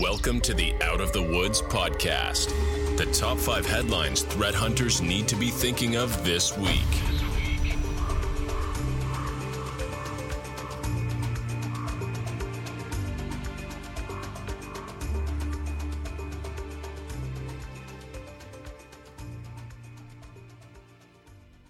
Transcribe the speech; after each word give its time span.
Welcome 0.00 0.40
to 0.42 0.54
the 0.54 0.72
Out 0.80 1.02
of 1.02 1.12
the 1.12 1.20
Woods 1.20 1.60
podcast. 1.60 2.48
The 2.96 3.04
top 3.12 3.36
five 3.36 3.66
headlines 3.66 4.22
threat 4.22 4.54
hunters 4.54 5.02
need 5.02 5.28
to 5.28 5.36
be 5.36 5.50
thinking 5.50 5.96
of 5.96 6.24
this 6.24 6.56
week. 6.56 6.80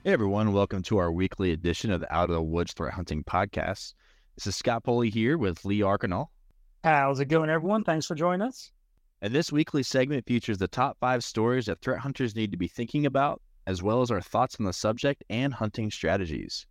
Hey 0.05 0.13
everyone, 0.13 0.53
welcome 0.53 0.83
to 0.85 0.99
our 0.99 1.11
weekly 1.11 1.51
edition 1.51 1.91
of 1.91 2.01
the 2.01 2.15
Out 2.15 2.31
of 2.31 2.37
the 2.37 2.43
Woods 2.43 2.75
Threat 2.75 2.95
Hunting 2.95 3.25
Podcast. 3.25 3.95
This 4.37 4.47
is 4.47 4.55
Scott 4.55 4.85
Poley 4.85 5.11
here 5.11 5.37
with 5.37 5.65
Lee 5.65 5.81
Archinal. 5.81 6.29
How's 6.83 7.21
it 7.21 7.27
going, 7.27 7.51
everyone? 7.51 7.85
Thanks 7.85 8.07
for 8.07 8.15
joining 8.15 8.41
us. 8.41 8.73
And 9.21 9.35
this 9.35 9.53
weekly 9.53 9.83
segment 9.83 10.25
features 10.25 10.57
the 10.57 10.67
top 10.67 10.97
five 10.99 11.23
stories 11.23 11.67
that 11.67 11.83
threat 11.83 12.01
hunters 12.01 12.35
need 12.35 12.53
to 12.53 12.57
be 12.57 12.69
thinking 12.69 13.05
about, 13.05 13.43
as 13.67 13.83
well 13.83 14.01
as 14.01 14.11
our 14.11 14.23
thoughts 14.23 14.57
on 14.59 14.65
the 14.65 14.73
subject 14.73 15.23
and 15.29 15.53
hunting 15.53 15.91
strategies. 15.91 16.67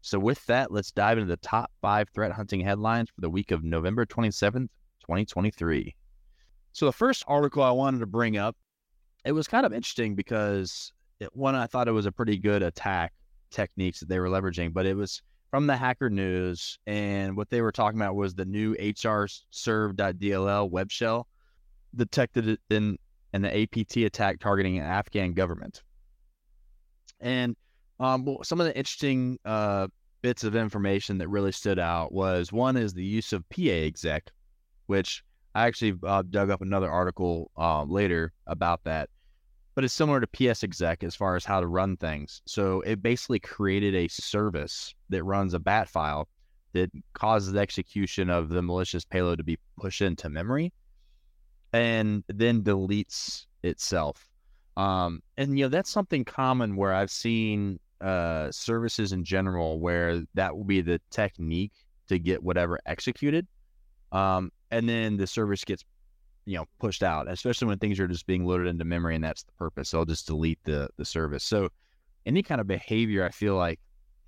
So, 0.00 0.18
with 0.18 0.42
that, 0.46 0.72
let's 0.72 0.90
dive 0.90 1.18
into 1.18 1.28
the 1.28 1.36
top 1.36 1.70
five 1.82 2.08
threat 2.14 2.32
hunting 2.32 2.62
headlines 2.62 3.10
for 3.14 3.20
the 3.20 3.28
week 3.28 3.50
of 3.50 3.62
November 3.62 4.06
27th, 4.06 4.70
2023. 5.02 5.94
So, 6.72 6.86
the 6.86 6.92
first 6.92 7.22
article 7.26 7.62
I 7.62 7.70
wanted 7.70 7.98
to 7.98 8.06
bring 8.06 8.38
up, 8.38 8.56
it 9.26 9.32
was 9.32 9.46
kind 9.46 9.66
of 9.66 9.74
interesting 9.74 10.14
because 10.14 10.90
it, 11.20 11.28
one, 11.36 11.54
I 11.54 11.66
thought 11.66 11.86
it 11.86 11.92
was 11.92 12.06
a 12.06 12.12
pretty 12.12 12.38
good 12.38 12.62
attack 12.62 13.12
techniques 13.50 14.00
that 14.00 14.08
they 14.08 14.20
were 14.20 14.30
leveraging, 14.30 14.72
but 14.72 14.86
it 14.86 14.96
was 14.96 15.20
from 15.50 15.66
the 15.66 15.76
Hacker 15.76 16.10
News, 16.10 16.78
and 16.86 17.36
what 17.36 17.50
they 17.50 17.60
were 17.60 17.72
talking 17.72 18.00
about 18.00 18.14
was 18.14 18.34
the 18.34 18.44
new 18.44 18.72
HR 18.72 19.26
serve.dll 19.50 20.70
web 20.70 20.90
shell 20.90 21.26
detected 21.94 22.58
in 22.70 22.96
an 23.32 23.44
APT 23.44 23.96
attack 23.98 24.38
targeting 24.38 24.78
an 24.78 24.84
Afghan 24.84 25.32
government. 25.32 25.82
And 27.20 27.56
um, 27.98 28.24
well, 28.24 28.38
some 28.44 28.60
of 28.60 28.66
the 28.66 28.76
interesting 28.76 29.38
uh, 29.44 29.88
bits 30.22 30.44
of 30.44 30.54
information 30.54 31.18
that 31.18 31.28
really 31.28 31.52
stood 31.52 31.78
out 31.78 32.12
was 32.12 32.52
one 32.52 32.76
is 32.76 32.94
the 32.94 33.04
use 33.04 33.32
of 33.32 33.44
PAExec, 33.50 34.22
which 34.86 35.24
I 35.54 35.66
actually 35.66 35.94
uh, 36.04 36.22
dug 36.28 36.50
up 36.50 36.62
another 36.62 36.90
article 36.90 37.50
uh, 37.56 37.82
later 37.82 38.32
about 38.46 38.84
that 38.84 39.10
but 39.74 39.84
it's 39.84 39.94
similar 39.94 40.20
to 40.20 40.26
PsExec 40.26 41.02
as 41.02 41.14
far 41.14 41.36
as 41.36 41.44
how 41.44 41.60
to 41.60 41.66
run 41.66 41.96
things. 41.96 42.42
So 42.46 42.80
it 42.82 43.02
basically 43.02 43.40
created 43.40 43.94
a 43.94 44.08
service 44.08 44.94
that 45.08 45.24
runs 45.24 45.54
a 45.54 45.60
bat 45.60 45.88
file 45.88 46.28
that 46.72 46.90
causes 47.14 47.52
the 47.52 47.60
execution 47.60 48.30
of 48.30 48.48
the 48.48 48.62
malicious 48.62 49.04
payload 49.04 49.38
to 49.38 49.44
be 49.44 49.58
pushed 49.78 50.02
into 50.02 50.28
memory 50.28 50.72
and 51.72 52.24
then 52.28 52.62
deletes 52.62 53.46
itself. 53.62 54.28
Um, 54.76 55.22
and 55.36 55.58
you 55.58 55.64
know 55.64 55.68
that's 55.68 55.90
something 55.90 56.24
common 56.24 56.76
where 56.76 56.94
I've 56.94 57.10
seen 57.10 57.78
uh, 58.00 58.50
services 58.50 59.12
in 59.12 59.24
general 59.24 59.78
where 59.78 60.22
that 60.34 60.56
will 60.56 60.64
be 60.64 60.80
the 60.80 61.00
technique 61.10 61.72
to 62.08 62.18
get 62.18 62.42
whatever 62.42 62.78
executed, 62.86 63.46
um, 64.12 64.50
and 64.70 64.88
then 64.88 65.16
the 65.16 65.26
service 65.26 65.64
gets 65.64 65.84
you 66.50 66.56
know 66.56 66.64
pushed 66.80 67.04
out, 67.04 67.30
especially 67.30 67.68
when 67.68 67.78
things 67.78 68.00
are 68.00 68.08
just 68.08 68.26
being 68.26 68.44
loaded 68.44 68.66
into 68.66 68.84
memory 68.84 69.14
and 69.14 69.22
that's 69.22 69.44
the 69.44 69.52
purpose. 69.52 69.90
So 69.90 70.00
I'll 70.00 70.04
just 70.04 70.26
delete 70.26 70.58
the 70.64 70.88
the 70.96 71.04
service. 71.04 71.44
So 71.44 71.68
any 72.26 72.42
kind 72.42 72.60
of 72.60 72.66
behavior, 72.66 73.24
I 73.24 73.30
feel 73.30 73.54
like 73.54 73.78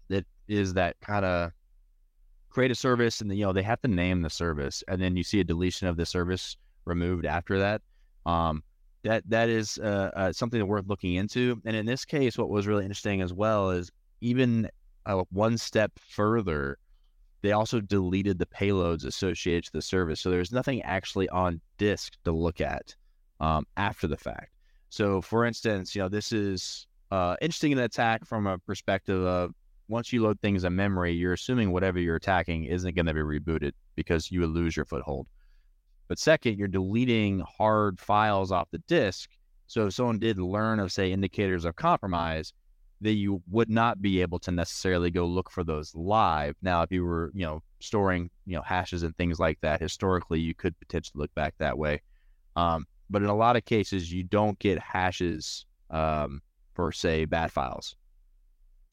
that 0.09 0.25
is 0.47 0.75
that 0.75 0.97
kind 1.01 1.25
of 1.25 1.51
create 2.49 2.71
a 2.71 2.77
service 2.77 3.21
and 3.21 3.31
then 3.31 3.39
you 3.39 3.45
know 3.45 3.53
they 3.53 3.63
have 3.63 3.81
to 3.83 3.89
name 3.89 4.23
the 4.23 4.31
service 4.31 4.85
and 4.87 5.03
then 5.03 5.17
you 5.17 5.25
see 5.25 5.41
a 5.41 5.45
deletion 5.45 5.89
of 5.89 5.97
the 5.97 6.07
service 6.07 6.57
removed 6.85 7.27
after 7.27 7.59
that. 7.59 7.83
Um, 8.25 8.63
that 9.03 9.25
that 9.29 9.49
is 9.49 9.79
uh, 9.79 10.11
uh, 10.15 10.33
something 10.33 10.65
worth 10.65 10.87
looking 10.87 11.15
into. 11.15 11.61
And 11.65 11.75
in 11.75 11.87
this 11.87 12.05
case, 12.05 12.39
what 12.39 12.51
was 12.51 12.69
really 12.69 12.85
interesting 12.85 13.21
as 13.21 13.33
well 13.33 13.71
is 13.71 13.91
even 14.21 14.69
uh, 15.07 15.25
one 15.31 15.59
step 15.59 15.91
further 15.99 16.79
they 17.43 17.53
also 17.53 17.81
deleted 17.81 18.39
the 18.39 18.47
payloads 18.47 19.05
associated 19.05 19.65
to 19.65 19.73
the 19.73 19.83
service. 19.83 20.21
So 20.21 20.31
there's 20.31 20.53
nothing 20.53 20.81
actually 20.83 21.29
on 21.29 21.61
disk 21.77 22.15
to 22.25 22.33
look 22.33 22.61
at 22.61 22.95
um, 23.41 23.67
after 23.77 24.07
the 24.07 24.17
fact. 24.17 24.53
So, 24.89 25.21
for 25.21 25.45
instance, 25.45 25.95
you 25.95 26.03
know, 26.03 26.09
this 26.09 26.33
is 26.33 26.87
uh, 27.11 27.37
interesting 27.41 27.73
in 27.73 27.79
an 27.79 27.85
attack 27.85 28.25
from 28.25 28.47
a 28.47 28.59
perspective 28.59 29.25
of 29.25 29.53
once 29.89 30.13
you 30.13 30.23
load 30.23 30.41
things 30.41 30.65
in 30.65 30.75
memory, 30.77 31.13
you're 31.13 31.33
assuming 31.33 31.73
whatever 31.73 31.99
you're 31.99 32.17
attacking 32.17 32.65
isn't 32.65 32.95
going 32.95 33.07
to 33.07 33.15
be 33.15 33.21
rebooted 33.21 33.73
because 33.97 34.31
you 34.31 34.41
would 34.41 34.51
lose 34.51 34.77
your 34.77 34.87
foothold. 34.87 35.27
But 36.09 36.19
second, 36.19 36.59
you're 36.59 36.69
deleting 36.69 37.41
hard 37.41 37.99
files 37.99 38.53
off 38.53 38.71
the 38.71 38.79
disk. 38.87 39.31
So 39.67 39.87
if 39.87 39.95
someone 39.95 40.19
did 40.19 40.39
learn 40.39 40.79
of, 40.79 40.93
say, 40.93 41.11
indicators 41.11 41.65
of 41.65 41.75
compromise, 41.75 42.53
that 43.03 43.13
you 43.13 43.43
would 43.51 43.69
not 43.69 44.01
be 44.01 44.21
able 44.21 44.39
to 44.41 44.51
necessarily 44.51 45.11
go 45.11 45.27
look 45.27 45.51
for 45.51 45.65
those 45.65 45.95
live. 45.95 46.55
Now, 46.63 46.83
if 46.83 46.93
you 46.93 47.05
were, 47.05 47.31
you 47.35 47.45
know, 47.45 47.63
storing, 47.81 48.31
you 48.47 48.57
know, 48.57 48.63
hashes 48.63 49.03
and 49.03 49.17
things 49.17 49.39
like 49.39 49.59
that, 49.61 49.81
historically, 49.81 50.41
you 50.41 50.55
could 50.55 50.79
potentially 50.79 51.21
look 51.21 51.35
back 51.35 51.55
that 51.59 51.77
way. 51.77 52.01
Um, 52.57 52.87
but 53.11 53.23
in 53.23 53.29
a 53.29 53.37
lot 53.37 53.57
of 53.57 53.65
cases, 53.65 54.13
you 54.13 54.25
don't 54.25 54.59
get 54.59 54.79
hashes 54.79 55.67
um, 55.91 56.41
for, 56.75 56.93
say, 56.93 57.25
bat 57.25 57.51
files. 57.51 57.97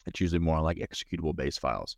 It's 0.06 0.20
usually 0.20 0.40
more 0.40 0.62
like 0.62 0.78
executable 0.78 1.36
base 1.36 1.58
files. 1.58 1.98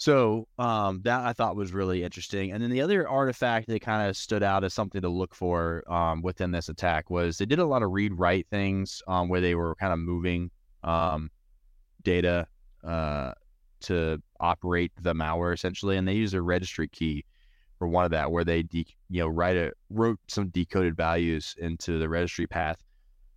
So 0.00 0.48
um, 0.58 1.02
that 1.04 1.20
I 1.20 1.34
thought 1.34 1.56
was 1.56 1.74
really 1.74 2.02
interesting. 2.02 2.52
And 2.52 2.62
then 2.62 2.70
the 2.70 2.80
other 2.80 3.06
artifact 3.06 3.68
that 3.68 3.82
kind 3.82 4.08
of 4.08 4.16
stood 4.16 4.42
out 4.42 4.64
as 4.64 4.72
something 4.72 5.02
to 5.02 5.10
look 5.10 5.34
for 5.34 5.84
um, 5.92 6.22
within 6.22 6.52
this 6.52 6.70
attack 6.70 7.10
was 7.10 7.36
they 7.36 7.44
did 7.44 7.58
a 7.58 7.66
lot 7.66 7.82
of 7.82 7.90
read 7.90 8.18
write 8.18 8.46
things 8.48 9.02
um, 9.08 9.28
where 9.28 9.42
they 9.42 9.54
were 9.54 9.74
kind 9.74 9.92
of 9.92 9.98
moving 9.98 10.50
um, 10.82 11.30
data 12.02 12.46
uh, 12.84 13.32
to 13.80 14.22
operate 14.38 14.92
the 15.00 15.14
malware 15.14 15.54
essentially, 15.54 15.96
and 15.96 16.06
they 16.06 16.14
use 16.14 16.34
a 16.34 16.42
registry 16.42 16.88
key 16.88 17.24
for 17.78 17.88
one 17.88 18.04
of 18.04 18.10
that, 18.10 18.30
where 18.30 18.44
they 18.44 18.62
de- 18.62 18.86
you 19.08 19.20
know 19.20 19.28
write 19.28 19.56
a 19.56 19.72
wrote 19.88 20.18
some 20.28 20.48
decoded 20.48 20.96
values 20.96 21.54
into 21.58 21.98
the 21.98 22.08
registry 22.08 22.46
path 22.46 22.78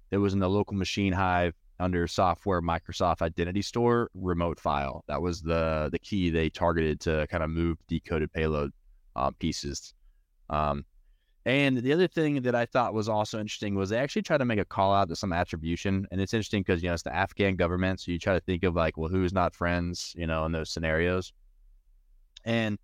that 0.09 0.19
was 0.19 0.33
in 0.33 0.39
the 0.39 0.49
local 0.49 0.75
machine 0.75 1.13
hive 1.13 1.53
under 1.79 2.07
software 2.07 2.61
Microsoft 2.61 3.21
Identity 3.21 3.61
Store 3.61 4.09
remote 4.13 4.59
file. 4.59 5.03
That 5.07 5.21
was 5.21 5.41
the 5.41 5.89
the 5.91 5.99
key 5.99 6.29
they 6.29 6.49
targeted 6.49 6.99
to 7.01 7.27
kind 7.29 7.43
of 7.43 7.49
move 7.49 7.77
decoded 7.87 8.31
payload 8.31 8.71
uh, 9.15 9.31
pieces. 9.39 9.93
Um, 10.49 10.85
and 11.45 11.77
the 11.77 11.91
other 11.91 12.07
thing 12.07 12.41
that 12.43 12.55
I 12.55 12.65
thought 12.65 12.93
was 12.93 13.09
also 13.09 13.39
interesting 13.39 13.75
was 13.75 13.89
they 13.89 13.97
actually 13.97 14.21
tried 14.21 14.37
to 14.37 14.45
make 14.45 14.59
a 14.59 14.65
call 14.65 14.93
out 14.93 15.09
to 15.09 15.15
some 15.15 15.33
attribution. 15.33 16.07
And 16.09 16.21
it's 16.21 16.33
interesting 16.33 16.61
because, 16.61 16.81
you 16.81 16.87
know, 16.87 16.93
it's 16.93 17.03
the 17.03 17.13
Afghan 17.13 17.57
government. 17.57 17.99
So 17.99 18.11
you 18.11 18.19
try 18.19 18.33
to 18.33 18.39
think 18.39 18.63
of 18.63 18.75
like, 18.75 18.97
well, 18.97 19.09
who's 19.09 19.33
not 19.33 19.53
friends, 19.53 20.13
you 20.17 20.25
know, 20.25 20.45
in 20.45 20.53
those 20.53 20.69
scenarios. 20.69 21.33
And 22.45 22.79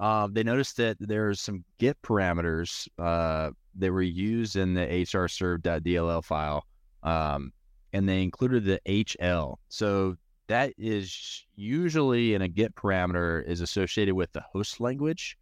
uh, 0.00 0.28
they 0.30 0.42
noticed 0.42 0.78
that 0.78 0.96
there's 0.98 1.40
some 1.40 1.64
GET 1.78 2.00
parameters 2.02 2.88
uh, 2.98 3.50
that 3.76 3.92
were 3.92 4.02
used 4.02 4.56
in 4.56 4.72
the 4.72 4.86
hrserv.dll 4.86 6.24
file. 6.24 6.64
Um, 7.02 7.52
and 7.92 8.08
they 8.08 8.22
included 8.22 8.64
the 8.64 8.80
HL. 8.86 9.56
So 9.68 10.16
that 10.46 10.72
is 10.78 11.44
usually 11.54 12.32
in 12.32 12.40
a 12.40 12.48
GET 12.48 12.74
parameter 12.76 13.46
is 13.46 13.60
associated 13.60 14.14
with 14.14 14.32
the 14.32 14.42
host 14.52 14.80
language. 14.80 15.36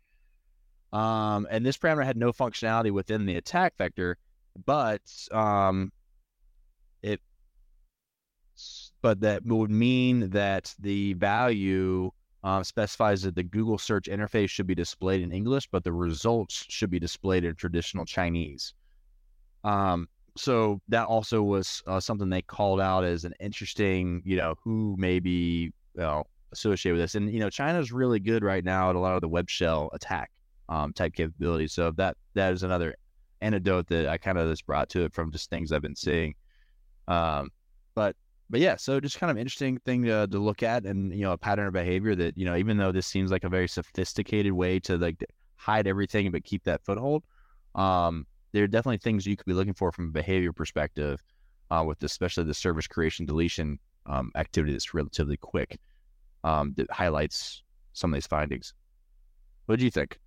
Um, 0.92 1.46
and 1.50 1.64
this 1.64 1.78
parameter 1.78 2.04
had 2.04 2.16
no 2.16 2.32
functionality 2.32 2.90
within 2.90 3.24
the 3.24 3.36
attack 3.36 3.74
vector, 3.78 4.18
but 4.66 5.00
um, 5.32 5.90
it 7.02 7.20
but 9.00 9.20
that 9.20 9.44
would 9.46 9.70
mean 9.70 10.28
that 10.30 10.74
the 10.78 11.14
value 11.14 12.10
um, 12.44 12.62
specifies 12.64 13.22
that 13.22 13.34
the 13.34 13.42
Google 13.42 13.78
search 13.78 14.04
interface 14.04 14.50
should 14.50 14.66
be 14.66 14.74
displayed 14.74 15.22
in 15.22 15.32
English, 15.32 15.68
but 15.70 15.82
the 15.82 15.92
results 15.92 16.66
should 16.68 16.90
be 16.90 16.98
displayed 16.98 17.44
in 17.44 17.54
traditional 17.54 18.04
Chinese. 18.04 18.74
Um, 19.64 20.08
so 20.36 20.80
that 20.88 21.06
also 21.06 21.42
was 21.42 21.82
uh, 21.86 22.00
something 22.00 22.28
they 22.28 22.42
called 22.42 22.80
out 22.80 23.04
as 23.04 23.24
an 23.24 23.34
interesting, 23.40 24.22
you 24.24 24.36
know, 24.36 24.56
who 24.62 24.96
may 24.98 25.20
be 25.20 25.72
you 25.94 26.00
know, 26.00 26.24
associated 26.52 26.96
with 26.96 27.04
this. 27.04 27.14
And 27.14 27.32
you 27.32 27.40
know, 27.40 27.50
China's 27.50 27.92
really 27.92 28.18
good 28.18 28.42
right 28.42 28.64
now 28.64 28.90
at 28.90 28.96
a 28.96 28.98
lot 28.98 29.14
of 29.14 29.20
the 29.20 29.28
web 29.28 29.48
shell 29.48 29.90
attack 29.92 30.30
um, 30.68 30.92
type 30.92 31.14
capability. 31.14 31.68
So 31.68 31.90
that 31.92 32.16
that 32.34 32.52
is 32.52 32.62
another 32.62 32.94
anecdote 33.40 33.88
that 33.88 34.08
I 34.08 34.18
kind 34.18 34.38
of 34.38 34.48
just 34.48 34.66
brought 34.66 34.88
to 34.90 35.04
it 35.04 35.12
from 35.12 35.30
just 35.32 35.50
things 35.50 35.72
I've 35.72 35.82
been 35.82 35.96
seeing. 35.96 36.34
Um, 37.08 37.50
but 37.94 38.16
but 38.48 38.60
yeah, 38.60 38.76
so 38.76 39.00
just 39.00 39.18
kind 39.18 39.30
of 39.30 39.38
interesting 39.38 39.78
thing 39.78 40.04
to, 40.04 40.26
to 40.26 40.38
look 40.38 40.62
at, 40.62 40.84
and 40.84 41.12
you 41.12 41.22
know, 41.22 41.32
a 41.32 41.38
pattern 41.38 41.66
of 41.66 41.72
behavior 41.72 42.14
that 42.14 42.36
you 42.36 42.44
know, 42.44 42.56
even 42.56 42.76
though 42.76 42.92
this 42.92 43.06
seems 43.06 43.30
like 43.30 43.44
a 43.44 43.48
very 43.48 43.68
sophisticated 43.68 44.52
way 44.52 44.78
to 44.80 44.96
like 44.98 45.24
hide 45.56 45.86
everything 45.86 46.30
but 46.30 46.44
keep 46.44 46.62
that 46.64 46.84
foothold, 46.84 47.24
um, 47.74 48.26
there 48.52 48.64
are 48.64 48.68
definitely 48.68 48.98
things 48.98 49.26
you 49.26 49.36
could 49.36 49.46
be 49.46 49.54
looking 49.54 49.74
for 49.74 49.90
from 49.90 50.08
a 50.08 50.12
behavior 50.12 50.52
perspective, 50.52 51.22
uh, 51.70 51.82
with 51.86 52.02
especially 52.02 52.44
the 52.44 52.54
service 52.54 52.86
creation 52.86 53.26
deletion 53.26 53.78
um, 54.06 54.30
activity 54.34 54.72
that's 54.72 54.94
relatively 54.94 55.36
quick, 55.36 55.78
um, 56.44 56.74
that 56.76 56.90
highlights 56.90 57.62
some 57.94 58.12
of 58.12 58.14
these 58.14 58.26
findings. 58.26 58.74
What 59.66 59.78
do 59.78 59.84
you 59.84 59.90
think? 59.90 60.18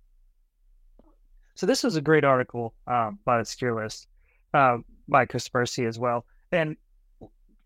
So 1.56 1.64
this 1.64 1.82
was 1.82 1.96
a 1.96 2.02
great 2.02 2.22
article 2.22 2.74
uh, 2.86 3.12
by 3.24 3.38
the 3.38 3.44
Secure 3.44 3.82
List 3.82 4.08
uh, 4.52 4.78
by 5.08 5.24
Kaspersky 5.24 5.88
as 5.88 5.98
well. 5.98 6.26
And 6.52 6.76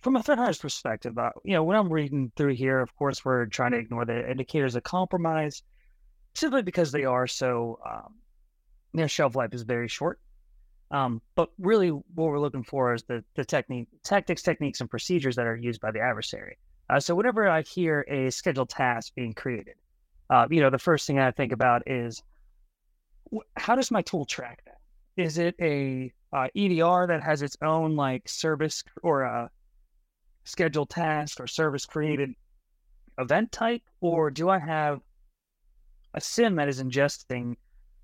from 0.01 0.17
a 0.17 0.23
threat 0.23 0.39
hunter's 0.39 0.59
perspective, 0.59 1.19
uh, 1.19 1.31
you 1.45 1.55
know, 1.55 1.65
when 1.65 1.77
I'm 1.77 1.93
reading 1.93 2.31
through 2.37 2.55
here, 2.55 2.79
of 2.79 2.95
course, 2.97 3.25
we're 3.25 3.47
trying 3.47 3.73
to 3.73 3.79
ignore 3.79 4.05
the 4.05 4.31
indicators 4.31 4.77
of 4.77 4.85
compromise 4.85 5.63
simply 6.35 6.63
because 6.63 6.93
they 6.93 7.05
are 7.05 7.27
so, 7.27 7.81
um, 7.85 8.15
their 8.95 9.09
shelf 9.09 9.35
life 9.35 9.53
is 9.53 9.63
very 9.63 9.89
short. 9.89 10.21
Um, 10.93 11.21
but 11.35 11.51
really, 11.59 11.89
what 11.89 12.05
we're 12.17 12.39
looking 12.39 12.65
for 12.65 12.95
is 12.95 13.03
the, 13.03 13.25
the 13.35 13.45
technique, 13.45 13.89
tactics, 14.05 14.43
techniques, 14.43 14.81
and 14.81 14.89
procedures 14.89 15.35
that 15.37 15.47
are 15.47 15.57
used 15.57 15.81
by 15.81 15.91
the 15.91 16.01
adversary. 16.01 16.59
Uh, 16.89 17.01
so 17.01 17.15
whenever 17.17 17.49
I 17.49 17.63
hear 17.63 18.05
a 18.09 18.31
scheduled 18.31 18.71
task 18.71 19.15
being 19.17 19.33
created, 19.33 19.75
uh, 20.31 20.47
you 20.49 20.61
know, 20.61 20.71
the 20.71 20.79
first 20.79 21.09
thing 21.09 21.19
I 21.19 21.33
think 21.33 21.53
about 21.53 21.83
is 21.87 22.23
how 23.57 23.75
does 23.75 23.91
my 23.91 24.03
tool 24.03 24.25
track 24.25 24.63
that? 24.65 24.79
Is 25.17 25.39
it 25.39 25.55
a 25.61 26.13
uh, 26.33 26.49
EDR 26.55 27.07
that 27.09 27.23
has 27.23 27.43
its 27.43 27.57
own 27.63 27.97
like 27.97 28.29
service 28.29 28.83
or 29.03 29.23
a 29.23 29.51
scheduled 30.45 30.91
task 30.91 31.41
or 31.41 31.47
service 31.47 31.87
created 31.87 32.35
event 33.19 33.53
type, 33.53 33.83
or 34.01 34.31
do 34.31 34.49
I 34.49 34.59
have 34.59 35.01
a 36.15 36.21
SIEM 36.21 36.57
that 36.57 36.69
is 36.69 36.83
ingesting 36.83 37.57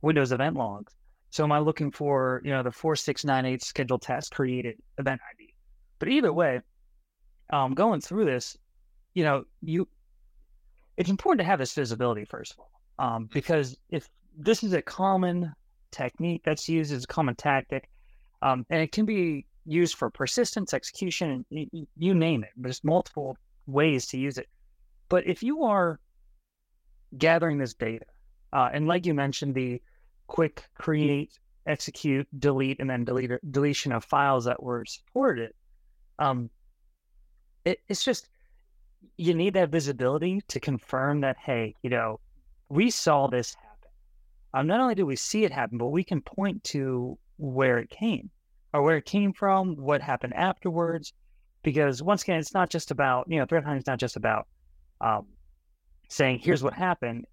Windows 0.03 0.33
event 0.33 0.57
logs? 0.57 0.95
So 1.31 1.45
am 1.45 1.53
I 1.53 1.59
looking 1.59 1.91
for 1.91 2.41
you 2.45 2.51
know 2.51 2.63
the 2.63 2.71
four 2.71 2.97
six 2.97 3.25
nine 3.25 3.45
eight 3.45 3.63
scheduled 3.63 4.03
task 4.03 4.33
created 4.33 4.77
event 4.99 5.21
ID? 5.35 5.55
But 5.99 6.09
either 6.09 6.33
way, 6.33 6.61
um, 7.53 7.75
going 7.75 8.01
through 8.01 8.27
this, 8.27 8.57
you 9.15 9.25
know, 9.25 9.45
you 9.63 9.89
it's 10.97 11.11
important 11.11 11.41
to 11.41 11.45
have 11.45 11.59
this 11.59 11.75
visibility 11.75 12.25
first 12.25 12.53
of 12.53 12.61
all, 12.61 12.71
um, 12.99 13.29
because 13.33 13.77
if 13.91 14.09
this 14.37 14.63
is 14.63 14.73
a 14.73 14.83
common 14.83 15.53
technique 15.91 16.43
that's 16.45 16.69
used 16.69 16.93
as 16.93 17.05
a 17.05 17.07
common 17.07 17.35
tactic, 17.35 17.89
um, 18.43 18.67
and 18.71 18.83
it 18.83 18.93
can 18.93 19.07
be 19.07 19.47
used 19.65 19.97
for 19.97 20.11
persistence, 20.11 20.73
execution, 20.73 21.45
you, 21.51 21.87
you 21.97 22.15
name 22.15 22.45
it. 22.45 22.51
There's 22.57 22.85
multiple 22.85 23.37
ways 23.67 24.07
to 24.09 24.19
use 24.19 24.39
it. 24.39 24.49
But 25.09 25.27
if 25.27 25.43
you 25.43 25.65
are 25.65 25.99
gathering 27.17 27.59
this 27.59 27.75
data, 27.75 28.05
uh, 28.53 28.69
and 28.73 28.87
like 28.87 29.07
you 29.07 29.15
mentioned, 29.15 29.55
the 29.55 29.81
quick 30.27 30.65
create, 30.75 31.39
execute, 31.67 32.27
delete, 32.39 32.81
and 32.81 32.89
then 32.89 33.05
delete 33.05 33.31
deletion 33.51 33.93
of 33.93 34.05
files 34.05 34.45
that 34.45 34.63
were 34.63 34.85
supported, 34.85 35.53
um, 36.19 36.51
it, 37.65 37.81
it's 37.89 38.05
just 38.05 38.29
you 39.17 39.35
need 39.35 39.55
that 39.55 39.71
visibility 39.71 40.41
to 40.49 40.61
confirm 40.61 41.21
that 41.21 41.37
hey, 41.39 41.75
you 41.83 41.91
know, 41.91 42.21
we 42.69 42.91
saw 42.91 43.27
this. 43.27 43.57
Um, 44.55 44.67
not 44.67 44.81
only 44.81 44.95
do 44.95 45.07
we 45.07 45.17
see 45.17 45.45
it 45.45 45.53
happen, 45.53 45.79
but 45.79 45.89
we 45.89 46.05
can 46.05 46.21
point 46.21 46.65
to 46.65 47.19
where 47.37 47.79
it 47.79 47.91
came 47.91 48.31
or 48.73 48.83
where 48.83 48.97
it 48.97 49.05
came 49.05 49.33
from, 49.33 49.77
what 49.77 50.01
happened 50.01 50.35
afterwards. 50.35 51.13
Because 51.63 52.03
once 52.03 52.23
again, 52.23 52.39
it's 52.39 52.55
not 52.55 52.71
just 52.71 52.91
about, 52.91 53.27
you 53.29 53.39
know, 53.39 53.47
threat 53.47 53.65
hunting 53.65 53.81
is 53.81 53.87
not 53.87 53.99
just 53.99 54.17
about 54.17 54.47
um, 55.01 55.27
saying, 56.09 56.39
here's 56.39 56.63
what 56.63 56.75
happened. 56.75 57.27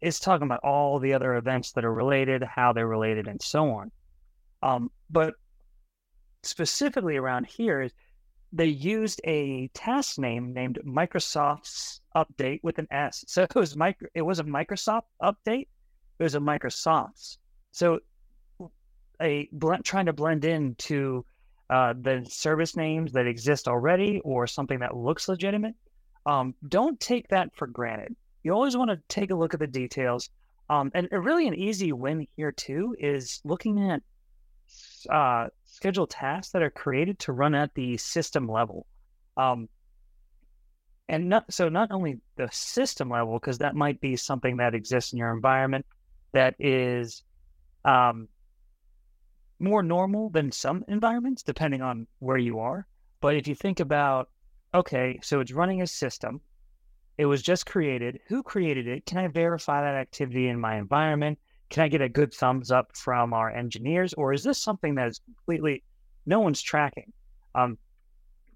It's 0.00 0.18
talking 0.18 0.46
about 0.46 0.60
all 0.62 0.98
the 0.98 1.14
other 1.14 1.36
events 1.36 1.72
that 1.72 1.84
are 1.84 1.94
related, 1.94 2.42
how 2.42 2.72
they're 2.72 2.86
related, 2.86 3.28
and 3.28 3.40
so 3.40 3.70
on. 3.70 3.90
Um, 4.62 4.90
but 5.08 5.34
specifically 6.42 7.16
around 7.16 7.46
here 7.46 7.90
they 8.52 8.66
used 8.66 9.20
a 9.24 9.68
task 9.74 10.18
name 10.18 10.52
named 10.52 10.78
Microsoft's 10.86 12.00
update 12.14 12.60
with 12.62 12.78
an 12.78 12.86
S. 12.90 13.24
So 13.28 13.42
it 13.42 13.54
was 13.54 13.76
micro, 13.76 14.08
it 14.14 14.22
was 14.22 14.38
a 14.38 14.44
Microsoft 14.44 15.02
update. 15.22 15.68
Was 16.18 16.34
a 16.34 16.38
Microsoft's. 16.38 17.38
So 17.72 18.00
a 19.20 19.48
blend, 19.52 19.84
trying 19.84 20.06
to 20.06 20.12
blend 20.12 20.44
into 20.44 21.24
uh, 21.68 21.94
the 22.00 22.24
service 22.28 22.76
names 22.76 23.12
that 23.12 23.26
exist 23.26 23.68
already 23.68 24.20
or 24.24 24.46
something 24.46 24.78
that 24.80 24.96
looks 24.96 25.28
legitimate. 25.28 25.74
Um, 26.24 26.54
don't 26.68 26.98
take 27.00 27.28
that 27.28 27.54
for 27.54 27.66
granted. 27.66 28.16
You 28.42 28.52
always 28.52 28.76
want 28.76 28.90
to 28.90 29.00
take 29.08 29.30
a 29.30 29.34
look 29.34 29.54
at 29.54 29.60
the 29.60 29.66
details. 29.66 30.30
Um, 30.68 30.90
and 30.94 31.08
really, 31.10 31.46
an 31.46 31.54
easy 31.54 31.92
win 31.92 32.26
here 32.36 32.52
too 32.52 32.96
is 32.98 33.40
looking 33.44 33.90
at 33.90 34.02
uh, 35.10 35.48
scheduled 35.64 36.10
tasks 36.10 36.52
that 36.52 36.62
are 36.62 36.70
created 36.70 37.18
to 37.20 37.32
run 37.32 37.54
at 37.54 37.74
the 37.74 37.96
system 37.96 38.48
level. 38.48 38.86
Um, 39.36 39.68
and 41.08 41.28
not 41.28 41.52
so 41.52 41.68
not 41.68 41.92
only 41.92 42.18
the 42.36 42.48
system 42.50 43.10
level 43.10 43.38
because 43.38 43.58
that 43.58 43.76
might 43.76 44.00
be 44.00 44.16
something 44.16 44.56
that 44.56 44.74
exists 44.74 45.12
in 45.12 45.18
your 45.18 45.32
environment 45.32 45.86
that 46.36 46.54
is 46.58 47.22
um, 47.86 48.28
more 49.58 49.82
normal 49.82 50.28
than 50.28 50.52
some 50.52 50.84
environments, 50.86 51.42
depending 51.42 51.80
on 51.80 52.06
where 52.18 52.36
you 52.36 52.58
are. 52.58 52.86
But 53.22 53.36
if 53.36 53.48
you 53.48 53.54
think 53.54 53.80
about, 53.80 54.28
okay, 54.74 55.18
so 55.22 55.40
it's 55.40 55.52
running 55.52 55.80
a 55.80 55.86
system, 55.86 56.42
it 57.16 57.24
was 57.24 57.42
just 57.42 57.64
created. 57.64 58.20
Who 58.28 58.42
created 58.42 58.86
it? 58.86 59.06
Can 59.06 59.16
I 59.16 59.28
verify 59.28 59.80
that 59.80 59.94
activity 59.94 60.48
in 60.48 60.60
my 60.60 60.76
environment? 60.76 61.38
Can 61.70 61.84
I 61.84 61.88
get 61.88 62.02
a 62.02 62.08
good 62.08 62.34
thumbs 62.34 62.70
up 62.70 62.94
from 62.94 63.32
our 63.32 63.50
engineers? 63.50 64.12
Or 64.12 64.34
is 64.34 64.44
this 64.44 64.58
something 64.58 64.94
that 64.96 65.08
is 65.08 65.20
completely 65.24 65.82
no 66.26 66.40
one's 66.40 66.60
tracking? 66.60 67.12
Um, 67.54 67.78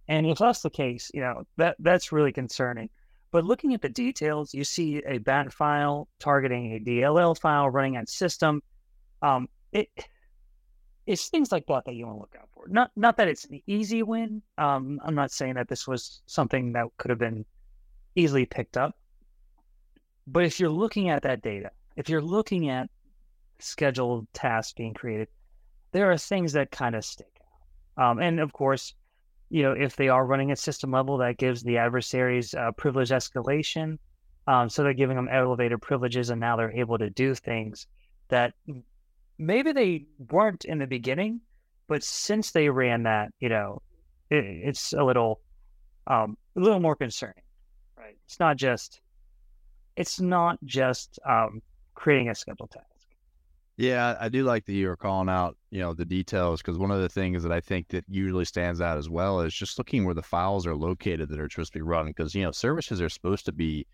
and 0.07 0.27
if 0.27 0.37
that's 0.37 0.61
the 0.61 0.69
case, 0.69 1.11
you 1.15 1.23
know, 1.23 1.45
that 1.57 1.77
that's 1.79 2.13
really 2.13 2.33
concerning. 2.33 2.91
But 3.33 3.45
looking 3.45 3.75
at 3.75 3.83
the 3.83 3.89
details, 3.89 4.53
you 4.53 4.65
see 4.65 5.03
a 5.07 5.19
bat 5.19 5.53
file 5.53 6.09
targeting 6.19 6.75
a 6.75 6.81
DLL 6.81 7.39
file 7.39 7.71
running 7.71 7.97
on 7.97 8.07
system. 8.07 8.63
Um, 9.23 9.49
it 9.73 9.89
it's 11.07 11.29
things 11.29 11.51
like 11.51 11.67
that 11.67 11.85
that 11.87 11.95
you 11.95 12.07
want 12.07 12.17
to 12.17 12.21
look 12.21 12.37
out 12.39 12.49
for. 12.53 12.69
Not 12.69 12.91
not 12.97 13.17
that 13.17 13.29
it's 13.29 13.45
an 13.45 13.61
easy 13.67 14.03
win. 14.03 14.43
Um, 14.59 15.01
I'm 15.05 15.15
not 15.15 15.31
saying 15.31 15.55
that 15.55 15.69
this 15.69 15.87
was 15.87 16.23
something 16.27 16.73
that 16.73 16.87
could 16.99 17.11
have 17.11 17.19
been 17.19 17.45
easily 18.17 18.47
picked 18.47 18.77
up. 18.77 18.97
But 20.27 20.45
if 20.45 20.61
you're 20.61 20.71
looking 20.71 21.09
at 21.09 21.23
that 21.23 21.43
data, 21.43 21.71
if 21.97 22.09
you're 22.09 22.23
looking 22.23 22.69
at 22.69 22.91
scheduled 23.59 24.27
tasks 24.33 24.73
being 24.73 24.95
created, 24.95 25.29
there 25.93 26.11
are 26.11 26.19
things 26.19 26.53
that 26.53 26.71
kind 26.71 26.95
of 26.95 27.05
stick 27.05 27.41
out. 27.99 28.11
Um, 28.11 28.19
and 28.19 28.41
of 28.41 28.53
course, 28.53 28.95
you 29.51 29.63
know, 29.63 29.73
if 29.73 29.97
they 29.97 30.09
are 30.09 30.25
running 30.25 30.51
at 30.53 30.59
system 30.59 30.93
level, 30.93 31.19
that 31.19 31.37
gives 31.37 31.63
the 31.63 31.79
adversaries 31.79 32.55
uh, 32.55 32.71
privilege 32.73 33.11
escalation. 33.11 33.99
Um, 34.47 34.69
so 34.69 34.83
they're 34.83 34.95
giving 34.95 35.17
them 35.17 35.29
elevated 35.31 35.83
privileges, 35.83 36.31
and 36.31 36.41
now 36.41 36.57
they're 36.57 36.73
able 36.73 36.99
to 36.99 37.11
do 37.11 37.35
things 37.35 37.87
that 38.29 38.55
maybe 39.39 39.73
they 39.73 40.07
weren't 40.31 40.65
in 40.65 40.79
the 40.79 40.87
beginning, 40.87 41.41
but 41.89 42.03
since 42.03 42.53
they 42.53 42.69
ran 42.69 43.03
that, 43.03 43.33
you 43.41 43.49
know, 43.49 43.83
it, 44.31 44.45
it's 44.45 44.93
a 44.93 45.03
little, 45.03 45.41
um, 46.07 46.37
a 46.57 46.61
little 46.61 46.81
more 46.81 46.95
concerning, 46.97 47.43
right? 47.99 48.17
It's 48.27 48.39
not 48.39 48.57
just, 48.57 49.01
it's 49.97 50.21
not 50.21 50.59
just 50.65 51.19
um, 51.29 51.61
creating 51.95 52.29
a 52.29 52.35
scheduled 52.35 52.71
task. 52.71 53.00
Yeah, 53.81 54.15
I 54.21 54.29
do 54.29 54.45
like 54.45 54.67
that 54.67 54.75
you 54.75 54.91
are 54.91 54.97
calling 54.97 55.31
out, 55.31 55.57
you 55.71 55.81
know, 55.81 55.95
the 55.95 56.05
details 56.05 56.61
because 56.61 56.77
one 56.77 56.91
of 56.91 57.01
the 57.01 57.09
things 57.09 57.43
that 57.43 57.51
I 57.51 57.61
think 57.63 57.89
that 57.89 58.05
usually 58.09 58.45
stands 58.45 58.83
out 58.83 58.99
as 58.99 59.09
well 59.09 59.41
is 59.41 59.55
just 59.55 59.79
looking 59.79 60.05
where 60.05 60.13
the 60.15 60.23
files 60.23 60.67
are 60.67 60.77
located 60.77 61.31
that 61.31 61.41
are 61.41 61.49
supposed 61.49 61.73
to 61.73 61.79
be 61.79 61.83
run 61.83 62.09
because 62.09 62.35
you 62.35 62.43
know 62.45 62.51
services 62.51 63.01
are 63.01 63.09
supposed 63.09 63.47
to 63.47 63.53
be 63.53 63.87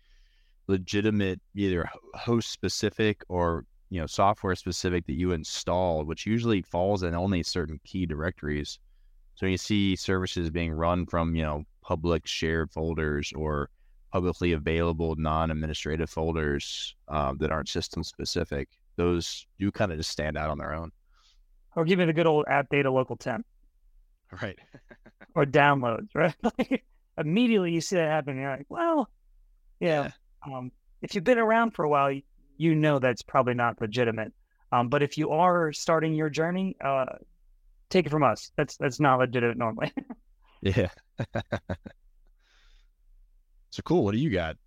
legitimate, 0.67 1.41
either 1.55 1.89
host 2.15 2.51
specific 2.51 3.23
or 3.29 3.65
you 3.89 4.01
know 4.01 4.07
software 4.07 4.55
specific 4.55 5.05
that 5.07 5.13
you 5.15 5.31
install, 5.31 6.05
which 6.05 6.25
usually 6.25 6.61
falls 6.63 7.03
in 7.03 7.15
only 7.15 7.43
certain 7.43 7.79
key 7.85 8.05
directories. 8.05 8.79
So 9.35 9.47
you 9.47 9.57
see 9.57 9.95
services 9.95 10.49
being 10.49 10.73
run 10.73 11.05
from 11.07 11.35
you 11.35 11.43
know 11.43 11.63
public 11.81 12.27
shared 12.27 12.71
folders 12.71 13.33
or 13.35 13.69
publicly 14.11 14.53
available 14.53 15.15
non-administrative 15.17 16.09
folders 16.09 16.95
um, 17.09 17.37
that 17.39 17.51
aren't 17.51 17.69
system 17.69 18.03
specific. 18.03 18.69
Those 18.97 19.47
do 19.59 19.71
kind 19.71 19.91
of 19.91 19.97
just 19.97 20.11
stand 20.11 20.37
out 20.37 20.49
on 20.49 20.57
their 20.57 20.73
own. 20.73 20.91
Or 21.75 21.85
give 21.85 21.99
me 21.99 22.05
the 22.05 22.13
good 22.13 22.27
old 22.27 22.45
app 22.49 22.69
data 22.69 22.91
local 22.91 23.15
temp. 23.15 23.45
Right. 24.41 24.57
or 25.35 25.45
downloads, 25.45 26.09
right? 26.13 26.35
immediately 27.17 27.71
you 27.71 27.81
see 27.81 27.95
that 27.95 28.09
happen, 28.09 28.37
you're 28.37 28.49
like, 28.49 28.65
well, 28.69 29.09
yeah. 29.79 30.11
yeah. 30.45 30.57
Um, 30.57 30.71
if 31.01 31.15
you've 31.15 31.23
been 31.23 31.37
around 31.37 31.71
for 31.71 31.85
a 31.85 31.89
while, 31.89 32.11
you 32.57 32.75
know 32.75 32.99
that's 32.99 33.21
probably 33.21 33.53
not 33.53 33.79
legitimate. 33.79 34.33
Um, 34.71 34.89
but 34.89 35.03
if 35.03 35.17
you 35.17 35.31
are 35.31 35.71
starting 35.71 36.13
your 36.13 36.29
journey, 36.29 36.75
uh, 36.83 37.05
take 37.89 38.05
it 38.05 38.09
from 38.09 38.23
us. 38.23 38.51
That's 38.57 38.77
that's 38.77 38.99
not 38.99 39.19
legitimate 39.19 39.57
normally. 39.57 39.93
yeah. 40.61 40.89
so 43.69 43.81
cool. 43.83 44.03
What 44.03 44.11
do 44.11 44.17
you 44.17 44.29
got? 44.29 44.57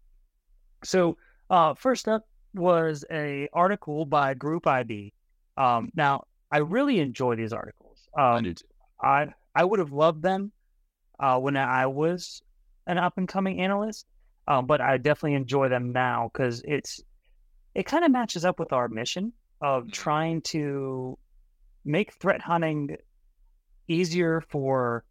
So 0.84 1.18
uh, 1.50 1.74
first 1.74 2.08
up 2.08 2.26
was 2.54 3.04
a 3.10 3.48
article 3.52 4.04
by 4.04 4.34
Group-IB. 4.34 5.12
Um, 5.56 5.90
now 5.94 6.24
I 6.50 6.58
really 6.58 7.00
enjoy 7.00 7.36
these 7.36 7.52
articles. 7.52 8.08
Um, 8.18 8.56
I. 9.02 9.24
I 9.24 9.34
I 9.54 9.64
would 9.64 9.78
have 9.78 9.92
loved 9.92 10.22
them 10.22 10.52
uh, 11.18 11.38
when 11.38 11.56
I 11.56 11.86
was 11.86 12.42
an 12.86 12.98
up 12.98 13.18
and 13.18 13.28
coming 13.28 13.60
analyst, 13.60 14.06
um, 14.48 14.66
but 14.66 14.80
I 14.80 14.96
definitely 14.96 15.34
enjoy 15.34 15.68
them 15.68 15.92
now 15.92 16.30
because 16.32 16.62
it's 16.64 17.00
it 17.74 17.84
kind 17.86 18.04
of 18.04 18.10
matches 18.10 18.44
up 18.44 18.58
with 18.58 18.72
our 18.72 18.88
mission 18.88 19.32
of 19.60 19.84
Mm-hmm. 19.84 19.90
trying 19.90 20.42
to 20.42 21.18
make 21.84 22.12
threat 22.14 22.40
hunting 22.42 22.96
easier 23.88 24.40
for 24.40 25.04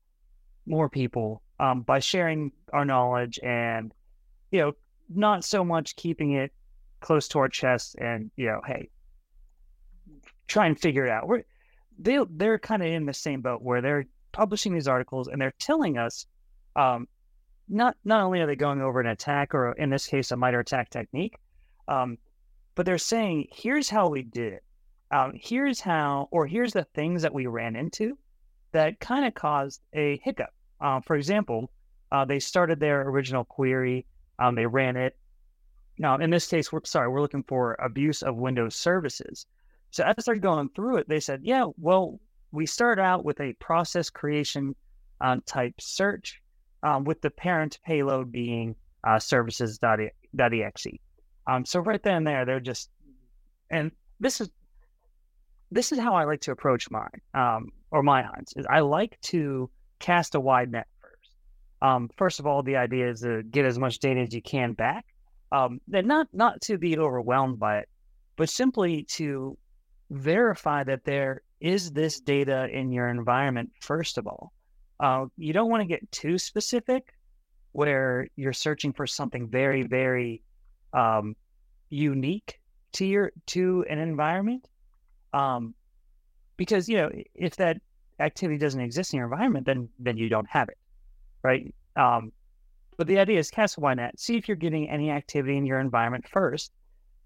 more 0.65 0.89
people 0.89 1.41
um, 1.59 1.81
by 1.81 1.99
sharing 1.99 2.51
our 2.73 2.85
knowledge 2.85 3.39
and 3.43 3.91
you 4.51 4.59
know 4.59 4.73
not 5.09 5.43
so 5.43 5.63
much 5.63 5.95
keeping 5.95 6.33
it 6.33 6.51
close 6.99 7.27
to 7.29 7.39
our 7.39 7.49
chest 7.49 7.95
and 7.99 8.31
you 8.35 8.45
know 8.45 8.61
hey 8.65 8.89
try 10.49 10.65
and 10.65 10.77
figure 10.77 11.05
it 11.05 11.11
out. 11.11 11.27
We're 11.27 11.43
they 11.97 12.19
they're 12.31 12.59
kind 12.59 12.81
of 12.81 12.89
in 12.89 13.05
the 13.05 13.13
same 13.13 13.41
boat 13.41 13.61
where 13.61 13.81
they're 13.81 14.05
publishing 14.31 14.73
these 14.73 14.87
articles 14.87 15.27
and 15.27 15.39
they're 15.39 15.53
telling 15.59 15.97
us 15.97 16.25
um, 16.75 17.07
not 17.69 17.95
not 18.03 18.21
only 18.21 18.41
are 18.41 18.47
they 18.47 18.55
going 18.55 18.81
over 18.81 18.99
an 18.99 19.07
attack 19.07 19.53
or 19.53 19.71
in 19.73 19.89
this 19.89 20.07
case 20.07 20.31
a 20.31 20.35
MITRE 20.35 20.59
attack 20.59 20.89
technique 20.89 21.37
um, 21.87 22.17
but 22.75 22.85
they're 22.85 22.97
saying 22.97 23.47
here's 23.51 23.89
how 23.89 24.09
we 24.09 24.23
did 24.23 24.53
it. 24.53 24.63
Um, 25.11 25.33
here's 25.35 25.79
how 25.79 26.27
or 26.31 26.45
here's 26.47 26.73
the 26.73 26.85
things 26.95 27.21
that 27.21 27.33
we 27.33 27.47
ran 27.47 27.75
into 27.75 28.17
that 28.71 28.99
kind 28.99 29.25
of 29.25 29.33
caused 29.33 29.81
a 29.93 30.19
hiccup. 30.23 30.53
Uh, 30.81 30.99
for 31.01 31.15
example 31.15 31.69
uh, 32.11 32.25
they 32.25 32.39
started 32.39 32.79
their 32.79 33.07
original 33.07 33.43
query 33.43 34.05
um, 34.39 34.55
they 34.55 34.65
ran 34.65 34.95
it 34.95 35.17
now 35.99 36.15
in 36.15 36.29
this 36.29 36.47
case 36.47 36.71
we're 36.71 36.83
sorry 36.83 37.07
we're 37.07 37.21
looking 37.21 37.43
for 37.43 37.75
abuse 37.83 38.23
of 38.23 38.35
windows 38.35 38.75
services 38.75 39.45
so 39.91 40.03
as 40.03 40.25
they're 40.25 40.35
going 40.35 40.69
through 40.69 40.97
it 40.97 41.07
they 41.07 41.19
said 41.19 41.41
yeah 41.43 41.65
well 41.77 42.19
we 42.51 42.65
start 42.65 42.99
out 42.99 43.23
with 43.23 43.39
a 43.39 43.53
process 43.53 44.09
creation 44.09 44.75
uh, 45.21 45.37
type 45.45 45.73
search 45.79 46.41
um, 46.83 47.03
with 47.03 47.21
the 47.21 47.29
parent 47.29 47.79
payload 47.85 48.31
being 48.31 48.75
uh, 49.03 49.19
services.exe. 49.19 50.87
Um, 51.47 51.65
so 51.65 51.79
right 51.79 52.01
then 52.01 52.15
and 52.15 52.27
there, 52.27 52.45
they're 52.45 52.59
just, 52.59 52.89
and 53.69 53.91
this 54.19 54.41
is 54.41 54.49
this 55.71 55.91
is 55.91 55.99
how 55.99 56.15
I 56.15 56.23
like 56.23 56.41
to 56.41 56.51
approach 56.51 56.89
mine 56.89 57.21
um, 57.35 57.71
or 57.91 58.01
my 58.01 58.23
hunts. 58.23 58.53
Is 58.55 58.65
I 58.67 58.79
like 58.79 59.19
to 59.23 59.69
cast 59.99 60.33
a 60.33 60.39
wide 60.39 60.71
net 60.71 60.87
first. 60.99 61.35
Um, 61.81 62.09
first 62.17 62.39
of 62.39 62.47
all, 62.47 62.63
the 62.63 62.77
idea 62.77 63.09
is 63.09 63.21
to 63.21 63.43
get 63.43 63.65
as 63.65 63.77
much 63.77 63.99
data 63.99 64.21
as 64.21 64.33
you 64.33 64.41
can 64.41 64.73
back, 64.73 65.05
um, 65.51 65.81
and 65.93 66.07
not 66.07 66.27
not 66.33 66.61
to 66.61 66.77
be 66.77 66.97
overwhelmed 66.97 67.59
by 67.59 67.79
it, 67.79 67.89
but 68.35 68.49
simply 68.49 69.03
to 69.03 69.57
verify 70.09 70.83
that 70.83 71.05
there 71.05 71.41
is 71.59 71.91
this 71.91 72.19
data 72.19 72.67
in 72.71 72.91
your 72.91 73.09
environment. 73.09 73.71
First 73.81 74.17
of 74.17 74.27
all, 74.27 74.53
uh, 74.99 75.25
you 75.37 75.53
don't 75.53 75.69
want 75.69 75.81
to 75.81 75.87
get 75.87 76.11
too 76.11 76.37
specific, 76.37 77.13
where 77.71 78.27
you're 78.35 78.53
searching 78.53 78.93
for 78.93 79.07
something 79.07 79.47
very 79.47 79.83
very 79.83 80.41
um, 80.93 81.35
unique 81.89 82.59
to 82.93 83.05
your 83.05 83.31
to 83.47 83.85
an 83.89 83.99
environment 83.99 84.67
um, 85.33 85.73
because 86.57 86.89
you 86.89 86.97
know 86.97 87.09
if 87.35 87.55
that 87.57 87.77
activity 88.19 88.57
doesn't 88.57 88.81
exist 88.81 89.13
in 89.13 89.17
your 89.17 89.31
environment 89.31 89.65
then 89.65 89.89
then 89.99 90.17
you 90.17 90.29
don't 90.29 90.49
have 90.49 90.69
it 90.69 90.77
right 91.43 91.73
um, 91.95 92.31
but 92.99 93.07
the 93.07 93.17
idea 93.17 93.39
is 93.39 93.49
wide 93.77 93.97
net 93.97 94.19
see 94.19 94.35
if 94.35 94.47
you're 94.47 94.57
getting 94.57 94.89
any 94.89 95.09
activity 95.09 95.57
in 95.57 95.65
your 95.65 95.79
environment 95.79 96.27
first 96.27 96.73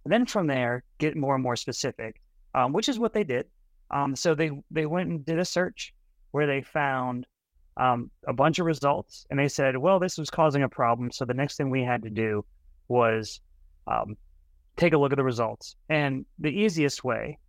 then 0.05 0.25
from 0.25 0.47
there 0.47 0.83
get 0.99 1.17
more 1.17 1.33
and 1.33 1.43
more 1.43 1.55
specific 1.55 2.21
um, 2.55 2.73
which 2.73 2.89
is 2.89 2.99
what 2.99 3.13
they 3.13 3.23
did. 3.23 3.47
Um, 3.91 4.15
so 4.15 4.35
they 4.35 4.51
they 4.71 4.85
went 4.85 5.09
and 5.09 5.25
did 5.25 5.39
a 5.39 5.45
search 5.45 5.93
where 6.31 6.47
they 6.47 6.61
found 6.61 7.25
um, 7.77 8.09
a 8.27 8.33
bunch 8.33 8.59
of 8.59 8.65
results 8.65 9.25
and 9.29 9.39
they 9.39 9.47
said 9.47 9.77
well 9.77 9.99
this 9.99 10.17
was 10.17 10.29
causing 10.29 10.63
a 10.63 10.69
problem 10.69 11.11
so 11.11 11.25
the 11.25 11.33
next 11.33 11.57
thing 11.57 11.69
we 11.69 11.83
had 11.83 12.03
to 12.03 12.09
do 12.09 12.45
was 12.87 13.39
um, 13.87 14.15
take 14.77 14.93
a 14.93 14.97
look 14.97 15.11
at 15.11 15.17
the 15.17 15.23
results. 15.23 15.75
And 15.89 16.25
the 16.39 16.49
easiest 16.49 17.03
way 17.03 17.39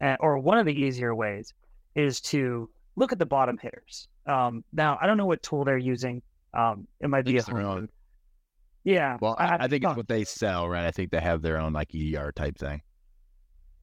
uh, 0.00 0.16
or 0.20 0.38
one 0.38 0.58
of 0.58 0.66
the 0.66 0.74
easier 0.74 1.14
ways 1.14 1.52
is 1.94 2.20
to 2.20 2.68
look 2.96 3.12
at 3.12 3.18
the 3.18 3.26
bottom 3.26 3.58
hitters. 3.58 4.08
Um, 4.26 4.64
now 4.72 4.98
i 5.00 5.06
don't 5.06 5.16
know 5.16 5.26
what 5.26 5.42
tool 5.42 5.64
they're 5.64 5.78
using 5.78 6.22
um, 6.54 6.86
it 7.00 7.08
might 7.08 7.24
be 7.24 7.36
a 7.36 7.42
their 7.42 7.60
own. 7.60 7.88
yeah 8.84 9.16
Well, 9.20 9.36
I, 9.38 9.64
I 9.64 9.68
think 9.68 9.84
oh, 9.84 9.90
it's 9.90 9.96
what 9.96 10.08
they 10.08 10.24
sell, 10.24 10.68
right? 10.68 10.86
I 10.86 10.90
think 10.90 11.10
they 11.10 11.20
have 11.20 11.42
their 11.42 11.58
own 11.58 11.72
like 11.72 11.94
EDR 11.94 12.32
type 12.32 12.58
thing. 12.58 12.82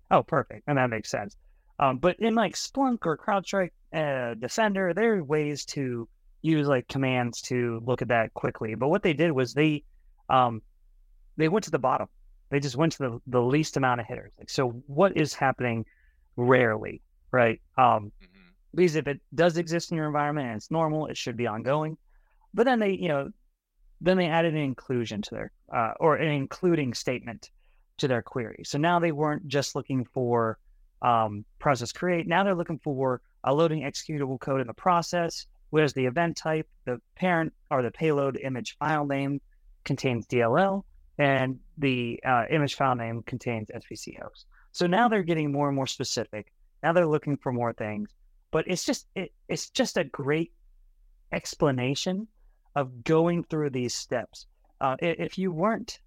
Oh, 0.10 0.24
perfect. 0.24 0.64
And 0.68 0.78
that 0.78 0.90
makes 0.90 1.10
sense. 1.10 1.36
Um, 1.80 1.98
but 1.98 2.20
in 2.20 2.34
like 2.34 2.56
Splunk 2.56 3.00
or 3.06 3.18
CrowdStrike, 3.18 3.72
uh, 3.94 4.34
Defender, 4.36 4.94
there 4.94 5.16
are 5.16 5.24
ways 5.24 5.66
to 5.66 6.08
use 6.42 6.68
like 6.68 6.88
commands 6.88 7.42
to 7.44 7.82
look 7.86 8.02
at 8.02 8.08
that 8.08 8.34
quickly. 8.34 8.76
But 8.76 8.88
what 8.88 9.04
they 9.04 9.14
did 9.14 9.32
was 9.32 9.54
they, 9.54 9.84
um, 10.30 10.62
they 11.36 11.50
went 11.50 11.66
to 11.66 11.72
the 11.72 11.80
bottom. 11.80 12.08
They 12.50 12.60
just 12.60 12.78
went 12.78 12.94
to 12.94 12.98
the, 12.98 13.20
the 13.28 13.42
least 13.42 13.78
amount 13.78 14.00
of 14.00 14.08
hitters. 14.08 14.32
Like, 14.38 14.50
so 14.50 14.70
what 14.88 15.18
is 15.18 15.34
happening 15.34 15.86
rarely, 16.36 17.02
right? 17.32 17.62
Um, 17.78 18.12
because 18.74 18.96
if 18.96 19.08
it 19.08 19.20
does 19.36 19.58
exist 19.58 19.92
in 19.92 19.98
your 19.98 20.08
environment 20.08 20.48
and 20.48 20.58
it's 20.58 20.72
normal, 20.72 21.08
it 21.08 21.18
should 21.18 21.36
be 21.36 21.48
ongoing. 21.48 21.98
But 22.54 22.66
then 22.66 22.80
they, 22.80 22.92
you 22.92 23.08
know, 23.08 23.32
then 24.02 24.18
they 24.18 24.28
added 24.28 24.54
an 24.54 24.62
inclusion 24.62 25.22
to 25.24 25.30
their, 25.32 25.52
uh, 25.74 25.94
or 26.00 26.16
an 26.16 26.32
including 26.32 26.94
statement 26.94 27.50
to 27.98 28.08
their 28.08 28.22
query. 28.22 28.64
So 28.66 28.78
now 28.78 29.00
they 29.00 29.12
weren't 29.12 29.48
just 29.48 29.76
looking 29.76 30.06
for 30.06 30.60
um, 31.02 31.46
process 31.60 31.92
create. 31.92 32.28
Now 32.28 32.44
they're 32.44 32.56
looking 32.56 32.80
for 32.80 33.22
a 33.44 33.54
loading 33.54 33.82
executable 33.84 34.40
code 34.40 34.62
in 34.62 34.68
the 34.68 34.74
process. 34.74 35.46
Where's 35.70 35.94
the 35.94 36.06
event 36.06 36.38
type? 36.38 36.68
The 36.86 37.02
parent 37.16 37.54
or 37.70 37.82
the 37.82 37.92
payload 37.92 38.38
image 38.38 38.78
file 38.78 39.06
name 39.06 39.42
contains 39.84 40.26
DLL, 40.28 40.84
and 41.18 41.60
the 41.78 42.20
uh, 42.26 42.46
image 42.50 42.76
file 42.76 42.96
name 42.96 43.24
contains 43.24 43.70
svchost. 43.70 44.46
So 44.72 44.88
now 44.88 45.08
they're 45.08 45.24
getting 45.24 45.52
more 45.52 45.68
and 45.68 45.76
more 45.76 45.88
specific. 45.88 46.52
Now 46.84 46.94
they're 46.94 47.08
looking 47.08 47.38
for 47.38 47.52
more 47.52 47.74
things, 47.74 48.10
but 48.52 48.66
it's 48.68 48.86
just 48.86 49.08
it, 49.16 49.34
it's 49.48 49.70
just 49.70 49.98
a 49.98 50.04
great 50.04 50.54
explanation 51.32 52.28
of 52.78 53.04
going 53.04 53.44
through 53.44 53.72
these 53.72 53.96
steps. 53.96 54.46
Uh, 54.80 54.96
if 55.00 55.40
you 55.40 55.52
weren't, 55.52 56.00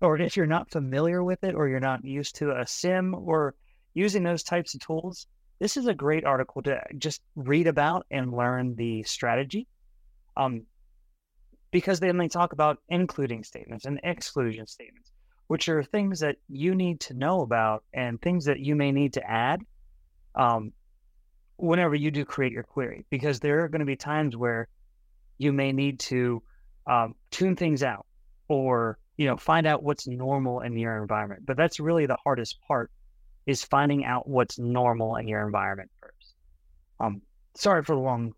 or 0.00 0.18
if 0.18 0.36
you're 0.36 0.46
not 0.46 0.68
familiar 0.68 1.22
with 1.22 1.44
it, 1.44 1.54
or 1.54 1.68
you're 1.68 1.78
not 1.78 2.04
used 2.04 2.34
to 2.34 2.50
a 2.50 2.66
SIEM 2.66 3.14
or 3.14 3.54
using 3.94 4.24
those 4.24 4.42
types 4.42 4.74
of 4.74 4.80
tools, 4.80 5.28
this 5.60 5.76
is 5.76 5.86
a 5.86 5.94
great 5.94 6.24
article 6.24 6.60
to 6.62 6.80
just 6.98 7.22
read 7.36 7.68
about 7.68 8.04
and 8.10 8.32
learn 8.32 8.74
the 8.74 9.04
strategy. 9.04 9.68
Um, 10.36 10.62
because 11.70 12.00
then 12.00 12.16
they 12.16 12.26
talk 12.26 12.52
about 12.52 12.78
including 12.88 13.44
statements 13.44 13.84
and 13.84 14.00
exclusion 14.02 14.66
statements, 14.66 15.12
which 15.46 15.68
are 15.68 15.84
things 15.84 16.18
that 16.18 16.36
you 16.48 16.74
need 16.74 16.98
to 17.02 17.14
know 17.14 17.42
about 17.42 17.84
and 17.92 18.20
things 18.20 18.44
that 18.46 18.58
you 18.58 18.74
may 18.74 18.90
need 18.90 19.12
to 19.12 19.30
add 19.30 19.60
um, 20.34 20.72
whenever 21.58 21.94
you 21.94 22.10
do 22.10 22.24
create 22.24 22.52
your 22.52 22.64
query. 22.64 23.04
Because 23.08 23.38
there 23.38 23.62
are 23.62 23.68
going 23.68 23.86
to 23.86 23.86
be 23.86 23.94
times 23.94 24.36
where 24.36 24.66
you 25.38 25.52
may 25.52 25.72
need 25.72 26.00
to 26.00 26.42
um, 26.86 27.14
tune 27.30 27.56
things 27.56 27.82
out 27.82 28.06
or 28.48 28.98
you 29.16 29.26
know 29.26 29.36
find 29.36 29.66
out 29.66 29.82
what's 29.82 30.06
normal 30.08 30.60
in 30.60 30.76
your 30.76 31.00
environment. 31.02 31.42
But 31.46 31.56
that's 31.56 31.80
really 31.80 32.06
the 32.06 32.18
hardest 32.24 32.58
part 32.66 32.90
is 33.46 33.64
finding 33.64 34.04
out 34.04 34.28
what's 34.28 34.58
normal 34.58 35.16
in 35.16 35.28
your 35.28 35.46
environment 35.46 35.90
first. 36.00 36.34
Um, 37.00 37.22
sorry 37.56 37.82
for 37.84 37.94
the 37.96 38.02
long 38.02 38.34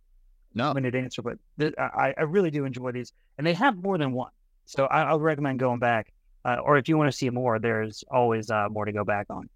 No, 0.55 0.75
minute 0.75 0.95
answer, 0.95 1.23
but 1.23 1.39
th- 1.59 1.75
I, 1.79 2.15
I 2.17 2.23
really 2.23 2.51
do 2.51 2.65
enjoy 2.65 2.93
these, 2.93 3.13
and 3.39 3.47
they 3.47 3.55
have 3.55 3.77
more 3.77 3.99
than 3.99 4.13
one. 4.13 4.31
So 4.67 4.87
I, 4.87 5.03
I 5.03 5.13
would 5.15 5.23
recommend 5.23 5.59
going 5.59 5.81
back, 5.81 6.13
uh, 6.45 6.57
or 6.65 6.79
if 6.79 6.89
you 6.89 6.97
want 6.99 7.11
to 7.11 7.17
see 7.17 7.31
more, 7.31 7.59
there's 7.59 8.05
always 8.11 8.51
uh, 8.51 8.69
more 8.71 8.85
to 8.85 8.93
go 8.93 9.05
back 9.05 9.27
on. 9.31 9.49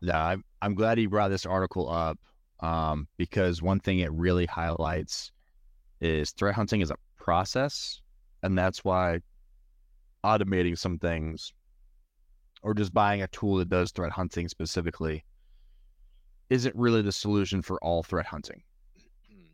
Yeah, 0.00 0.22
I'm, 0.22 0.44
I'm 0.60 0.74
glad 0.74 0.98
you 0.98 1.08
brought 1.08 1.28
this 1.30 1.46
article 1.46 1.88
up 1.88 2.18
um, 2.64 3.06
because 3.18 3.60
one 3.60 3.78
thing 3.78 3.98
it 3.98 4.10
really 4.12 4.46
highlights 4.46 5.32
is 6.00 6.30
threat 6.32 6.54
hunting 6.54 6.80
is 6.80 6.90
a 6.90 6.96
process. 7.18 8.00
And 8.42 8.56
that's 8.56 8.82
why 8.82 9.20
automating 10.24 10.78
some 10.78 10.98
things 10.98 11.52
or 12.62 12.72
just 12.72 12.94
buying 12.94 13.20
a 13.20 13.26
tool 13.28 13.56
that 13.56 13.68
does 13.68 13.92
threat 13.92 14.12
hunting 14.12 14.48
specifically 14.48 15.24
isn't 16.48 16.74
really 16.74 17.02
the 17.02 17.12
solution 17.12 17.60
for 17.60 17.78
all 17.84 18.02
threat 18.02 18.26
hunting. 18.26 18.62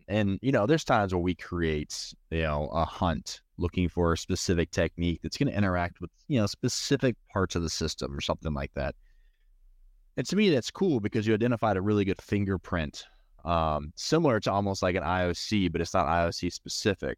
And, 0.07 0.39
you 0.41 0.53
know, 0.53 0.67
there's 0.67 0.85
times 0.85 1.13
where 1.13 1.23
we 1.23 1.35
create, 1.35 2.15
you 2.31 2.43
know, 2.43 2.69
a 2.73 2.85
hunt 2.85 3.41
looking 3.59 3.89
for 3.89 4.13
a 4.13 4.19
specific 4.19 4.71
technique 4.71 5.21
that's 5.23 5.37
going 5.37 5.51
to 5.51 5.57
interact 5.57 6.01
with, 6.01 6.11
you 6.29 6.39
know, 6.39 6.47
specific 6.47 7.17
parts 7.33 7.57
of 7.57 7.63
the 7.63 7.71
system 7.71 8.17
or 8.17 8.21
something 8.21 8.55
like 8.55 8.73
that. 8.75 8.95
And 10.21 10.29
to 10.29 10.37
me, 10.37 10.51
that's 10.51 10.71
cool 10.71 11.01
because 11.01 11.27
you 11.27 11.33
identified 11.33 11.79
a 11.79 11.81
really 11.81 12.05
good 12.05 12.21
fingerprint, 12.21 13.07
um, 13.43 13.91
similar 13.97 14.39
to 14.41 14.53
almost 14.53 14.83
like 14.83 14.95
an 14.95 15.03
IOC, 15.03 15.73
but 15.73 15.81
it's 15.81 15.95
not 15.95 16.07
IOC 16.07 16.53
specific. 16.53 17.17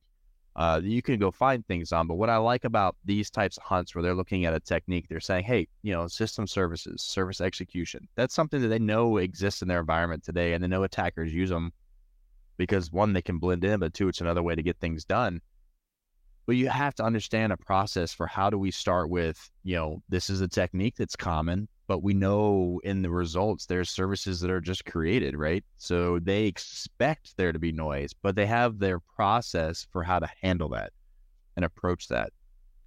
Uh, 0.54 0.80
you 0.84 1.02
can 1.02 1.18
go 1.18 1.32
find 1.32 1.66
things 1.66 1.90
on. 1.90 2.06
But 2.06 2.14
what 2.14 2.30
I 2.30 2.36
like 2.36 2.64
about 2.64 2.94
these 3.04 3.28
types 3.28 3.56
of 3.56 3.64
hunts 3.64 3.92
where 3.92 4.02
they're 4.02 4.14
looking 4.14 4.44
at 4.44 4.54
a 4.54 4.60
technique, 4.60 5.06
they're 5.08 5.18
saying, 5.18 5.42
hey, 5.46 5.66
you 5.82 5.92
know, 5.92 6.06
system 6.06 6.46
services, 6.46 7.02
service 7.02 7.40
execution, 7.40 8.06
that's 8.14 8.34
something 8.36 8.62
that 8.62 8.68
they 8.68 8.78
know 8.78 9.16
exists 9.16 9.62
in 9.62 9.66
their 9.66 9.80
environment 9.80 10.22
today. 10.22 10.52
And 10.52 10.62
they 10.62 10.68
know 10.68 10.84
attackers 10.84 11.34
use 11.34 11.50
them 11.50 11.72
because 12.56 12.92
one, 12.92 13.14
they 13.14 13.22
can 13.22 13.38
blend 13.38 13.64
in, 13.64 13.80
but 13.80 13.94
two, 13.94 14.06
it's 14.06 14.20
another 14.20 14.44
way 14.44 14.54
to 14.54 14.62
get 14.62 14.78
things 14.78 15.04
done. 15.04 15.40
but 16.46 16.56
you 16.56 16.68
have 16.68 16.94
to 16.96 17.04
understand 17.04 17.52
a 17.52 17.56
process 17.56 18.12
for 18.12 18.28
how 18.28 18.50
do 18.50 18.58
we 18.58 18.70
start 18.70 19.08
with, 19.10 19.50
you 19.64 19.74
know, 19.76 20.02
this 20.08 20.30
is 20.30 20.40
a 20.40 20.46
technique 20.48 20.94
that's 20.96 21.16
common, 21.16 21.68
but 21.92 22.02
we 22.02 22.14
know 22.14 22.80
in 22.84 23.02
the 23.02 23.10
results 23.10 23.66
there's 23.66 23.90
services 23.90 24.40
that 24.40 24.50
are 24.50 24.62
just 24.62 24.86
created, 24.86 25.36
right? 25.36 25.62
So 25.76 26.18
they 26.20 26.44
expect 26.46 27.36
there 27.36 27.52
to 27.52 27.58
be 27.58 27.70
noise, 27.70 28.14
but 28.14 28.34
they 28.34 28.46
have 28.46 28.78
their 28.78 28.98
process 28.98 29.86
for 29.92 30.02
how 30.02 30.18
to 30.18 30.26
handle 30.40 30.70
that 30.70 30.90
and 31.54 31.66
approach 31.66 32.08
that. 32.08 32.30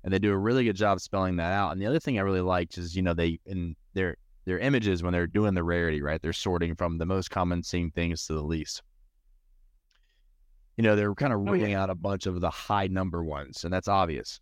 And 0.03 0.11
they 0.11 0.17
do 0.17 0.31
a 0.31 0.37
really 0.37 0.63
good 0.63 0.75
job 0.75 0.99
spelling 1.01 1.35
that 1.35 1.51
out. 1.51 1.71
And 1.71 1.79
the 1.79 1.85
other 1.85 1.99
thing 1.99 2.17
I 2.17 2.23
really 2.23 2.41
liked 2.41 2.79
is, 2.79 2.95
you 2.95 3.03
know, 3.03 3.13
they 3.13 3.39
in 3.45 3.75
their 3.93 4.15
their 4.45 4.57
images 4.57 5.03
when 5.03 5.13
they're 5.13 5.27
doing 5.27 5.53
the 5.53 5.63
rarity, 5.63 6.01
right? 6.01 6.19
They're 6.19 6.33
sorting 6.33 6.73
from 6.73 6.97
the 6.97 7.05
most 7.05 7.29
common 7.29 7.61
seen 7.61 7.91
things 7.91 8.25
to 8.25 8.33
the 8.33 8.41
least 8.41 8.81
you 10.77 10.83
know, 10.83 10.95
they're 10.95 11.13
kind 11.13 11.31
of 11.31 11.41
ruling 11.41 11.63
oh, 11.63 11.67
yeah. 11.67 11.83
out 11.83 11.91
a 11.91 11.95
bunch 11.95 12.25
of 12.25 12.41
the 12.41 12.49
high 12.49 12.87
number 12.87 13.23
ones, 13.23 13.65
and 13.65 13.71
that's 13.71 13.87
obvious. 13.87 14.41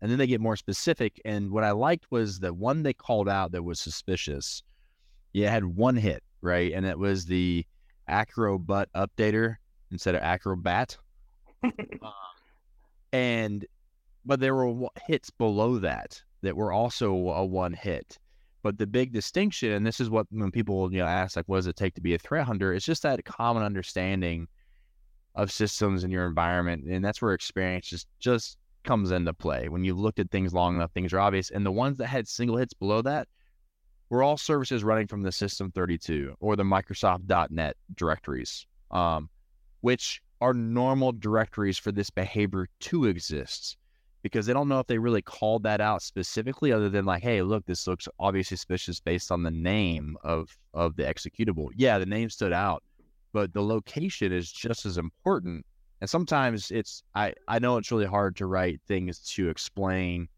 And 0.00 0.10
then 0.10 0.18
they 0.18 0.26
get 0.26 0.40
more 0.40 0.56
specific. 0.56 1.20
And 1.24 1.50
what 1.50 1.64
I 1.64 1.70
liked 1.72 2.06
was 2.10 2.38
the 2.38 2.52
one 2.52 2.82
they 2.82 2.92
called 2.92 3.28
out 3.28 3.52
that 3.52 3.62
was 3.62 3.80
suspicious. 3.80 4.62
Yeah, 5.32 5.50
had 5.50 5.64
one 5.64 5.96
hit, 5.96 6.22
right? 6.40 6.72
And 6.72 6.86
it 6.86 6.98
was 6.98 7.26
the 7.26 7.64
Acrobat 8.08 8.88
updater 8.94 9.56
instead 9.90 10.14
of 10.14 10.22
Acrobat. 10.22 10.96
um, 11.64 11.72
and, 13.12 13.64
but 14.24 14.40
there 14.40 14.54
were 14.54 14.88
hits 15.06 15.30
below 15.30 15.78
that 15.78 16.22
that 16.42 16.56
were 16.56 16.72
also 16.72 17.12
a 17.12 17.44
one 17.44 17.72
hit. 17.72 18.18
But 18.62 18.78
the 18.78 18.86
big 18.86 19.12
distinction, 19.12 19.72
and 19.72 19.86
this 19.86 20.00
is 20.00 20.10
what 20.10 20.26
when 20.30 20.50
people 20.50 20.92
you 20.92 20.98
know 20.98 21.06
ask 21.06 21.36
like, 21.36 21.46
what 21.46 21.56
does 21.56 21.66
it 21.66 21.76
take 21.76 21.94
to 21.94 22.00
be 22.00 22.14
a 22.14 22.18
threat 22.18 22.46
hunter? 22.46 22.72
It's 22.72 22.84
just 22.84 23.02
that 23.02 23.24
common 23.24 23.62
understanding 23.62 24.48
of 25.36 25.52
systems 25.52 26.02
in 26.02 26.10
your 26.10 26.26
environment. 26.26 26.84
And 26.84 27.04
that's 27.04 27.20
where 27.20 27.34
experience 27.34 27.86
just, 27.86 28.08
just 28.18 28.58
comes 28.86 29.10
into 29.10 29.34
play. 29.34 29.68
When 29.68 29.84
you've 29.84 29.98
looked 29.98 30.18
at 30.18 30.30
things 30.30 30.54
long 30.54 30.76
enough, 30.76 30.92
things 30.92 31.12
are 31.12 31.20
obvious. 31.20 31.50
And 31.50 31.66
the 31.66 31.72
ones 31.72 31.98
that 31.98 32.06
had 32.06 32.26
single 32.26 32.56
hits 32.56 32.72
below 32.72 33.02
that 33.02 33.28
were 34.08 34.22
all 34.22 34.36
services 34.36 34.84
running 34.84 35.06
from 35.06 35.22
the 35.22 35.32
System 35.32 35.70
32 35.70 36.34
or 36.40 36.56
the 36.56 36.62
Microsoft.NET 36.62 37.76
directories, 37.94 38.66
um, 38.90 39.28
which 39.80 40.22
are 40.40 40.54
normal 40.54 41.12
directories 41.12 41.76
for 41.76 41.92
this 41.92 42.10
behavior 42.10 42.68
to 42.80 43.06
exist 43.06 43.76
because 44.22 44.46
they 44.46 44.52
don't 44.52 44.68
know 44.68 44.80
if 44.80 44.86
they 44.86 44.98
really 44.98 45.22
called 45.22 45.62
that 45.62 45.80
out 45.80 46.02
specifically 46.02 46.72
other 46.72 46.90
than 46.90 47.06
like 47.06 47.22
hey 47.22 47.40
look 47.40 47.64
this 47.64 47.86
looks 47.86 48.06
obviously 48.18 48.56
suspicious 48.56 49.00
based 49.00 49.32
on 49.32 49.42
the 49.42 49.50
name 49.50 50.14
of 50.24 50.58
of 50.74 50.94
the 50.96 51.04
executable 51.04 51.68
yeah 51.74 51.96
the 51.96 52.04
name 52.04 52.28
stood 52.28 52.52
out 52.52 52.82
but 53.36 53.52
the 53.52 53.62
location 53.62 54.32
is 54.32 54.50
just 54.50 54.86
as 54.86 54.96
important. 54.96 55.66
And 56.00 56.10
sometimes 56.10 56.70
it's 56.70 57.02
I 57.14 57.34
I 57.48 57.58
know 57.58 57.78
it's 57.78 57.90
really 57.90 58.06
hard 58.06 58.36
to 58.36 58.46
write 58.46 58.80
things 58.86 59.20
to 59.34 59.48
explain 59.48 60.28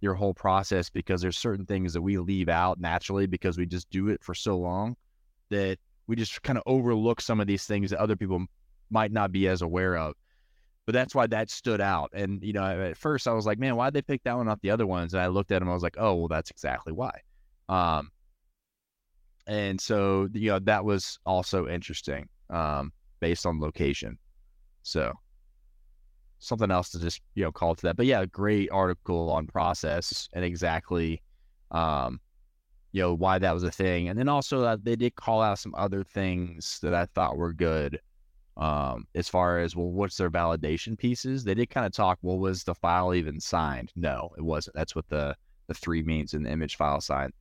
your 0.00 0.14
whole 0.14 0.34
process 0.34 0.90
because 0.90 1.22
there's 1.22 1.38
certain 1.38 1.64
things 1.64 1.92
that 1.94 2.02
we 2.02 2.18
leave 2.18 2.48
out 2.48 2.78
naturally 2.78 3.26
because 3.26 3.56
we 3.56 3.64
just 3.64 3.88
do 3.90 4.08
it 4.08 4.22
for 4.22 4.34
so 4.34 4.58
long 4.58 4.94
that 5.48 5.78
we 6.06 6.16
just 6.16 6.42
kind 6.42 6.58
of 6.58 6.62
overlook 6.66 7.20
some 7.20 7.40
of 7.40 7.46
these 7.46 7.64
things 7.64 7.90
that 7.90 7.98
other 7.98 8.16
people 8.16 8.44
might 8.90 9.10
not 9.10 9.32
be 9.32 9.48
as 9.48 9.62
aware 9.62 9.96
of. 9.96 10.14
But 10.84 10.92
that's 10.92 11.14
why 11.14 11.26
that 11.28 11.50
stood 11.50 11.80
out. 11.80 12.10
And 12.12 12.42
you 12.42 12.52
know, 12.52 12.64
at 12.64 12.96
first 12.96 13.26
I 13.26 13.32
was 13.32 13.46
like, 13.46 13.58
man, 13.58 13.74
why'd 13.74 13.94
they 13.94 14.02
pick 14.02 14.22
that 14.24 14.36
one 14.36 14.48
off 14.48 14.60
the 14.60 14.70
other 14.70 14.86
ones? 14.86 15.14
And 15.14 15.22
I 15.22 15.28
looked 15.28 15.50
at 15.50 15.60
them, 15.60 15.68
I 15.68 15.74
was 15.74 15.82
like, 15.82 15.96
oh, 15.98 16.14
well, 16.14 16.28
that's 16.28 16.50
exactly 16.50 16.92
why. 16.92 17.20
Um, 17.68 18.10
and 19.46 19.80
so 19.80 20.28
you 20.32 20.50
know 20.50 20.58
that 20.60 20.84
was 20.84 21.18
also 21.24 21.68
interesting 21.68 22.28
um, 22.50 22.92
based 23.20 23.46
on 23.46 23.60
location. 23.60 24.18
So 24.86 25.12
something 26.38 26.70
else 26.70 26.90
to 26.90 27.00
just 27.00 27.20
you 27.34 27.42
know 27.44 27.52
call 27.52 27.74
to 27.74 27.82
that. 27.82 27.96
But 27.96 28.06
yeah, 28.06 28.20
a 28.20 28.26
great 28.26 28.70
article 28.70 29.30
on 29.32 29.46
process 29.46 30.28
and 30.32 30.44
exactly 30.44 31.22
um, 31.72 32.20
you 32.92 33.02
know 33.02 33.14
why 33.14 33.38
that 33.38 33.52
was 33.52 33.64
a 33.64 33.70
thing. 33.70 34.08
And 34.08 34.18
then 34.18 34.28
also 34.28 34.62
uh, 34.62 34.76
they 34.80 34.94
did 34.94 35.16
call 35.16 35.42
out 35.42 35.58
some 35.58 35.74
other 35.76 36.04
things 36.04 36.78
that 36.82 36.94
I 36.94 37.06
thought 37.06 37.36
were 37.36 37.52
good. 37.52 38.00
Um, 38.56 39.06
as 39.14 39.28
far 39.28 39.58
as 39.58 39.76
well, 39.76 39.90
what's 39.90 40.16
their 40.16 40.30
validation 40.30 40.96
pieces? 40.96 41.44
They 41.44 41.54
did 41.54 41.68
kind 41.68 41.84
of 41.84 41.92
talk. 41.92 42.18
Well, 42.22 42.38
was 42.38 42.64
the 42.64 42.74
file 42.74 43.12
even 43.12 43.38
signed? 43.38 43.92
No, 43.96 44.30
it 44.38 44.42
wasn't. 44.42 44.76
That's 44.76 44.94
what 44.94 45.08
the 45.08 45.34
the 45.66 45.74
three 45.74 46.02
means 46.02 46.32
in 46.32 46.44
the 46.44 46.50
image 46.50 46.76
file 46.76 47.00
sign. 47.00 47.32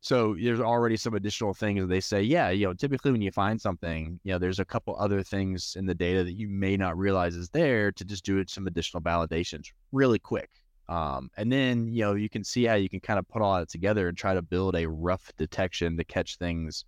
So 0.00 0.36
there's 0.40 0.60
already 0.60 0.96
some 0.96 1.14
additional 1.14 1.54
things 1.54 1.86
they 1.88 2.00
say, 2.00 2.22
yeah, 2.22 2.50
you 2.50 2.66
know, 2.66 2.72
typically 2.72 3.10
when 3.10 3.20
you 3.20 3.32
find 3.32 3.60
something, 3.60 4.20
you 4.22 4.32
know, 4.32 4.38
there's 4.38 4.60
a 4.60 4.64
couple 4.64 4.96
other 4.96 5.22
things 5.22 5.74
in 5.76 5.86
the 5.86 5.94
data 5.94 6.22
that 6.22 6.34
you 6.34 6.48
may 6.48 6.76
not 6.76 6.96
realize 6.96 7.34
is 7.34 7.50
there 7.50 7.90
to 7.92 8.04
just 8.04 8.24
do 8.24 8.42
some 8.46 8.66
additional 8.66 9.02
validations 9.02 9.66
really 9.90 10.18
quick. 10.18 10.50
Um, 10.88 11.30
and 11.36 11.50
then, 11.50 11.92
you 11.92 12.02
know, 12.02 12.14
you 12.14 12.30
can 12.30 12.44
see 12.44 12.64
how 12.64 12.74
you 12.74 12.88
can 12.88 13.00
kind 13.00 13.18
of 13.18 13.28
put 13.28 13.42
all 13.42 13.58
that 13.58 13.68
together 13.68 14.08
and 14.08 14.16
try 14.16 14.34
to 14.34 14.40
build 14.40 14.76
a 14.76 14.88
rough 14.88 15.30
detection 15.36 15.96
to 15.96 16.04
catch 16.04 16.36
things 16.36 16.84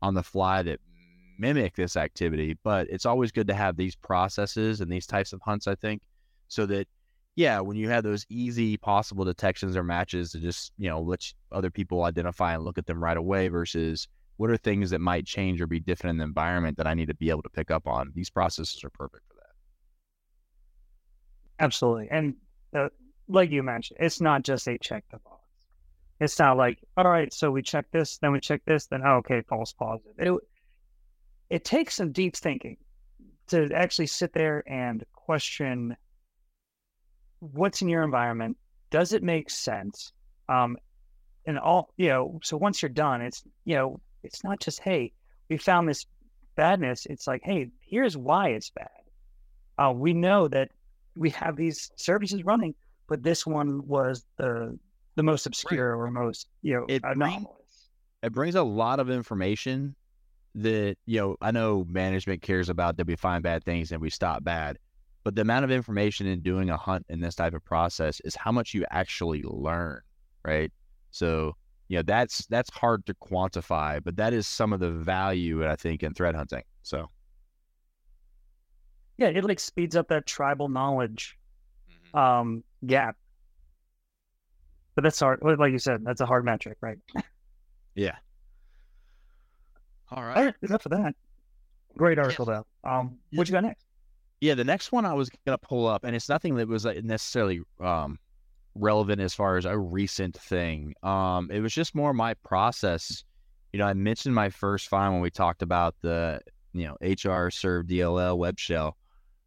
on 0.00 0.14
the 0.14 0.22
fly 0.22 0.62
that 0.62 0.80
mimic 1.38 1.74
this 1.74 1.96
activity. 1.96 2.56
But 2.62 2.86
it's 2.88 3.04
always 3.04 3.32
good 3.32 3.48
to 3.48 3.54
have 3.54 3.76
these 3.76 3.96
processes 3.96 4.80
and 4.80 4.90
these 4.90 5.06
types 5.06 5.32
of 5.32 5.42
hunts, 5.42 5.66
I 5.66 5.74
think, 5.74 6.02
so 6.48 6.66
that 6.66 6.86
yeah, 7.36 7.60
when 7.60 7.76
you 7.76 7.88
have 7.88 8.04
those 8.04 8.24
easy 8.28 8.76
possible 8.76 9.24
detections 9.24 9.76
or 9.76 9.82
matches 9.82 10.32
to 10.32 10.38
just, 10.38 10.72
you 10.78 10.88
know, 10.88 11.00
let 11.00 11.24
other 11.50 11.70
people 11.70 12.04
identify 12.04 12.54
and 12.54 12.62
look 12.62 12.78
at 12.78 12.86
them 12.86 13.02
right 13.02 13.16
away 13.16 13.48
versus 13.48 14.06
what 14.36 14.50
are 14.50 14.56
things 14.56 14.90
that 14.90 15.00
might 15.00 15.26
change 15.26 15.60
or 15.60 15.66
be 15.66 15.80
different 15.80 16.12
in 16.12 16.18
the 16.18 16.24
environment 16.24 16.76
that 16.76 16.86
I 16.86 16.94
need 16.94 17.06
to 17.06 17.14
be 17.14 17.30
able 17.30 17.42
to 17.42 17.48
pick 17.48 17.70
up 17.70 17.86
on. 17.86 18.12
These 18.14 18.30
processes 18.30 18.82
are 18.84 18.90
perfect 18.90 19.24
for 19.28 19.34
that. 19.34 21.64
Absolutely. 21.64 22.08
And 22.10 22.34
uh, 22.74 22.88
like 23.28 23.50
you 23.50 23.62
mentioned, 23.62 23.98
it's 24.00 24.20
not 24.20 24.42
just 24.42 24.68
a 24.68 24.78
check 24.78 25.04
the 25.10 25.18
box. 25.18 25.40
It's 26.20 26.38
not 26.38 26.56
like, 26.56 26.78
all 26.96 27.08
right, 27.08 27.32
so 27.32 27.50
we 27.50 27.62
check 27.62 27.86
this, 27.90 28.18
then 28.18 28.30
we 28.30 28.40
check 28.40 28.62
this, 28.64 28.86
then 28.86 29.02
oh, 29.04 29.16
okay, 29.16 29.42
false 29.48 29.72
positive. 29.72 30.12
It, 30.18 30.32
it 31.50 31.64
takes 31.64 31.96
some 31.96 32.12
deep 32.12 32.36
thinking 32.36 32.76
to 33.48 33.70
actually 33.74 34.06
sit 34.06 34.32
there 34.32 34.62
and 34.68 35.04
question 35.12 35.96
what's 37.52 37.82
in 37.82 37.88
your 37.88 38.02
environment? 38.02 38.56
Does 38.90 39.12
it 39.12 39.22
make 39.22 39.50
sense? 39.50 40.12
Um, 40.48 40.76
and 41.46 41.58
all 41.58 41.92
you 41.96 42.08
know. 42.08 42.40
So 42.42 42.56
once 42.56 42.82
you're 42.82 42.88
done, 42.88 43.20
it's 43.20 43.42
you 43.64 43.74
know, 43.74 44.00
it's 44.22 44.44
not 44.44 44.60
just 44.60 44.80
hey, 44.80 45.12
we 45.48 45.56
found 45.56 45.88
this 45.88 46.06
badness. 46.56 47.06
It's 47.06 47.26
like 47.26 47.42
hey, 47.44 47.70
here's 47.80 48.16
why 48.16 48.48
it's 48.50 48.70
bad. 48.70 48.88
Uh, 49.78 49.92
we 49.94 50.12
know 50.12 50.48
that 50.48 50.70
we 51.16 51.30
have 51.30 51.56
these 51.56 51.90
services 51.96 52.44
running, 52.44 52.74
but 53.08 53.22
this 53.22 53.46
one 53.46 53.86
was 53.86 54.24
the 54.36 54.78
the 55.16 55.22
most 55.22 55.46
obscure 55.46 55.96
right. 55.96 56.08
or 56.08 56.10
most 56.10 56.48
you 56.62 56.74
know 56.74 56.86
it 56.88 57.02
anomalous. 57.04 57.44
Brings, 57.44 57.88
it 58.22 58.32
brings 58.32 58.54
a 58.54 58.62
lot 58.62 59.00
of 59.00 59.10
information 59.10 59.94
that 60.54 60.96
you 61.06 61.20
know. 61.20 61.36
I 61.40 61.50
know 61.50 61.84
management 61.88 62.42
cares 62.42 62.68
about 62.68 62.96
that 62.96 63.06
we 63.06 63.16
find 63.16 63.42
bad 63.42 63.64
things 63.64 63.92
and 63.92 64.00
we 64.00 64.10
stop 64.10 64.44
bad, 64.44 64.78
but 65.24 65.34
the 65.34 65.40
amount 65.40 65.64
of 65.64 65.70
information 65.70 66.26
in 66.26 66.40
doing 66.40 66.70
a 66.70 66.76
hunt 66.76 67.04
in 67.08 67.20
this 67.20 67.34
type 67.34 67.54
of 67.54 67.64
process 67.64 68.20
is 68.20 68.36
how 68.36 68.52
much 68.52 68.74
you 68.74 68.84
actually 68.90 69.42
learn, 69.42 70.00
right? 70.44 70.70
So, 71.10 71.56
you 71.88 71.96
know, 71.96 72.02
that's 72.02 72.46
that's 72.46 72.70
hard 72.70 73.06
to 73.06 73.14
quantify, 73.14 74.04
but 74.04 74.16
that 74.16 74.34
is 74.34 74.46
some 74.46 74.72
of 74.72 74.80
the 74.80 74.90
value 74.90 75.66
I 75.66 75.76
think 75.76 76.02
in 76.02 76.12
threat 76.12 76.34
hunting. 76.34 76.62
So, 76.82 77.08
yeah, 79.16 79.28
it 79.28 79.44
like 79.44 79.60
speeds 79.60 79.96
up 79.96 80.08
that 80.08 80.26
tribal 80.26 80.68
knowledge 80.68 81.38
mm-hmm. 81.90 82.18
um, 82.18 82.64
gap. 82.86 83.16
But 84.94 85.04
that's 85.04 85.18
hard. 85.18 85.40
Like 85.42 85.72
you 85.72 85.78
said, 85.78 86.04
that's 86.04 86.20
a 86.20 86.26
hard 86.26 86.44
metric, 86.44 86.78
right? 86.80 86.98
yeah. 87.94 88.16
All 90.10 90.22
right. 90.22 90.36
All 90.36 90.44
right 90.44 90.54
enough 90.62 90.84
of 90.86 90.92
that. 90.92 91.14
Great 91.96 92.18
article, 92.18 92.46
yeah. 92.48 92.60
though. 92.82 92.90
Um, 92.90 93.18
what 93.32 93.48
you 93.48 93.52
got 93.52 93.64
next? 93.64 93.86
Yeah, 94.44 94.54
the 94.54 94.62
next 94.62 94.92
one 94.92 95.06
I 95.06 95.14
was 95.14 95.30
gonna 95.46 95.56
pull 95.56 95.86
up, 95.86 96.04
and 96.04 96.14
it's 96.14 96.28
nothing 96.28 96.56
that 96.56 96.68
was 96.68 96.84
necessarily 96.84 97.62
um, 97.80 98.18
relevant 98.74 99.22
as 99.22 99.32
far 99.32 99.56
as 99.56 99.64
a 99.64 99.78
recent 99.78 100.36
thing. 100.36 100.94
Um, 101.02 101.50
it 101.50 101.60
was 101.60 101.72
just 101.72 101.94
more 101.94 102.12
my 102.12 102.34
process. 102.34 103.24
You 103.72 103.78
know, 103.78 103.86
I 103.86 103.94
mentioned 103.94 104.34
my 104.34 104.50
first 104.50 104.88
find 104.88 105.14
when 105.14 105.22
we 105.22 105.30
talked 105.30 105.62
about 105.62 105.94
the 106.02 106.42
you 106.74 106.86
know 106.86 106.94
HrServ 107.00 107.84
DLL 107.84 108.36
web 108.36 108.58
shell, 108.58 108.98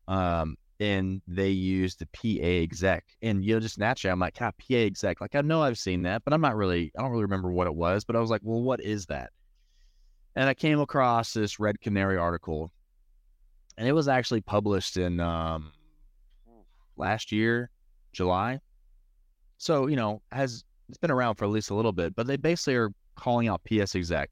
um, 0.08 0.58
and 0.80 1.22
they 1.28 1.50
used 1.52 2.00
the 2.00 2.08
PAExec, 2.08 3.02
and 3.22 3.46
you 3.46 3.54
know, 3.54 3.60
just 3.60 3.78
naturally, 3.78 4.12
I'm 4.12 4.20
like, 4.20 4.40
ah, 4.42 4.50
PAExec. 4.60 5.22
Like 5.22 5.36
I 5.36 5.42
know 5.42 5.62
I've 5.62 5.78
seen 5.78 6.02
that, 6.04 6.24
but 6.24 6.34
I'm 6.34 6.42
not 6.42 6.56
really, 6.56 6.92
I 6.98 7.04
don't 7.04 7.12
really 7.12 7.22
remember 7.22 7.52
what 7.52 7.68
it 7.68 7.76
was. 7.76 8.04
But 8.04 8.16
I 8.16 8.20
was 8.20 8.32
like, 8.32 8.42
well, 8.44 8.64
what 8.64 8.82
is 8.82 9.06
that? 9.06 9.30
And 10.36 10.50
I 10.50 10.56
came 10.56 10.80
across 10.80 11.34
this 11.34 11.60
Red 11.60 11.82
Canary 11.82 12.18
article 12.18 12.72
and 13.78 13.88
it 13.88 13.94
was 13.94 14.08
actually 14.08 14.42
published 14.42 14.98
in 14.98 15.20
um, 15.20 15.72
last 16.96 17.32
year, 17.32 17.70
July. 18.14 18.60
So 19.58 19.88
you 19.88 19.96
know, 19.96 20.22
has 20.32 20.64
it's 20.90 20.98
been 20.98 21.12
around 21.12 21.36
for 21.36 21.46
at 21.46 21.52
least 21.52 21.70
a 21.70 21.76
little 21.76 21.92
bit, 21.92 22.16
but 22.16 22.28
they 22.28 22.38
basically 22.38 22.76
are 22.76 22.92
calling 23.16 23.48
out 23.48 23.64
PsExec 23.64 24.28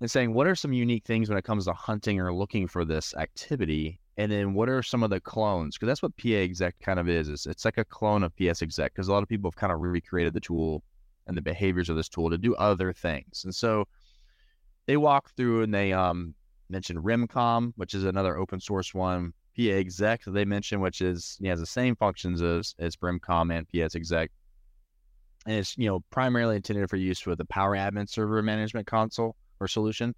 and 0.00 0.10
saying 0.10 0.34
what 0.34 0.46
are 0.46 0.54
some 0.54 0.72
unique 0.72 1.04
things 1.04 1.28
when 1.28 1.38
it 1.38 1.44
comes 1.44 1.66
to 1.66 1.72
hunting 1.72 2.20
or 2.20 2.32
looking 2.34 2.66
for 2.66 2.84
this 2.84 3.14
activity 3.14 4.00
and 4.16 4.30
then 4.30 4.54
what 4.54 4.68
are 4.68 4.82
some 4.82 5.02
of 5.02 5.10
the 5.10 5.20
clones? 5.20 5.76
Because 5.76 5.88
that's 5.88 6.02
what 6.02 6.16
PAExec 6.16 6.72
kind 6.80 7.00
of 7.00 7.08
is. 7.08 7.28
It's, 7.28 7.46
it's 7.46 7.64
like 7.64 7.78
a 7.78 7.84
clone 7.84 8.22
of 8.22 8.34
PsExec 8.36 8.84
because 8.84 9.08
a 9.08 9.12
lot 9.12 9.22
of 9.22 9.28
people 9.28 9.50
have 9.50 9.56
kind 9.56 9.72
of 9.72 9.80
recreated 9.80 10.34
the 10.34 10.40
tool 10.40 10.84
and 11.26 11.36
the 11.36 11.42
behaviors 11.42 11.88
of 11.88 11.96
this 11.96 12.08
tool 12.08 12.30
to 12.30 12.38
do 12.38 12.54
other 12.54 12.92
things. 12.92 13.42
And 13.44 13.54
so 13.54 13.88
they 14.86 14.96
walk 14.96 15.30
through 15.36 15.62
and 15.62 15.74
they 15.74 15.92
um, 15.92 16.34
mentioned 16.68 17.00
REMCOM, 17.00 17.72
which 17.76 17.94
is 17.94 18.04
another 18.04 18.36
open 18.36 18.60
source 18.60 18.94
one. 18.94 19.32
PAExec 19.56 20.32
they 20.32 20.44
mentioned, 20.44 20.82
which 20.82 21.00
is 21.00 21.38
has 21.44 21.60
the 21.60 21.66
same 21.66 21.94
functions 21.96 22.42
as 22.42 22.74
as 22.78 22.96
REMCOM 22.96 23.56
and 23.56 23.68
PsExec. 23.68 24.28
And 25.46 25.56
it's 25.56 25.76
you 25.78 25.86
know 25.88 26.00
primarily 26.10 26.56
intended 26.56 26.88
for 26.90 26.96
use 26.96 27.24
with 27.24 27.38
the 27.38 27.44
Power 27.44 27.76
Admin 27.76 28.08
Server 28.08 28.42
Management 28.42 28.86
Console 28.86 29.36
or 29.60 29.68
solution. 29.68 30.14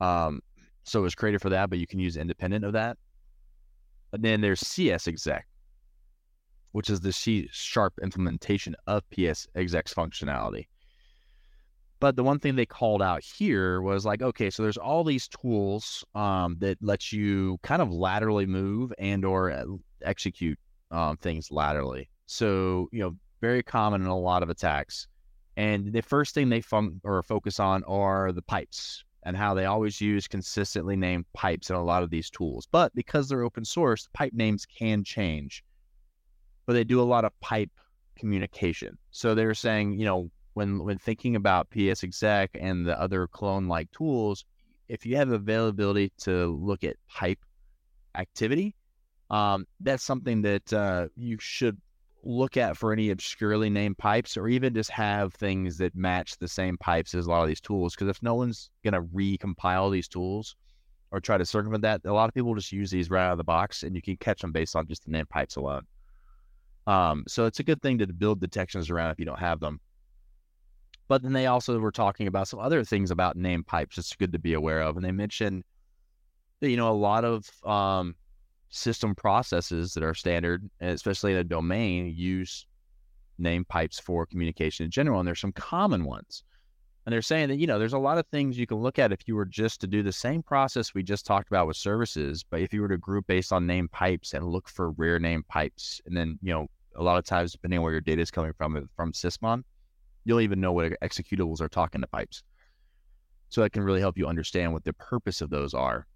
Um, 0.00 0.40
so 0.84 1.00
it 1.00 1.02
was 1.02 1.14
created 1.14 1.40
for 1.40 1.50
that, 1.50 1.70
but 1.70 1.78
you 1.78 1.86
can 1.86 1.98
use 1.98 2.16
independent 2.16 2.64
of 2.64 2.74
that. 2.74 2.98
And 4.12 4.22
then 4.22 4.40
there's 4.40 4.60
CsExec, 4.60 5.40
which 6.72 6.90
is 6.90 7.00
the 7.00 7.12
C 7.12 7.48
sharp 7.50 7.94
implementation 8.02 8.76
of 8.86 9.02
PsExec's 9.10 9.94
functionality. 9.94 10.66
But 12.04 12.16
the 12.16 12.22
one 12.22 12.38
thing 12.38 12.54
they 12.54 12.66
called 12.66 13.00
out 13.00 13.24
here 13.24 13.80
was 13.80 14.04
like, 14.04 14.20
okay, 14.20 14.50
so 14.50 14.62
there's 14.62 14.76
all 14.76 15.04
these 15.04 15.26
tools 15.26 16.04
um, 16.14 16.58
that 16.58 16.76
let 16.82 17.12
you 17.12 17.56
kind 17.62 17.80
of 17.80 17.90
laterally 17.90 18.44
move 18.44 18.92
and 18.98 19.24
or 19.24 19.50
uh, 19.50 19.64
execute 20.02 20.58
um, 20.90 21.16
things 21.16 21.50
laterally. 21.50 22.10
So 22.26 22.90
you 22.92 23.00
know, 23.00 23.16
very 23.40 23.62
common 23.62 24.02
in 24.02 24.08
a 24.08 24.18
lot 24.18 24.42
of 24.42 24.50
attacks. 24.50 25.08
And 25.56 25.94
the 25.94 26.02
first 26.02 26.34
thing 26.34 26.50
they 26.50 26.60
fun- 26.60 27.00
or 27.04 27.22
focus 27.22 27.58
on 27.58 27.82
are 27.84 28.32
the 28.32 28.42
pipes, 28.42 29.02
and 29.22 29.34
how 29.34 29.54
they 29.54 29.64
always 29.64 29.98
use 29.98 30.28
consistently 30.28 30.96
named 30.96 31.24
pipes 31.32 31.70
in 31.70 31.76
a 31.76 31.82
lot 31.82 32.02
of 32.02 32.10
these 32.10 32.28
tools. 32.28 32.68
But 32.70 32.94
because 32.94 33.30
they're 33.30 33.44
open 33.44 33.64
source, 33.64 34.10
pipe 34.12 34.34
names 34.34 34.66
can 34.66 35.04
change. 35.04 35.64
But 36.66 36.74
they 36.74 36.84
do 36.84 37.00
a 37.00 37.10
lot 37.14 37.24
of 37.24 37.32
pipe 37.40 37.70
communication. 38.14 38.98
So 39.10 39.34
they're 39.34 39.54
saying, 39.54 39.98
you 39.98 40.04
know, 40.04 40.30
when 40.54 40.82
when 40.82 40.98
thinking 40.98 41.36
about 41.36 41.70
PsExec 41.70 42.48
and 42.54 42.86
the 42.86 42.98
other 43.00 43.26
clone 43.26 43.68
like 43.68 43.90
tools, 43.90 44.44
if 44.88 45.04
you 45.04 45.16
have 45.16 45.30
availability 45.30 46.12
to 46.18 46.46
look 46.60 46.84
at 46.84 46.96
pipe 47.08 47.38
activity, 48.14 48.74
um, 49.30 49.66
that's 49.80 50.04
something 50.04 50.42
that 50.42 50.72
uh, 50.72 51.08
you 51.16 51.36
should 51.40 51.80
look 52.22 52.56
at 52.56 52.76
for 52.76 52.92
any 52.92 53.10
obscurely 53.10 53.68
named 53.68 53.98
pipes 53.98 54.36
or 54.36 54.48
even 54.48 54.74
just 54.74 54.90
have 54.90 55.34
things 55.34 55.76
that 55.78 55.94
match 55.94 56.38
the 56.38 56.48
same 56.48 56.76
pipes 56.78 57.14
as 57.14 57.26
a 57.26 57.30
lot 57.30 57.42
of 57.42 57.48
these 57.48 57.60
tools. 57.60 57.94
Because 57.94 58.08
if 58.08 58.22
no 58.22 58.34
one's 58.34 58.70
going 58.82 58.94
to 58.94 59.02
recompile 59.02 59.92
these 59.92 60.08
tools 60.08 60.56
or 61.10 61.20
try 61.20 61.36
to 61.36 61.44
circumvent 61.44 61.82
that, 61.82 62.00
a 62.04 62.12
lot 62.12 62.28
of 62.28 62.34
people 62.34 62.54
just 62.54 62.72
use 62.72 62.90
these 62.90 63.10
right 63.10 63.26
out 63.26 63.32
of 63.32 63.38
the 63.38 63.44
box 63.44 63.82
and 63.82 63.94
you 63.94 64.02
can 64.02 64.16
catch 64.16 64.40
them 64.40 64.52
based 64.52 64.74
on 64.74 64.86
just 64.86 65.04
the 65.04 65.10
name 65.10 65.26
pipes 65.26 65.56
alone. 65.56 65.82
Um, 66.86 67.24
so 67.26 67.46
it's 67.46 67.60
a 67.60 67.64
good 67.64 67.80
thing 67.82 67.98
to 67.98 68.06
build 68.06 68.40
detections 68.40 68.90
around 68.90 69.10
if 69.10 69.18
you 69.18 69.24
don't 69.24 69.38
have 69.38 69.60
them. 69.60 69.80
But 71.06 71.22
then 71.22 71.32
they 71.32 71.46
also 71.46 71.78
were 71.78 71.92
talking 71.92 72.26
about 72.26 72.48
some 72.48 72.60
other 72.60 72.82
things 72.82 73.10
about 73.10 73.36
name 73.36 73.62
pipes. 73.62 73.98
It's 73.98 74.14
good 74.14 74.32
to 74.32 74.38
be 74.38 74.54
aware 74.54 74.80
of. 74.80 74.96
And 74.96 75.04
they 75.04 75.12
mentioned 75.12 75.64
that, 76.60 76.70
you 76.70 76.76
know, 76.76 76.90
a 76.90 76.92
lot 76.92 77.24
of 77.24 77.48
um, 77.64 78.14
system 78.70 79.14
processes 79.14 79.92
that 79.94 80.02
are 80.02 80.14
standard, 80.14 80.68
especially 80.80 81.32
in 81.32 81.38
a 81.38 81.44
domain, 81.44 82.12
use 82.16 82.66
name 83.38 83.64
pipes 83.66 84.00
for 84.00 84.24
communication 84.24 84.84
in 84.84 84.90
general. 84.90 85.20
And 85.20 85.26
there's 85.26 85.40
some 85.40 85.52
common 85.52 86.04
ones. 86.04 86.42
And 87.04 87.12
they're 87.12 87.20
saying 87.20 87.48
that, 87.48 87.56
you 87.56 87.66
know, 87.66 87.78
there's 87.78 87.92
a 87.92 87.98
lot 87.98 88.16
of 88.16 88.26
things 88.28 88.56
you 88.56 88.66
can 88.66 88.78
look 88.78 88.98
at 88.98 89.12
if 89.12 89.28
you 89.28 89.36
were 89.36 89.44
just 89.44 89.80
to 89.82 89.86
do 89.86 90.02
the 90.02 90.12
same 90.12 90.42
process 90.42 90.94
we 90.94 91.02
just 91.02 91.26
talked 91.26 91.48
about 91.48 91.66
with 91.66 91.76
services, 91.76 92.42
but 92.48 92.60
if 92.60 92.72
you 92.72 92.80
were 92.80 92.88
to 92.88 92.96
group 92.96 93.26
based 93.26 93.52
on 93.52 93.66
name 93.66 93.88
pipes 93.88 94.32
and 94.32 94.46
look 94.46 94.70
for 94.70 94.92
rare 94.92 95.18
name 95.18 95.44
pipes, 95.48 96.00
and 96.06 96.16
then, 96.16 96.38
you 96.40 96.54
know, 96.54 96.66
a 96.96 97.02
lot 97.02 97.18
of 97.18 97.24
times, 97.24 97.52
depending 97.52 97.78
on 97.78 97.82
where 97.82 97.92
your 97.92 98.00
data 98.00 98.22
is 98.22 98.30
coming 98.30 98.52
from, 98.56 98.88
from 98.96 99.12
Sysmon, 99.12 99.64
you'll 100.24 100.40
even 100.40 100.60
know 100.60 100.72
what 100.72 100.92
executables 101.02 101.60
are 101.60 101.68
talking 101.68 102.00
to 102.00 102.06
pipes. 102.06 102.42
So 103.48 103.60
that 103.60 103.70
can 103.70 103.82
really 103.82 104.00
help 104.00 104.18
you 104.18 104.26
understand 104.26 104.72
what 104.72 104.84
the 104.84 104.92
purpose 104.94 105.40
of 105.40 105.50
those 105.50 105.74
are. 105.74 106.06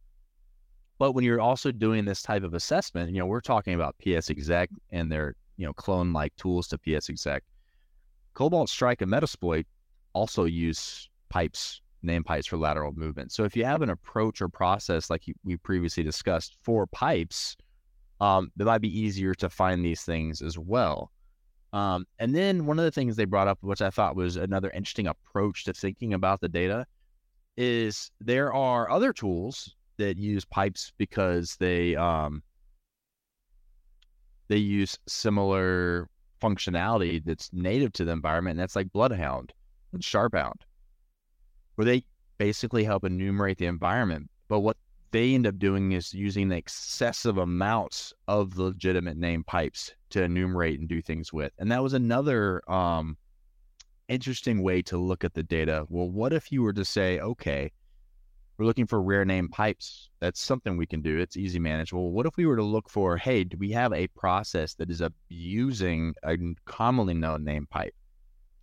But 0.99 1.13
when 1.13 1.25
you're 1.25 1.41
also 1.41 1.71
doing 1.71 2.05
this 2.05 2.23
type 2.23 2.43
of 2.43 2.55
assessment, 2.55 3.13
you 3.13 3.19
know, 3.21 3.27
we're 3.27 3.41
talking 3.41 3.75
about 3.75 3.95
PsExec 4.05 4.69
and 4.91 5.11
their, 5.13 5.35
you 5.57 5.65
know, 5.65 5.73
clone 5.73 6.13
like 6.13 6.35
tools 6.37 6.67
to 6.69 6.79
PsExec. 6.79 7.41
Cobalt 8.35 8.69
Strike 8.69 9.03
and 9.03 9.13
Metasploit 9.13 9.65
also 10.13 10.45
use 10.45 11.09
pipes, 11.29 11.81
name 12.03 12.25
pipes 12.25 12.47
for 12.47 12.57
lateral 12.57 12.93
movement. 12.93 13.31
So 13.31 13.45
if 13.45 13.57
you 13.57 13.65
have 13.65 13.83
an 13.83 13.91
approach 13.91 14.41
or 14.41 14.49
process 14.49 15.11
like 15.11 15.25
we 15.45 15.57
previously 15.57 16.03
discussed 16.03 16.57
for 16.63 16.87
pipes, 16.89 17.57
um, 18.21 18.51
it 18.59 18.65
might 18.65 18.81
be 18.81 18.99
easier 18.99 19.35
to 19.35 19.49
find 19.49 19.85
these 19.85 20.03
things 20.03 20.43
as 20.43 20.59
well. 20.59 21.13
Um, 21.73 22.07
and 22.19 22.35
then 22.35 22.67
one 22.67 22.79
of 22.79 22.85
the 22.85 22.91
things 22.91 23.17
they 23.17 23.27
brought 23.27 23.49
up, 23.49 23.59
which 23.61 23.83
I 23.83 23.91
thought 23.91 24.17
was 24.17 24.37
another 24.37 24.71
interesting 24.71 25.07
approach 25.07 25.65
to 25.65 25.75
thinking 25.75 26.15
about 26.15 26.41
the 26.41 26.49
data, 26.49 26.87
is 27.57 28.11
there 28.21 28.53
are 28.53 28.91
other 28.91 29.13
tools 29.13 29.75
that 29.99 30.17
use 30.17 30.45
pipes 30.45 30.93
because 30.97 31.57
they 31.59 31.97
um, 31.97 32.43
they 34.49 34.57
use 34.57 34.99
similar 35.07 36.09
functionality 36.41 37.23
that's 37.25 37.51
native 37.53 37.93
to 37.95 38.05
the 38.05 38.13
environment, 38.13 38.53
and 38.55 38.61
that's 38.61 38.77
like 38.77 38.93
Bloodhound 38.93 39.53
and 39.93 40.03
Sharphound, 40.03 40.65
where 41.75 41.85
they 41.85 42.05
basically 42.39 42.85
help 42.85 43.05
enumerate 43.05 43.59
the 43.59 43.67
environment. 43.67 44.31
But 44.49 44.61
what 44.61 44.77
they 45.11 45.35
end 45.35 45.47
up 45.47 45.59
doing 45.59 45.93
is 45.93 46.13
using 46.13 46.53
excessive 46.53 47.39
amounts 47.39 48.13
of 48.27 48.59
legitimate 48.59 49.17
name 49.17 49.45
pipes 49.45 49.93
to 50.11 50.23
enumerate 50.23 50.81
and 50.81 50.89
do 50.89 51.01
things 51.01 51.33
with. 51.33 51.53
And 51.59 51.71
that 51.73 51.83
was 51.83 51.95
another 51.95 52.63
um, 52.71 53.17
interesting 54.09 54.63
way 54.63 54.83
to 54.83 54.99
look 54.99 55.25
at 55.25 55.35
the 55.35 55.43
data. 55.43 55.87
Well, 55.89 56.11
what 56.11 56.33
if 56.33 56.53
you 56.53 56.63
were 56.63 56.73
to 56.75 56.85
say, 56.85 57.21
okay, 57.21 57.71
we're 58.59 58.67
looking 58.67 58.89
for 58.89 59.01
rare 59.01 59.25
name 59.25 59.49
pipes. 59.49 60.11
That's 60.19 60.41
something 60.41 60.77
we 60.77 60.87
can 60.87 61.01
do. 61.01 61.19
It's 61.19 61.37
easy 61.37 61.61
manageable. 61.61 62.11
What 62.11 62.27
if 62.27 62.37
we 62.37 62.45
were 62.45 62.57
to 62.57 62.63
look 62.65 62.91
for, 62.91 63.17
hey, 63.17 63.45
do 63.45 63.57
we 63.57 63.71
have 63.71 63.93
a 63.93 64.09
process 64.09 64.75
that 64.75 64.91
is 64.91 65.01
abusing 65.01 66.13
a 66.25 66.37
commonly 66.65 67.15
known 67.15 67.45
name 67.45 67.69
pipe? 67.71 67.95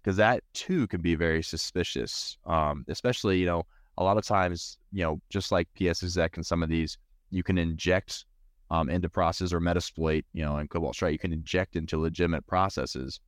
Because 0.04 0.18
that 0.18 0.44
too 0.54 0.86
can 0.88 1.02
be 1.02 1.16
very 1.16 1.42
suspicious, 1.42 2.38
um, 2.46 2.84
especially, 2.90 3.40
you 3.40 3.46
know, 3.46 3.64
a 3.98 4.04
lot 4.04 4.18
of 4.18 4.26
times, 4.26 4.78
you 4.92 5.04
know, 5.04 5.20
just 5.30 5.52
like 5.52 5.68
PsExec 5.80 6.36
and 6.36 6.46
some 6.46 6.64
of 6.64 6.70
these, 6.70 6.98
you 7.32 7.44
can 7.44 7.58
inject 7.58 8.26
um, 8.72 8.90
into 8.90 9.10
process 9.10 9.54
or 9.54 9.60
Metasploit, 9.60 10.24
you 10.34 10.44
know, 10.44 10.58
and 10.58 10.70
Cobalt 10.70 10.96
Strike, 10.96 11.14
you 11.14 11.20
can 11.20 11.34
inject 11.34 11.76
into 11.76 12.00
legitimate 12.00 12.46
processes 12.48 13.20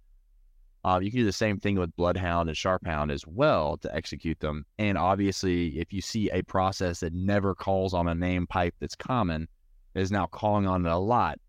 uh, 0.87 0.99
you 0.99 1.11
can 1.11 1.19
do 1.19 1.25
the 1.25 1.33
same 1.33 1.59
thing 1.59 1.77
with 1.77 1.93
Bloodhound 1.97 2.47
and 2.47 2.57
Sharphound 2.57 3.11
as 3.11 3.27
well 3.27 3.75
to 3.77 3.93
execute 3.93 4.39
them. 4.39 4.65
And 4.77 4.97
obviously, 4.97 5.79
if 5.79 5.91
you 5.91 6.01
see 6.01 6.29
a 6.31 6.41
process 6.43 7.01
that 7.01 7.13
never 7.13 7.53
calls 7.53 7.93
on 7.93 8.07
a 8.07 8.15
name 8.15 8.47
pipe 8.47 8.73
that's 8.79 8.95
common, 8.95 9.49
is 9.95 10.11
now 10.11 10.27
calling 10.27 10.65
on 10.65 10.85
it 10.85 10.89
a 10.89 10.97
lot, 10.97 11.39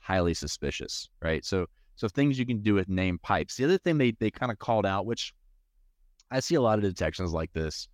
highly 0.00 0.34
suspicious, 0.34 1.08
right? 1.22 1.42
So, 1.42 1.66
so 1.94 2.06
things 2.06 2.38
you 2.38 2.44
can 2.44 2.60
do 2.60 2.74
with 2.74 2.88
name 2.88 3.18
pipes. 3.22 3.56
The 3.56 3.64
other 3.64 3.78
thing 3.78 3.96
they 3.96 4.10
they 4.10 4.30
kind 4.30 4.52
of 4.52 4.58
called 4.58 4.84
out, 4.84 5.06
which 5.06 5.32
I 6.30 6.40
see 6.40 6.56
a 6.56 6.60
lot 6.60 6.78
of 6.78 6.84
detections 6.84 7.32
like 7.32 7.52
this, 7.54 7.88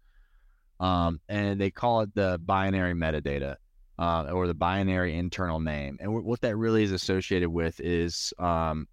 um, 0.82 1.20
and 1.28 1.58
they 1.58 1.70
call 1.70 2.02
it 2.02 2.14
the 2.14 2.38
binary 2.44 2.94
metadata. 2.94 3.56
Uh, 3.98 4.24
or 4.32 4.48
the 4.48 4.54
binary 4.54 5.16
internal 5.16 5.60
name. 5.60 5.96
And 6.00 6.08
w- 6.08 6.26
what 6.26 6.40
that 6.40 6.56
really 6.56 6.82
is 6.82 6.90
associated 6.90 7.50
with 7.50 7.78
is 7.78 8.32
um, 8.38 8.88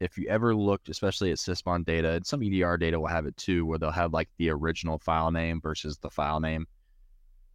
if 0.00 0.18
you 0.18 0.26
ever 0.28 0.54
looked, 0.54 0.88
especially 0.88 1.30
at 1.30 1.38
Sysmon 1.38 1.84
data, 1.84 2.10
and 2.10 2.26
some 2.26 2.42
EDR 2.42 2.76
data 2.78 2.98
will 2.98 3.06
have 3.06 3.26
it 3.26 3.36
too, 3.36 3.64
where 3.64 3.78
they'll 3.78 3.90
have 3.90 4.12
like 4.12 4.28
the 4.38 4.50
original 4.50 4.98
file 4.98 5.30
name 5.30 5.60
versus 5.62 5.98
the 5.98 6.10
file 6.10 6.40
name. 6.40 6.66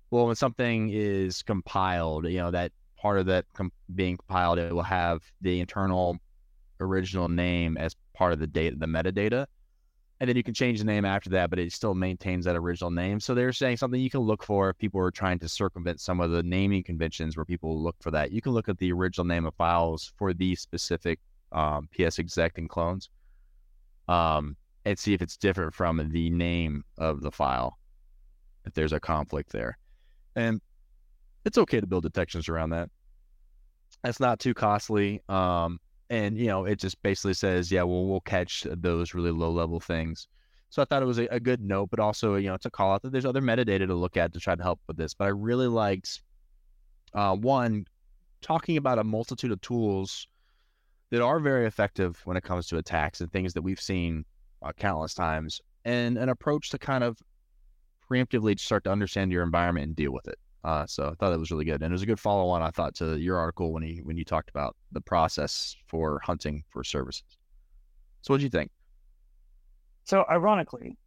Well, 0.09 0.27
when 0.27 0.35
something 0.35 0.89
is 0.91 1.43
compiled, 1.43 2.25
you 2.27 2.37
know, 2.37 2.51
that 2.51 2.71
part 2.97 3.19
of 3.19 3.25
that 3.25 3.45
being 3.93 4.17
compiled, 4.17 4.59
it 4.59 4.73
will 4.73 4.83
have 4.83 5.21
the 5.41 5.59
internal 5.59 6.17
original 6.79 7.27
name 7.27 7.77
as 7.77 7.95
part 8.13 8.31
of 8.31 8.39
the 8.39 8.47
data, 8.47 8.75
the 8.77 8.85
metadata. 8.85 9.47
And 10.19 10.29
then 10.29 10.37
you 10.37 10.43
can 10.43 10.53
change 10.53 10.79
the 10.79 10.85
name 10.85 11.03
after 11.03 11.29
that, 11.31 11.49
but 11.49 11.59
it 11.59 11.73
still 11.73 11.93
maintains 11.93 12.45
that 12.45 12.55
original 12.55 12.89
name. 12.89 13.19
So 13.19 13.33
they're 13.33 13.51
saying 13.51 13.77
something 13.77 13.99
you 13.99 14.09
can 14.09 14.21
look 14.21 14.43
for 14.43 14.69
if 14.69 14.77
people 14.77 15.01
are 15.01 15.11
trying 15.11 15.39
to 15.39 15.49
circumvent 15.49 15.99
some 15.99 16.21
of 16.21 16.31
the 16.31 16.41
naming 16.41 16.83
conventions 16.83 17.35
where 17.35 17.45
people 17.45 17.81
look 17.81 17.97
for 17.99 18.11
that. 18.11 18.31
You 18.31 18.41
can 18.41 18.53
look 18.53 18.69
at 18.69 18.77
the 18.77 18.93
original 18.93 19.25
name 19.25 19.45
of 19.45 19.53
files 19.55 20.13
for 20.17 20.33
these 20.33 20.61
specific 20.61 21.19
um, 21.51 21.89
PsExec 21.97 22.57
and 22.57 22.69
clones, 22.69 23.09
um, 24.07 24.55
and 24.85 24.97
see 24.97 25.13
if 25.13 25.21
it's 25.21 25.35
different 25.35 25.73
from 25.73 26.09
the 26.11 26.29
name 26.29 26.83
of 26.97 27.21
the 27.21 27.31
file, 27.31 27.77
if 28.65 28.73
there's 28.73 28.93
a 28.93 28.99
conflict 28.99 29.51
there. 29.51 29.77
And 30.37 30.61
it's 31.43 31.57
okay 31.57 31.81
to 31.81 31.87
build 31.87 32.03
detections 32.03 32.47
around 32.47 32.69
that. 32.69 32.89
It's 34.03 34.19
not 34.19 34.39
too 34.39 34.53
costly. 34.53 35.21
Um, 35.27 35.79
and 36.09 36.37
you 36.37 36.47
know, 36.47 36.65
it 36.65 36.79
just 36.79 37.01
basically 37.01 37.33
says, 37.33 37.71
yeah, 37.71 37.83
well, 37.83 38.05
we'll 38.05 38.21
catch 38.21 38.65
those 38.69 39.13
really 39.13 39.31
low 39.31 39.51
level 39.51 39.79
things. 39.79 40.27
So 40.69 40.81
I 40.81 40.85
thought 40.85 41.03
it 41.03 41.05
was 41.05 41.19
a, 41.19 41.27
a, 41.27 41.39
good 41.39 41.61
note, 41.61 41.89
but 41.89 41.99
also, 41.99 42.35
you 42.35 42.49
know, 42.49 42.57
to 42.57 42.69
call 42.69 42.93
out 42.93 43.01
that 43.03 43.11
there's 43.11 43.25
other 43.25 43.41
metadata 43.41 43.87
to 43.87 43.95
look 43.95 44.17
at 44.17 44.33
to 44.33 44.39
try 44.39 44.55
to 44.55 44.63
help 44.63 44.79
with 44.87 44.97
this. 44.97 45.13
But 45.13 45.25
I 45.25 45.29
really 45.29 45.67
liked 45.67 46.21
Uh, 47.13 47.35
one, 47.35 47.85
talking 48.41 48.77
about 48.77 48.99
a 48.99 49.03
multitude 49.03 49.51
of 49.51 49.61
tools 49.61 50.27
that 51.11 51.21
are 51.21 51.39
very 51.39 51.65
effective 51.65 52.19
when 52.25 52.35
it 52.35 52.43
comes 52.43 52.67
to 52.67 52.77
attacks 52.77 53.21
and 53.21 53.31
things 53.31 53.53
that 53.53 53.61
we've 53.61 53.79
seen 53.79 54.25
uh, 54.61 54.73
countless 54.73 55.13
times, 55.13 55.61
and 55.85 56.17
an 56.17 56.29
approach 56.29 56.69
to 56.71 56.77
kind 56.77 57.03
of 57.03 57.17
preemptively 58.09 58.59
start 58.59 58.83
to 58.83 58.91
understand 58.91 59.31
your 59.31 59.43
environment 59.43 59.87
and 59.87 59.95
deal 59.95 60.11
with 60.11 60.27
it. 60.27 60.37
Uh, 60.65 60.83
so 60.87 61.03
I 61.03 61.13
thought 61.13 61.29
that 61.29 61.37
was 61.37 61.51
really 61.51 61.63
good, 61.63 61.83
and 61.83 61.91
it 61.91 61.91
was 61.91 62.01
a 62.01 62.07
good 62.07 62.19
follow 62.19 62.49
on. 62.49 62.63
I 62.63 62.71
thought 62.71 62.95
to 62.95 63.19
your 63.19 63.37
article 63.37 63.71
when 63.71 63.83
you 63.83 64.01
when 64.03 64.17
you 64.17 64.25
talked 64.25 64.49
about 64.49 64.75
the 64.91 64.99
process 64.99 65.75
for 65.87 66.19
hunting 66.23 66.63
for 66.71 66.83
services. 66.83 67.37
So 68.23 68.33
what 68.33 68.39
do 68.39 68.45
you 68.45 68.49
think? 68.49 68.71
So 70.05 70.25
ironically, 70.27 70.97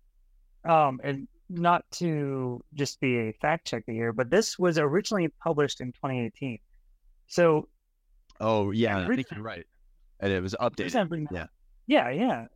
um, 0.65 1.01
and 1.03 1.27
not 1.51 1.83
to 1.93 2.63
just 2.75 3.01
be 3.01 3.17
a 3.19 3.33
fact 3.41 3.67
checker 3.67 3.91
here, 3.91 4.13
but 4.13 4.31
this 4.31 4.61
was 4.61 4.79
originally 4.79 5.27
published 5.43 5.81
in 5.81 5.89
2018. 5.89 6.61
So, 7.27 7.69
oh 8.39 8.71
yeah, 8.71 8.99
I 8.99 9.09
think 9.09 9.27
you're 9.33 9.43
right, 9.43 9.67
and 10.21 10.33
it 10.33 10.41
was 10.41 10.55
updated. 10.61 11.27
Yeah, 11.33 11.47
yeah, 11.89 12.11
yeah. 12.11 12.47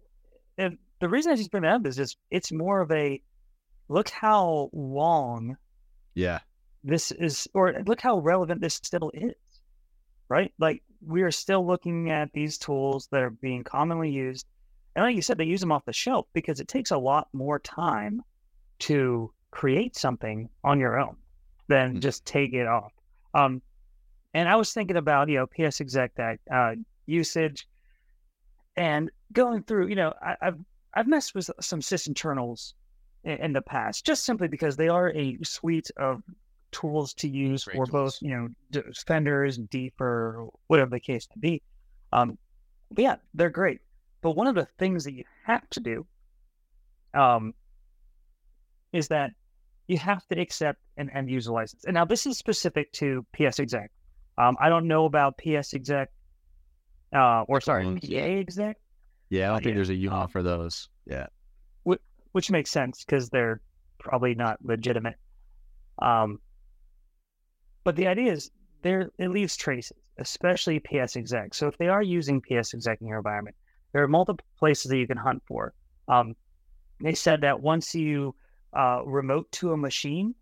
And 0.57 0.79
the 1.01 1.09
reason 1.09 1.33
I 1.33 1.35
just 1.35 1.51
bring 1.51 1.65
that 1.65 1.75
up 1.75 1.85
is 1.85 1.97
just 1.97 2.17
it's 2.31 2.53
more 2.53 2.81
of 2.81 2.93
a 2.93 3.21
look 3.89 4.09
how 4.09 4.71
long. 4.73 5.57
Yeah. 6.15 6.39
This 6.85 7.13
is, 7.13 7.47
or 7.55 7.75
look 7.87 8.01
how 8.01 8.19
relevant 8.19 8.61
this 8.61 8.75
still 8.75 9.11
is, 9.15 9.35
right? 10.29 10.53
Like 10.59 10.83
we 11.05 11.23
are 11.23 11.31
still 11.31 11.67
looking 11.67 12.11
at 12.11 12.33
these 12.33 12.59
tools 12.59 13.09
that 13.13 13.23
are 13.23 13.31
being 13.31 13.65
commonly 13.65 14.11
used, 14.11 14.47
and 14.95 15.05
like 15.05 15.17
you 15.17 15.23
said, 15.23 15.39
they 15.39 15.45
use 15.45 15.61
them 15.61 15.73
off 15.73 15.85
the 15.85 15.93
shelf 15.93 16.27
because 16.33 16.61
it 16.61 16.69
takes 16.69 16.91
a 16.91 16.99
lot 16.99 17.29
more 17.33 17.59
time 17.59 18.23
to 18.81 19.33
create 19.51 19.97
something 19.97 20.49
on 20.65 20.81
your 20.81 20.99
own 20.99 21.17
than 21.69 21.91
mm-hmm. 21.91 22.01
just 22.01 22.25
take 22.25 22.53
it 22.53 22.67
off. 22.67 22.93
Um, 23.35 23.63
and 24.35 24.49
I 24.49 24.57
was 24.57 24.73
thinking 24.73 24.97
about 24.97 25.29
you 25.29 25.37
know 25.37 25.47
PsExec 25.47 26.11
that 26.17 26.39
uh, 26.51 26.75
usage 27.07 27.69
and 28.77 29.11
going 29.33 29.63
through. 29.63 29.89
You 29.89 29.97
know, 29.97 30.15
I, 30.21 30.37
have 30.41 30.59
I've 30.95 31.07
messed 31.07 31.35
with 31.35 31.51
some 31.61 31.81
sysinternals 31.81 32.75
in, 33.25 33.39
in, 33.39 33.53
the 33.53 33.63
past, 33.63 34.05
just 34.05 34.25
simply 34.25 34.49
because 34.49 34.77
they 34.77 34.89
are 34.89 35.11
a 35.11 35.39
suite 35.43 35.91
of 35.97 36.23
tools 36.73 37.15
to 37.15 37.29
use 37.29 37.65
Great 37.65 37.77
for 37.77 37.87
tools. 37.87 37.91
both 37.91 38.23
you 38.23 38.37
know 38.37 38.49
defenders, 38.71 39.59
deeper, 39.59 40.47
whatever 40.67 40.91
the 40.91 41.01
case 41.01 41.29
may 41.37 41.41
be. 41.41 41.63
Um, 42.13 42.39
but 42.91 43.03
yeah, 43.03 43.17
they're 43.35 43.51
great. 43.51 43.81
But 44.21 44.33
one 44.33 44.47
of 44.47 44.55
the 44.55 44.67
things 44.79 45.05
that 45.05 45.15
you 45.15 45.25
have 45.47 45.69
to 45.71 45.81
do, 45.81 46.07
um, 47.15 47.55
is 48.93 49.09
that 49.09 49.33
you 49.89 49.99
have 49.99 50.27
to 50.29 50.41
accept 50.41 50.79
an 50.97 51.11
end 51.11 51.31
user 51.31 51.53
license. 51.53 51.85
And 51.85 51.95
now 51.95 52.05
this 52.05 52.27
is 52.27 52.39
specific 52.39 52.93
to 52.95 53.27
PsExec. 53.37 53.89
Um, 54.39 54.57
I 54.61 54.69
don't 54.69 54.87
know 54.87 55.05
about 55.05 55.37
PsExec, 55.39 56.07
uh, 57.15 57.43
or 57.49 57.61
sorry, 57.61 57.85
PAExec. 57.85 58.75
Yeah, 59.29 59.45
I 59.45 59.47
don't 59.47 59.55
uh, 59.55 59.59
think 59.59 59.67
yeah. 59.67 59.75
there's 59.75 59.91
a 59.91 59.95
EULA 59.95 60.23
um, 60.23 60.29
for 60.29 60.43
those. 60.43 60.89
Yeah, 61.07 61.27
which, 61.83 62.01
which 62.33 62.51
makes 62.51 62.71
sense 62.71 63.05
because 63.05 63.29
they're 63.29 63.61
probably 63.99 64.35
not 64.35 64.59
legitimate. 64.63 65.17
Um, 66.01 66.39
but 67.85 67.97
the 67.97 68.07
idea 68.07 68.33
is 68.33 68.51
there 68.83 69.11
it 69.19 69.29
leaves 69.29 69.57
traces, 69.57 69.97
especially 70.19 70.81
PsExec. 70.81 71.55
So 71.55 71.69
if 71.69 71.79
they 71.79 71.89
are 71.89 72.03
using 72.03 72.41
PsExec 72.41 73.01
in 73.01 73.07
your 73.07 73.19
environment, 73.19 73.57
there 73.93 74.03
are 74.03 74.09
multiple 74.09 74.45
places 74.59 74.91
that 74.91 74.99
you 74.99 75.07
can 75.07 75.17
hunt 75.17 75.43
for. 75.47 75.73
Um, 76.09 76.35
they 77.01 77.15
said 77.15 77.41
that 77.43 77.61
once 77.61 77.95
you 77.95 78.35
uh, 78.73 79.03
remote 79.05 79.51
to 79.53 79.73
a 79.73 79.77
machine, 79.77 80.35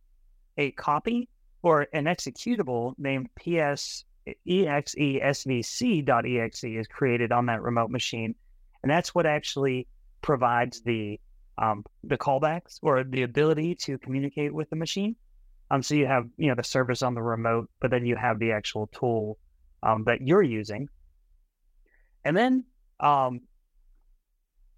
a 0.57 0.71
copy 0.73 1.29
or 1.63 1.87
an 1.93 2.05
executable 2.05 2.95
named 2.99 3.29
PS 3.35 4.05
exesvc.exe 4.47 6.65
is 6.65 6.87
created 6.87 7.33
on 7.33 7.47
that 7.47 7.63
remote 7.63 7.91
machine, 7.91 8.35
and 8.83 8.91
that's 8.91 9.15
what 9.15 9.27
actually 9.27 9.87
provides 10.23 10.81
the 10.83 11.19
um, 11.59 11.85
the 12.05 12.17
callbacks 12.17 12.79
or 12.83 13.05
the 13.05 13.23
ability 13.23 13.75
to 13.75 13.99
communicate 13.99 14.55
with 14.55 14.71
the 14.71 14.77
machine. 14.77 15.15
Um, 15.71 15.83
so 15.83 15.95
you 15.95 16.07
have 16.07 16.29
you 16.37 16.49
know 16.49 16.55
the 16.55 16.65
service 16.65 17.03
on 17.03 17.15
the 17.15 17.23
remote, 17.23 17.71
but 17.81 17.91
then 17.91 18.05
you 18.05 18.17
have 18.17 18.39
the 18.39 18.53
actual 18.53 18.89
tool 18.89 19.39
um, 19.83 20.05
that 20.05 20.21
you're 20.21 20.43
using, 20.43 20.89
and 22.25 22.37
then 22.37 22.65
um, 22.99 23.41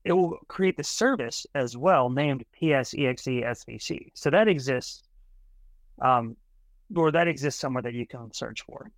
it 0.05 0.13
will 0.13 0.39
create 0.49 0.77
the 0.77 0.85
service 0.85 1.47
as 1.55 1.77
well 1.77 2.11
named 2.11 2.45
PSEXESVC. 2.61 4.11
So 4.15 4.31
that 4.31 4.49
exists, 4.49 5.03
um, 6.01 6.37
or 6.95 7.11
that 7.11 7.29
exists 7.29 7.61
somewhere 7.61 7.83
that 7.83 7.95
you 7.95 8.07
can 8.07 8.33
search 8.33 8.63
for. 8.63 8.91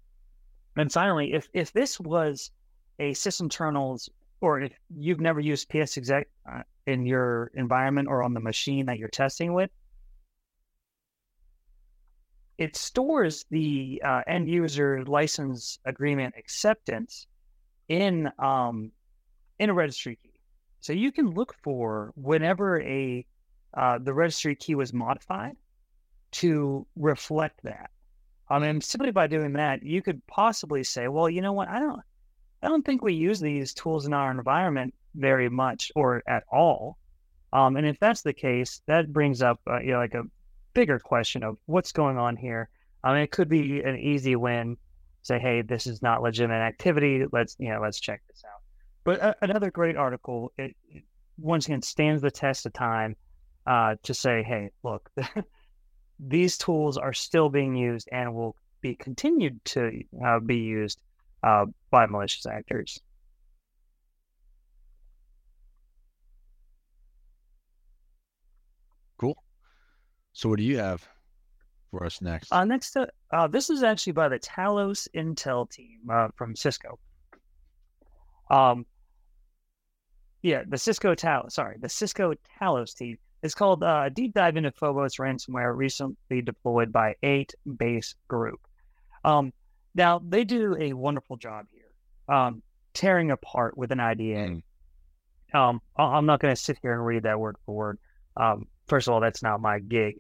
And 0.77 0.91
finally, 0.91 1.33
if 1.33 1.49
if 1.53 1.73
this 1.73 2.01
was 2.01 2.51
a 2.99 3.13
sysinternals, 3.13 4.09
or 4.41 4.63
if 4.63 4.73
you've 4.97 5.21
never 5.21 5.41
used 5.41 5.69
PsExec 5.69 6.25
uh, 6.51 6.63
in 6.87 7.07
your 7.07 7.53
environment 7.55 8.09
or 8.09 8.23
on 8.23 8.35
the 8.35 8.41
machine 8.41 8.87
that 8.87 8.99
you're 8.99 9.09
testing 9.09 9.53
with, 9.55 9.71
it 12.59 12.77
stores 12.77 13.45
the 13.51 14.01
uh, 14.05 14.23
end 14.27 14.49
user 14.49 15.05
license 15.05 15.79
agreement 15.85 16.35
acceptance 16.39 17.27
in 17.89 18.31
um, 18.39 18.93
in 19.59 19.71
a 19.71 19.75
registry 19.75 20.19
key. 20.23 20.41
So 20.81 20.93
you 20.93 21.13
can 21.13 21.31
look 21.31 21.55
for 21.63 22.13
whenever 22.17 22.81
a 22.83 23.27
uh, 23.75 23.99
the 23.99 24.15
registry 24.15 24.55
key 24.55 24.75
was 24.75 24.93
modified 24.93 25.57
to 26.33 26.87
reflect 26.97 27.61
that. 27.65 27.91
I 28.49 28.59
mean, 28.59 28.81
simply 28.81 29.11
by 29.11 29.27
doing 29.27 29.55
that, 29.55 29.83
you 29.83 30.03
could 30.03 30.25
possibly 30.27 30.85
say, 30.85 31.09
well, 31.09 31.31
you 31.31 31.41
know 31.41 31.53
what? 31.53 31.69
I 31.69 31.79
don't, 31.79 32.01
I 32.63 32.69
don't 32.69 32.85
think 32.85 33.03
we 33.03 33.15
use 33.15 33.41
these 33.41 33.73
tools 33.73 34.07
in 34.07 34.13
our 34.13 34.31
environment 34.31 34.95
very 35.15 35.49
much 35.49 35.91
or 35.95 36.23
at 36.29 36.45
all. 36.53 36.99
Um, 37.53 37.77
and 37.77 37.87
if 37.87 37.99
that's 38.01 38.23
the 38.23 38.33
case, 38.33 38.83
that 38.87 39.13
brings 39.13 39.43
up, 39.43 39.61
uh, 39.69 39.81
you 39.81 39.93
know, 39.93 39.99
like 39.99 40.15
a 40.15 40.25
bigger 40.75 40.99
question 40.99 41.43
of 41.43 41.57
what's 41.67 41.93
going 41.93 42.19
on 42.19 42.37
here. 42.37 42.69
I 43.03 43.13
mean, 43.13 43.23
it 43.23 43.31
could 43.31 43.49
be 43.49 43.83
an 43.83 43.97
easy 43.99 44.37
win. 44.37 44.77
Say, 45.23 45.39
hey, 45.39 45.63
this 45.63 45.87
is 45.87 46.03
not 46.03 46.23
legitimate 46.23 46.61
activity. 46.61 47.25
Let's, 47.33 47.57
you 47.59 47.71
know, 47.71 47.81
let's 47.81 48.01
check 48.01 48.23
this 48.29 48.43
out. 48.45 48.61
But 49.05 49.21
uh, 49.21 49.35
another 49.41 49.71
great 49.71 49.97
article. 49.97 50.53
It, 50.59 50.77
it, 50.89 51.05
once 51.39 51.67
again 51.67 51.83
stands 51.83 52.23
the 52.23 52.31
test 52.31 52.67
of 52.67 52.73
time 52.73 53.17
uh, 53.67 53.97
to 54.03 54.15
say, 54.15 54.43
hey, 54.43 54.71
look, 54.83 55.11
these 56.19 56.59
tools 56.59 56.97
are 56.97 57.13
still 57.13 57.49
being 57.49 57.75
used 57.75 58.09
and 58.13 58.35
will 58.35 58.57
be 58.81 58.95
continued 58.95 59.65
to 59.65 60.03
uh, 60.25 60.39
be 60.41 60.59
used 60.59 61.01
uh, 61.43 61.67
by 61.91 62.07
malicious 62.07 62.47
actors. 62.47 63.01
Cool. 69.19 69.37
So, 70.35 70.49
what 70.49 70.59
do 70.59 70.65
you 70.65 70.79
have 70.79 71.09
for 71.91 72.05
us 72.05 72.21
next? 72.21 72.53
Uh, 72.53 72.65
next, 72.65 72.97
uh, 72.97 73.47
this 73.47 73.71
is 73.71 73.85
actually 73.85 74.13
by 74.13 74.29
the 74.29 74.39
Talos 74.41 75.09
Intel 75.15 75.71
team 75.71 76.01
uh, 76.11 76.29
from 76.35 76.57
Cisco. 76.57 76.99
Um, 78.51 78.85
yeah, 80.43 80.65
the 80.69 80.77
Cisco 80.77 81.15
Talos, 81.15 81.53
sorry, 81.53 81.77
the 81.81 81.89
Cisco 81.89 82.35
Talos 82.61 82.95
team 82.95 83.17
is 83.43 83.55
called 83.55 83.85
uh, 83.85 84.09
Deep 84.09 84.35
Dive 84.35 84.57
into 84.57 84.73
Phobos 84.73 85.17
ransomware 85.17 85.75
recently 85.77 86.43
deployed 86.43 86.93
by 86.93 87.15
8 87.23 87.55
Base 87.77 88.17
Group. 88.27 88.61
Um, 89.25 89.53
now, 89.95 90.21
they 90.27 90.43
do 90.43 90.77
a 90.79 90.93
wonderful 90.95 91.37
job 91.37 91.67
here, 91.71 92.35
um, 92.35 92.63
tearing 92.93 93.31
apart 93.31 93.79
with 93.79 93.93
an 93.93 94.01
IDA. 94.01 94.23
Mm. 94.25 94.63
Um, 95.55 95.81
I'm 95.97 96.27
not 96.27 96.41
going 96.41 96.55
to 96.55 96.61
sit 96.61 96.79
here 96.83 96.93
and 96.93 97.07
read 97.07 97.23
that 97.23 97.39
word 97.39 97.57
for 97.65 97.75
word. 97.75 97.99
Um, 98.37 98.67
first 98.87 99.09
of 99.09 99.15
all, 99.15 99.21
that's 99.21 99.43
not 99.43 99.61
my 99.61 99.79
gig. 99.79 100.17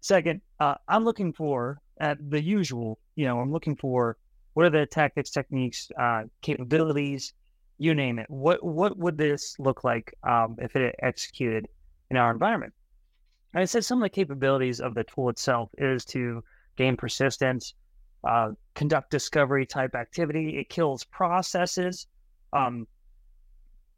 Second, 0.00 0.40
uh, 0.58 0.74
I'm 0.88 1.04
looking 1.04 1.32
for 1.32 1.78
at 2.00 2.18
the 2.30 2.42
usual, 2.42 2.98
you 3.14 3.26
know, 3.26 3.38
I'm 3.40 3.52
looking 3.52 3.76
for 3.76 4.16
what 4.54 4.66
are 4.66 4.70
the 4.70 4.86
tactics, 4.86 5.30
techniques, 5.30 5.90
uh, 5.98 6.24
capabilities, 6.42 7.34
you 7.78 7.94
name 7.94 8.18
it. 8.18 8.26
What 8.28 8.64
what 8.64 8.96
would 8.98 9.16
this 9.16 9.56
look 9.58 9.84
like 9.84 10.14
um, 10.22 10.56
if 10.60 10.76
it 10.76 10.94
executed 11.02 11.66
in 12.10 12.16
our 12.16 12.30
environment? 12.30 12.72
And 13.54 13.62
it 13.62 13.68
said 13.68 13.84
some 13.84 13.98
of 13.98 14.06
the 14.06 14.14
capabilities 14.14 14.80
of 14.80 14.94
the 14.94 15.04
tool 15.04 15.28
itself 15.28 15.70
is 15.78 16.04
to 16.06 16.42
gain 16.76 16.96
persistence, 16.96 17.74
uh, 18.24 18.50
conduct 18.74 19.10
discovery 19.10 19.66
type 19.66 19.94
activity. 19.94 20.58
It 20.58 20.68
kills 20.68 21.04
processes 21.04 22.06
um, 22.52 22.86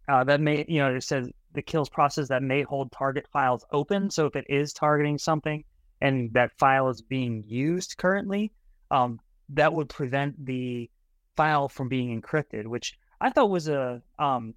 uh, 0.08 0.24
that 0.24 0.40
may, 0.40 0.64
you 0.68 0.78
know, 0.78 0.94
it 0.94 1.02
says 1.02 1.30
the 1.54 1.62
kills 1.62 1.88
process 1.88 2.28
that 2.28 2.42
may 2.42 2.62
hold 2.62 2.92
target 2.92 3.26
files 3.32 3.64
open. 3.72 4.10
So 4.10 4.26
if 4.26 4.36
it 4.36 4.46
is 4.48 4.72
targeting 4.72 5.18
something 5.18 5.64
and 6.00 6.32
that 6.34 6.52
file 6.58 6.88
is 6.88 7.00
being 7.00 7.44
used 7.46 7.96
currently, 7.96 8.52
um, 8.90 9.20
that 9.50 9.72
would 9.72 9.88
prevent 9.88 10.44
the 10.44 10.90
file 11.36 11.68
from 11.68 11.88
being 11.88 12.20
encrypted, 12.20 12.66
which 12.66 12.98
I 13.20 13.30
thought 13.30 13.50
was 13.50 13.68
a 13.68 14.02
um, 14.18 14.54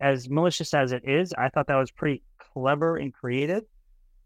as 0.00 0.28
malicious 0.28 0.74
as 0.74 0.92
it 0.92 1.02
is. 1.06 1.32
I 1.36 1.48
thought 1.48 1.66
that 1.68 1.76
was 1.76 1.90
pretty 1.90 2.22
clever 2.38 2.96
and 2.96 3.12
creative 3.12 3.64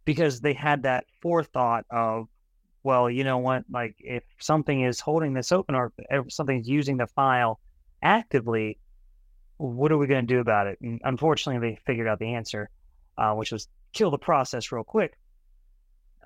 because 0.04 0.40
they 0.40 0.52
had 0.52 0.82
that 0.82 1.04
forethought 1.20 1.84
of 1.90 2.28
well, 2.82 3.08
you 3.08 3.24
know 3.24 3.38
what? 3.38 3.64
Like 3.70 3.96
if 3.98 4.22
something 4.38 4.82
is 4.82 5.00
holding 5.00 5.32
this 5.32 5.52
open 5.52 5.74
or 5.74 5.92
if 6.10 6.30
something's 6.32 6.68
using 6.68 6.98
the 6.98 7.06
file 7.06 7.58
actively, 8.02 8.78
what 9.56 9.92
are 9.92 9.98
we 9.98 10.06
going 10.06 10.26
to 10.26 10.34
do 10.34 10.40
about 10.40 10.66
it? 10.66 10.78
And 10.80 11.00
unfortunately, 11.04 11.70
they 11.70 11.78
figured 11.86 12.08
out 12.08 12.18
the 12.18 12.34
answer, 12.34 12.70
uh, 13.16 13.34
which 13.34 13.52
was 13.52 13.68
kill 13.92 14.10
the 14.10 14.18
process 14.18 14.72
real 14.72 14.84
quick. 14.84 15.16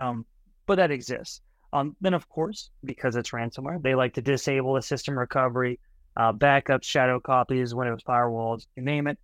Um, 0.01 0.25
but 0.67 0.77
that 0.77 0.91
exists. 0.91 1.41
Um, 1.73 1.97
then, 2.01 2.15
of 2.15 2.29
course, 2.29 2.71
because 2.85 3.17
it's 3.17 3.31
ransomware, 3.31 3.83
they 3.83 3.95
like 3.95 4.15
to 4.15 4.23
disable 4.23 4.75
the 4.75 4.83
system 4.83 5.19
recovery, 5.19 5.79
uh, 6.17 6.33
backups, 6.33 6.85
shadow 6.85 7.21
copies, 7.21 7.75
Windows 7.75 8.03
firewalls, 8.03 8.67
you 8.75 8.83
name 8.83 9.07
it. 9.07 9.19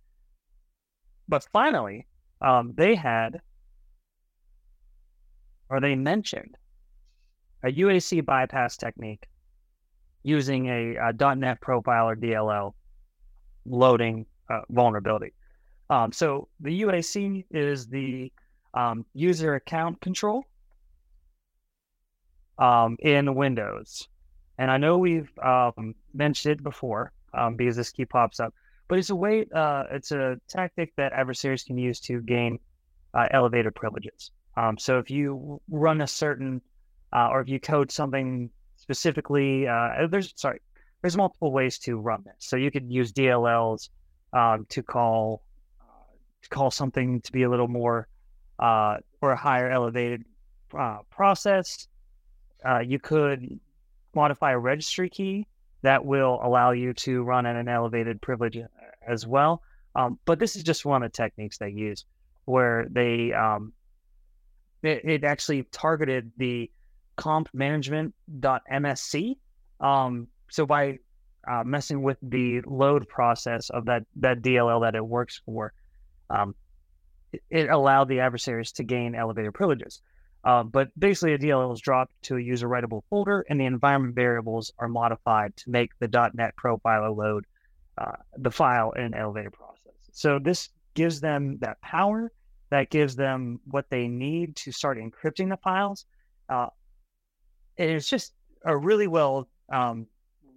But 1.27 1.47
finally, 1.51 2.05
um, 2.41 2.73
they 2.75 2.93
had, 2.93 3.41
or 5.69 5.81
they 5.81 5.95
mentioned, 5.95 6.55
a 7.63 7.71
UAC 7.71 8.23
bypass 8.23 8.77
technique 8.77 9.27
using 10.21 10.67
a, 10.67 10.95
a 10.97 11.35
.NET 11.35 11.59
profile 11.61 12.09
or 12.09 12.15
DLL 12.15 12.73
loading 13.65 14.25
uh, 14.49 14.61
vulnerability. 14.69 15.33
Um, 15.89 16.11
so 16.11 16.47
the 16.59 16.81
UAC 16.81 17.45
is 17.51 17.87
the 17.87 18.31
um, 18.73 19.05
user 19.13 19.55
account 19.55 20.01
control 20.01 20.43
um, 22.57 22.97
in 22.99 23.35
Windows. 23.35 24.07
And 24.57 24.71
I 24.71 24.77
know 24.77 24.97
we've 24.97 25.31
um, 25.39 25.95
mentioned 26.13 26.53
it 26.53 26.63
before 26.63 27.11
um, 27.33 27.55
because 27.55 27.75
this 27.75 27.91
key 27.91 28.05
pops 28.05 28.39
up, 28.39 28.53
but 28.87 28.99
it's 28.99 29.09
a 29.09 29.15
way, 29.15 29.45
uh, 29.53 29.83
it's 29.91 30.11
a 30.11 30.37
tactic 30.47 30.95
that 30.95 31.13
adversaries 31.13 31.63
can 31.63 31.77
use 31.77 31.99
to 32.01 32.21
gain 32.21 32.59
uh, 33.13 33.27
elevated 33.31 33.75
privileges. 33.75 34.31
Um, 34.57 34.77
so 34.77 34.99
if 34.99 35.09
you 35.09 35.61
run 35.69 36.01
a 36.01 36.07
certain, 36.07 36.61
uh, 37.13 37.29
or 37.31 37.41
if 37.41 37.49
you 37.49 37.59
code 37.59 37.91
something 37.91 38.49
specifically, 38.77 39.67
uh, 39.67 40.07
there's 40.09 40.33
sorry, 40.35 40.61
there's 41.05 41.15
multiple 41.15 41.51
ways 41.51 41.77
to 41.77 41.97
run 41.97 42.23
this. 42.25 42.33
So 42.39 42.55
you 42.55 42.71
could 42.71 42.91
use 42.91 43.13
DLLs 43.13 43.89
um, 44.33 44.65
to 44.69 44.81
call 44.81 45.43
to 46.41 46.49
call 46.49 46.71
something 46.71 47.21
to 47.21 47.31
be 47.31 47.43
a 47.43 47.49
little 47.49 47.67
more 47.67 48.07
uh, 48.57 48.97
or 49.21 49.33
a 49.33 49.37
higher 49.37 49.69
elevated 49.69 50.23
uh, 50.75 50.97
process. 51.11 51.87
Uh, 52.67 52.79
you 52.79 52.97
could 52.97 53.59
modify 54.15 54.53
a 54.53 54.57
registry 54.57 55.07
key 55.07 55.45
that 55.83 56.03
will 56.03 56.39
allow 56.41 56.71
you 56.71 56.91
to 56.93 57.21
run 57.21 57.45
at 57.45 57.55
an 57.55 57.67
elevated 57.67 58.19
privilege 58.19 58.57
uh, 58.57 58.65
as 59.07 59.27
well. 59.27 59.61
Um, 59.95 60.17
but 60.25 60.39
this 60.39 60.55
is 60.55 60.63
just 60.63 60.85
one 60.85 61.03
of 61.03 61.11
the 61.11 61.15
techniques 61.15 61.59
they 61.59 61.69
use 61.69 62.03
where 62.45 62.87
they 62.89 63.31
um, 63.31 63.73
it, 64.81 65.01
it, 65.05 65.23
actually 65.23 65.67
targeted 65.71 66.31
the 66.37 66.71
comp 67.15 67.47
management.msc. 67.53 69.37
Um, 69.79 70.29
so 70.49 70.65
by 70.65 70.99
uh, 71.47 71.63
messing 71.63 72.01
with 72.01 72.17
the 72.21 72.61
load 72.61 73.07
process 73.07 73.69
of 73.69 73.85
that 73.85 74.03
that 74.17 74.41
DLL 74.41 74.81
that 74.81 74.95
it 74.95 75.05
works 75.05 75.41
for, 75.45 75.73
um, 76.29 76.55
it, 77.31 77.43
it, 77.49 77.69
allowed 77.69 78.07
the 78.07 78.19
adversaries 78.19 78.71
to 78.73 78.83
gain 78.83 79.15
elevated 79.15 79.53
privileges. 79.53 80.01
Uh, 80.43 80.63
but 80.63 80.89
basically, 80.97 81.33
a 81.33 81.37
DLL 81.37 81.73
is 81.73 81.81
dropped 81.81 82.13
to 82.23 82.37
a 82.37 82.41
user 82.41 82.67
writable 82.67 83.01
folder, 83.09 83.45
and 83.49 83.59
the 83.59 83.65
environment 83.65 84.15
variables 84.15 84.71
are 84.77 84.87
modified 84.87 85.55
to 85.57 85.69
make 85.69 85.89
the 85.99 86.07
.NET 86.33 86.53
profiler 86.55 87.15
load 87.15 87.45
uh, 87.97 88.11
the 88.37 88.51
file 88.51 88.91
in 88.91 89.03
an 89.03 89.13
elevated 89.13 89.53
process. 89.53 89.93
So 90.11 90.39
this 90.39 90.69
gives 90.93 91.19
them 91.19 91.57
that 91.61 91.81
power, 91.81 92.31
that 92.69 92.89
gives 92.89 93.15
them 93.15 93.59
what 93.65 93.89
they 93.89 94.07
need 94.07 94.55
to 94.57 94.71
start 94.71 94.97
encrypting 94.97 95.49
the 95.49 95.57
files. 95.57 96.05
Uh, 96.47 96.67
it's 97.77 98.07
just 98.07 98.33
a 98.65 98.75
really 98.75 99.07
well, 99.07 99.47
um, 99.71 100.07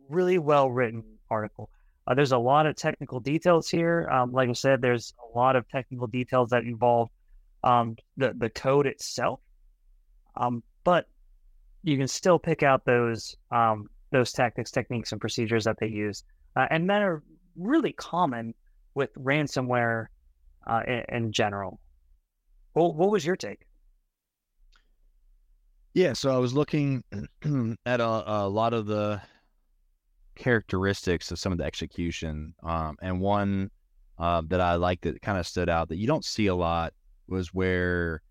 really 0.09 0.38
well 0.38 0.71
written 0.71 1.05
article. 1.31 1.71
Uh, 2.07 2.14
there's 2.14 2.33
a 2.33 2.38
lot 2.38 2.66
of 2.66 2.75
technical 2.75 3.21
details 3.21 3.68
here. 3.68 4.09
Um, 4.11 4.33
like 4.33 4.49
I 4.49 4.53
said, 4.53 4.81
there's 4.81 5.12
a 5.23 5.38
lot 5.38 5.57
of 5.57 5.68
technical 5.68 6.07
details 6.07 6.51
that 6.51 6.64
involve 6.64 7.11
um, 7.64 7.97
the 8.16 8.35
the 8.37 8.49
code 8.49 8.87
itself. 8.87 9.40
Um, 10.37 10.62
but 10.85 11.07
you 11.83 11.97
can 11.99 12.09
still 12.09 12.38
pick 12.38 12.62
out 12.62 12.85
those 12.85 13.37
um, 13.51 13.88
those 14.11 14.33
tactics, 14.33 14.71
techniques, 14.71 15.12
and 15.12 15.21
procedures 15.21 15.64
that 15.64 15.77
they 15.79 15.88
use, 15.88 16.25
uh, 16.57 16.66
and 16.71 16.88
that 16.88 17.03
are 17.03 17.23
really 17.57 17.92
common 17.92 18.55
with 18.94 19.12
ransomware 19.14 20.07
uh, 20.66 20.81
in, 20.87 21.05
in, 21.09 21.33
general. 21.33 21.79
Well, 22.75 22.92
what 22.94 23.11
was 23.11 23.25
your 23.25 23.37
take? 23.37 23.61
Yeah, 25.94 26.12
so 26.12 26.35
I 26.35 26.38
was 26.38 26.55
looking 26.55 27.03
at 27.87 28.01
a, 28.01 28.23
a 28.27 28.49
lot 28.49 28.73
of 28.73 28.87
the 28.87 29.21
characteristics 30.38 31.31
of 31.31 31.38
some 31.38 31.53
of 31.53 31.59
the 31.59 31.64
execution. 31.64 32.55
Um, 32.62 32.96
and 33.03 33.20
one 33.20 33.70
uh, 34.18 34.42
that 34.48 34.61
I 34.61 34.77
liked 34.77 35.03
that 35.03 35.20
kind 35.20 35.38
of 35.38 35.46
stood 35.46 35.68
out 35.68 35.88
that 35.88 35.98
you 35.98 36.07
don't 36.07 36.24
see 36.24 36.46
a 36.46 36.55
lot 36.55 36.94
was 37.29 37.53
where 37.53 38.22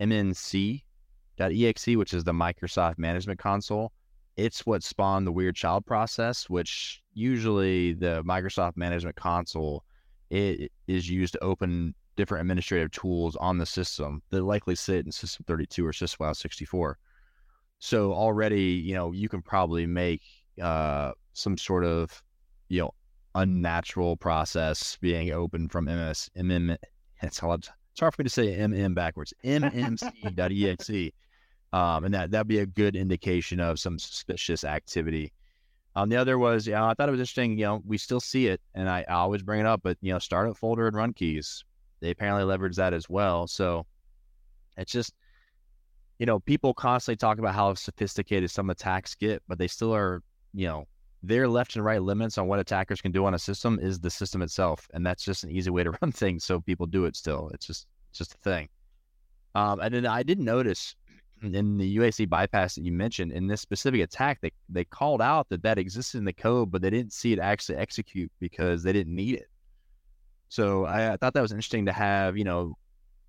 MMC.exe, 0.00 1.86
which 1.96 2.14
is 2.14 2.24
the 2.24 2.32
Microsoft 2.32 2.98
Management 2.98 3.38
Console, 3.38 3.92
it's 4.36 4.64
what 4.64 4.82
spawned 4.82 5.26
the 5.26 5.32
weird 5.32 5.56
child 5.56 5.84
process, 5.84 6.48
which 6.48 7.02
usually 7.12 7.92
the 7.92 8.22
Microsoft 8.24 8.76
Management 8.76 9.16
Console 9.16 9.84
it 10.30 10.70
is 10.86 11.10
used 11.10 11.32
to 11.32 11.42
open 11.42 11.92
different 12.16 12.42
administrative 12.42 12.90
tools 12.92 13.34
on 13.36 13.58
the 13.58 13.66
system 13.66 14.22
that 14.30 14.42
likely 14.42 14.76
sit 14.76 15.04
in 15.04 15.10
System 15.10 15.44
32 15.48 15.84
or 15.84 15.90
SysFile 15.90 16.36
64. 16.36 16.98
So 17.80 18.12
already, 18.12 18.62
you 18.62 18.94
know, 18.94 19.12
you 19.12 19.28
can 19.28 19.42
probably 19.42 19.86
make 19.86 20.22
uh, 20.62 21.12
some 21.32 21.56
sort 21.56 21.84
of 21.84 22.22
you 22.68 22.80
know 22.80 22.94
unnatural 23.34 24.16
process 24.16 24.96
being 25.00 25.32
open 25.32 25.68
from 25.68 25.84
MS 25.86 26.30
MM. 26.36 26.76
It's 27.22 27.38
hard. 27.38 27.68
It's 27.92 28.00
hard 28.00 28.14
for 28.14 28.22
me 28.22 28.24
to 28.24 28.30
say 28.30 28.56
MM 28.56 28.94
backwards. 28.94 29.34
MMC.exe, 29.44 31.12
um, 31.72 32.04
and 32.04 32.14
that 32.14 32.30
that'd 32.30 32.48
be 32.48 32.60
a 32.60 32.66
good 32.66 32.96
indication 32.96 33.60
of 33.60 33.78
some 33.78 33.98
suspicious 33.98 34.64
activity. 34.64 35.32
Um, 35.96 36.08
the 36.08 36.16
other 36.16 36.38
was, 36.38 36.66
yeah, 36.68 36.86
I 36.86 36.94
thought 36.94 37.08
it 37.08 37.12
was 37.12 37.20
interesting. 37.20 37.58
You 37.58 37.64
know, 37.64 37.82
we 37.84 37.98
still 37.98 38.20
see 38.20 38.46
it, 38.46 38.60
and 38.74 38.88
I, 38.88 39.04
I 39.08 39.14
always 39.14 39.42
bring 39.42 39.60
it 39.60 39.66
up, 39.66 39.80
but 39.82 39.98
you 40.00 40.12
know, 40.12 40.18
startup 40.18 40.56
folder 40.56 40.86
and 40.86 40.96
run 40.96 41.12
keys, 41.12 41.64
they 42.00 42.10
apparently 42.10 42.44
leverage 42.44 42.76
that 42.76 42.94
as 42.94 43.08
well. 43.10 43.46
So 43.48 43.86
it's 44.76 44.92
just, 44.92 45.12
you 46.18 46.26
know, 46.26 46.38
people 46.40 46.74
constantly 46.74 47.16
talk 47.16 47.38
about 47.38 47.54
how 47.54 47.74
sophisticated 47.74 48.50
some 48.50 48.70
attacks 48.70 49.14
get, 49.14 49.42
but 49.48 49.58
they 49.58 49.66
still 49.66 49.92
are, 49.94 50.22
you 50.54 50.66
know, 50.68 50.86
their 51.22 51.48
left 51.48 51.76
and 51.76 51.84
right 51.84 52.02
limits 52.02 52.38
on 52.38 52.46
what 52.46 52.58
attackers 52.58 53.00
can 53.00 53.12
do 53.12 53.24
on 53.26 53.34
a 53.34 53.38
system 53.38 53.78
is 53.80 54.00
the 54.00 54.10
system 54.10 54.42
itself, 54.42 54.88
and 54.94 55.04
that's 55.04 55.22
just 55.22 55.44
an 55.44 55.50
easy 55.50 55.70
way 55.70 55.84
to 55.84 55.90
run 56.02 56.12
things. 56.12 56.44
So 56.44 56.60
people 56.60 56.86
do 56.86 57.04
it 57.04 57.16
still. 57.16 57.50
It's 57.54 57.66
just 57.66 57.86
it's 58.10 58.18
just 58.18 58.34
a 58.34 58.38
thing. 58.38 58.68
Um, 59.54 59.80
and 59.80 59.92
then 59.92 60.06
I 60.06 60.22
didn't 60.22 60.44
notice 60.44 60.94
in 61.42 61.78
the 61.78 61.96
UAC 61.96 62.28
bypass 62.28 62.74
that 62.74 62.84
you 62.84 62.92
mentioned 62.92 63.32
in 63.32 63.46
this 63.46 63.60
specific 63.60 64.00
attack, 64.00 64.40
they 64.40 64.52
they 64.68 64.84
called 64.84 65.22
out 65.22 65.48
that 65.48 65.62
that 65.62 65.78
existed 65.78 66.18
in 66.18 66.24
the 66.24 66.32
code, 66.32 66.70
but 66.70 66.82
they 66.82 66.90
didn't 66.90 67.12
see 67.12 67.32
it 67.32 67.38
actually 67.38 67.78
execute 67.78 68.30
because 68.40 68.82
they 68.82 68.92
didn't 68.92 69.14
need 69.14 69.34
it. 69.34 69.48
So 70.48 70.84
I, 70.84 71.12
I 71.12 71.16
thought 71.16 71.34
that 71.34 71.42
was 71.42 71.52
interesting 71.52 71.86
to 71.86 71.92
have, 71.92 72.36
you 72.36 72.44
know, 72.44 72.76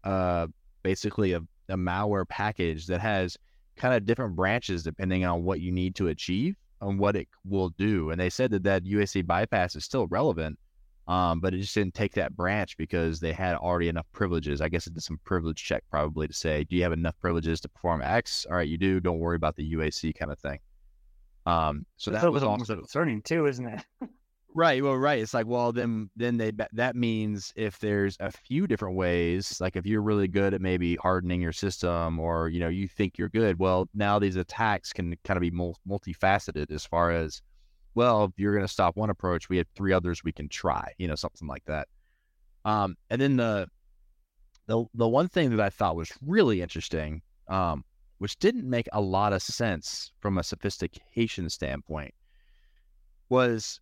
uh, 0.04 0.48
basically 0.82 1.34
a, 1.34 1.42
a 1.70 1.78
malware 1.78 2.28
package 2.28 2.88
that 2.88 3.00
has 3.00 3.38
kind 3.76 3.94
of 3.94 4.06
different 4.06 4.36
branches 4.36 4.84
depending 4.84 5.24
on 5.24 5.44
what 5.44 5.62
you 5.62 5.72
need 5.72 5.96
to 5.96 6.08
achieve 6.08 6.56
on 6.82 6.98
what 6.98 7.16
it 7.16 7.28
will 7.46 7.70
do. 7.70 8.10
And 8.10 8.20
they 8.20 8.30
said 8.30 8.52
that 8.52 8.64
that 8.64 8.84
UAC 8.84 9.26
bypass 9.26 9.76
is 9.76 9.86
still 9.86 10.08
relevant, 10.08 10.58
um, 11.08 11.40
but 11.40 11.54
it 11.54 11.60
just 11.60 11.76
didn't 11.76 11.94
take 11.94 12.14
that 12.14 12.36
branch 12.36 12.78
because 12.78 13.20
they 13.20 13.34
had 13.34 13.56
already 13.56 13.88
enough 13.88 14.08
privileges. 14.12 14.62
I 14.62 14.70
guess 14.70 14.88
it 14.88 14.94
did 14.94 15.04
some 15.04 15.20
privilege 15.24 15.64
check 15.64 15.84
probably 15.90 16.28
to 16.28 16.34
say, 16.34 16.64
do 16.64 16.76
you 16.76 16.84
have 16.84 16.94
enough 16.94 17.20
privileges 17.20 17.62
to 17.62 17.70
perform 17.70 18.02
X? 18.02 18.46
All 18.50 18.56
right, 18.56 18.68
you 18.68 18.78
do. 18.78 19.00
Don't 19.00 19.20
worry 19.20 19.36
about 19.36 19.56
the 19.56 19.74
UAC 19.74 20.16
kind 20.16 20.32
of 20.32 20.40
thing. 20.40 20.60
Um, 21.46 21.86
so 21.98 22.12
that 22.12 22.32
was 22.32 22.44
almost 22.44 22.70
concerning 22.70 23.22
too, 23.22 23.48
isn't 23.48 23.68
it? 23.68 23.84
Right. 24.54 24.84
Well, 24.84 24.98
right. 24.98 25.20
It's 25.20 25.34
like, 25.34 25.48
well, 25.48 25.72
then, 25.72 26.10
then 26.18 26.36
they 26.36 26.52
that 26.74 26.96
means 26.96 27.54
if 27.56 27.80
there's 27.80 28.18
a 28.20 28.32
few 28.32 28.68
different 28.68 28.96
ways, 28.98 29.62
like 29.62 29.78
if 29.78 29.86
you're 29.86 30.02
really 30.02 30.28
good 30.28 30.54
at 30.54 30.60
maybe 30.60 30.98
hardening 30.98 31.42
your 31.42 31.54
system, 31.54 32.20
or 32.20 32.50
you 32.50 32.60
know, 32.60 32.68
you 32.68 32.90
think 32.90 33.18
you're 33.18 33.30
good, 33.30 33.60
well, 33.60 33.88
now 33.94 34.20
these 34.20 34.36
attacks 34.36 34.92
can 34.92 35.16
kind 35.24 35.38
of 35.38 35.42
be 35.42 35.52
multi 35.52 35.80
multifaceted 35.88 36.70
as 36.70 36.86
far 36.86 37.12
as, 37.12 37.42
well, 37.96 38.26
if 38.26 38.32
you're 38.36 38.54
going 38.54 38.66
to 38.66 38.72
stop 38.72 38.98
one 38.98 39.10
approach, 39.10 39.48
we 39.48 39.56
have 39.58 39.68
three 39.74 39.94
others 39.94 40.22
we 40.24 40.34
can 40.34 40.50
try, 40.50 40.92
you 40.98 41.08
know, 41.08 41.16
something 41.16 41.48
like 41.48 41.64
that. 41.66 41.88
Um, 42.66 42.98
and 43.10 43.22
then 43.22 43.38
the 43.38 43.70
the 44.68 44.84
the 44.94 45.08
one 45.08 45.30
thing 45.30 45.50
that 45.52 45.62
I 45.62 45.70
thought 45.70 45.96
was 45.96 46.12
really 46.22 46.62
interesting, 46.62 47.22
um, 47.48 47.86
which 48.18 48.38
didn't 48.38 48.70
make 48.70 48.90
a 48.92 49.00
lot 49.00 49.32
of 49.32 49.42
sense 49.42 50.12
from 50.20 50.38
a 50.38 50.44
sophistication 50.44 51.50
standpoint, 51.50 52.14
was 53.30 53.80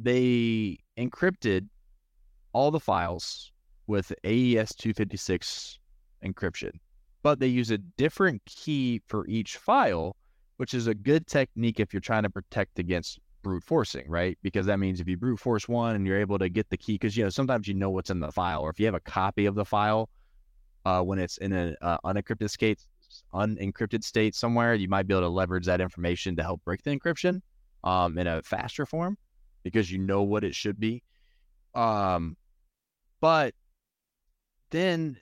they 0.00 0.78
encrypted 0.96 1.68
all 2.52 2.70
the 2.70 2.80
files 2.80 3.52
with 3.86 4.12
AES 4.24 4.74
256 4.74 5.78
encryption, 6.24 6.70
but 7.22 7.40
they 7.40 7.46
use 7.46 7.70
a 7.70 7.78
different 7.78 8.42
key 8.44 9.00
for 9.06 9.26
each 9.26 9.56
file 9.56 10.16
which 10.58 10.74
is 10.74 10.88
a 10.88 10.94
good 10.94 11.26
technique 11.26 11.80
if 11.80 11.94
you're 11.94 12.00
trying 12.00 12.24
to 12.24 12.30
protect 12.30 12.78
against 12.78 13.18
brute 13.42 13.62
forcing, 13.62 14.04
right? 14.08 14.36
Because 14.42 14.66
that 14.66 14.78
means 14.78 15.00
if 15.00 15.08
you 15.08 15.16
brute 15.16 15.38
force 15.38 15.68
one 15.68 15.94
and 15.96 16.06
you're 16.06 16.18
able 16.18 16.38
to 16.38 16.48
get 16.48 16.68
the 16.68 16.76
key, 16.76 16.94
because 16.94 17.16
you 17.16 17.24
know 17.24 17.30
sometimes 17.30 17.66
you 17.66 17.74
know 17.74 17.90
what's 17.90 18.10
in 18.10 18.20
the 18.20 18.30
file, 18.30 18.60
or 18.60 18.70
if 18.70 18.78
you 18.78 18.86
have 18.86 18.94
a 18.94 19.00
copy 19.00 19.46
of 19.46 19.54
the 19.54 19.64
file 19.64 20.10
uh, 20.84 21.00
when 21.00 21.18
it's 21.18 21.38
in 21.38 21.52
an 21.52 21.76
uh, 21.80 21.98
unencrypted 22.04 22.50
state, 22.50 22.80
unencrypted 23.32 24.02
state 24.02 24.34
somewhere, 24.34 24.74
you 24.74 24.88
might 24.88 25.06
be 25.06 25.14
able 25.14 25.22
to 25.22 25.28
leverage 25.28 25.66
that 25.66 25.80
information 25.80 26.34
to 26.36 26.42
help 26.42 26.62
break 26.64 26.82
the 26.82 26.90
encryption 26.90 27.40
um, 27.84 28.18
in 28.18 28.26
a 28.26 28.42
faster 28.42 28.84
form 28.84 29.16
because 29.72 29.90
you 29.90 29.98
know 29.98 30.22
what 30.22 30.44
it 30.44 30.54
should 30.54 30.78
be. 30.80 31.02
Um, 31.74 32.36
but 33.20 33.54
then 34.70 35.16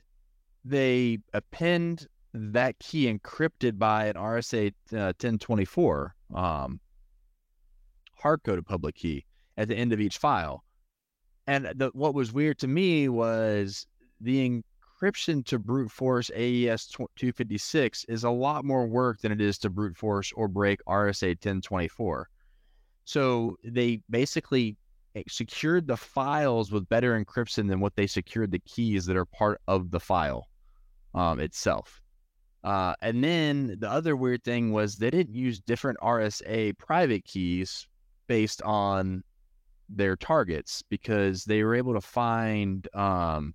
they 0.65 1.19
append 1.33 2.07
that 2.33 2.79
key 2.79 3.13
encrypted 3.13 3.79
by 3.79 4.07
an 4.07 4.17
RSA 4.17 4.69
uh, 4.93 5.15
1024 5.19 6.15
um, 6.35 6.81
hard 8.19 8.43
coded 8.45 8.67
public 8.67 8.95
key 8.95 9.25
at 9.57 9.69
the 9.69 9.77
end 9.77 9.93
of 9.93 10.01
each 10.01 10.19
file. 10.19 10.65
And 11.47 11.67
the, 11.77 11.91
what 11.95 12.15
was 12.15 12.33
weird 12.33 12.59
to 12.59 12.67
me 12.67 13.09
was 13.09 13.87
the 14.21 14.63
encryption 15.01 15.45
to 15.47 15.59
brute 15.59 15.91
force 15.91 16.31
AES 16.35 16.87
256 16.87 18.05
is 18.09 18.25
a 18.25 18.31
lot 18.31 18.65
more 18.65 18.87
work 18.87 19.21
than 19.21 19.33
it 19.33 19.41
is 19.41 19.59
to 19.59 19.71
brute 19.71 19.97
force 19.97 20.33
or 20.35 20.49
break 20.49 20.81
RSA 20.87 21.29
1024. 21.29 22.29
So 23.07 23.57
they 23.65 24.03
basically 24.11 24.77
eh, 25.15 25.23
secured 25.29 25.87
the 25.87 25.97
files 25.97 26.71
with 26.71 26.89
better 26.89 27.19
encryption 27.19 27.69
than 27.69 27.81
what 27.81 27.97
they 27.97 28.07
secured 28.07 28.51
the 28.51 28.59
keys 28.59 29.07
that 29.07 29.17
are 29.17 29.25
part 29.25 29.61
of 29.67 29.91
the 29.91 30.01
file 30.01 30.49
um, 31.15 31.41
itself. 31.41 32.03
Uh, 32.65 32.95
and 33.01 33.23
then 33.23 33.77
the 33.79 33.89
other 33.89 34.17
weird 34.17 34.43
thing 34.43 34.73
was 34.73 34.97
they 34.97 35.09
didn't 35.09 35.35
use 35.35 35.61
different 35.61 35.99
RSA 36.01 36.77
private 36.79 37.25
keys 37.25 37.87
based 38.27 38.61
on 38.63 39.23
their 39.89 40.17
targets 40.17 40.83
because 40.91 41.45
they 41.45 41.63
were 41.63 41.77
able 41.77 41.95
to 41.95 42.01
find 42.01 42.89
um, 42.93 43.55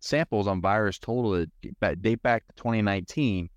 samples 0.00 0.46
on 0.46 0.60
VirusTotal 0.60 1.46
that 1.80 2.02
date 2.02 2.22
back 2.22 2.46
to 2.48 2.52
2019 2.56 3.48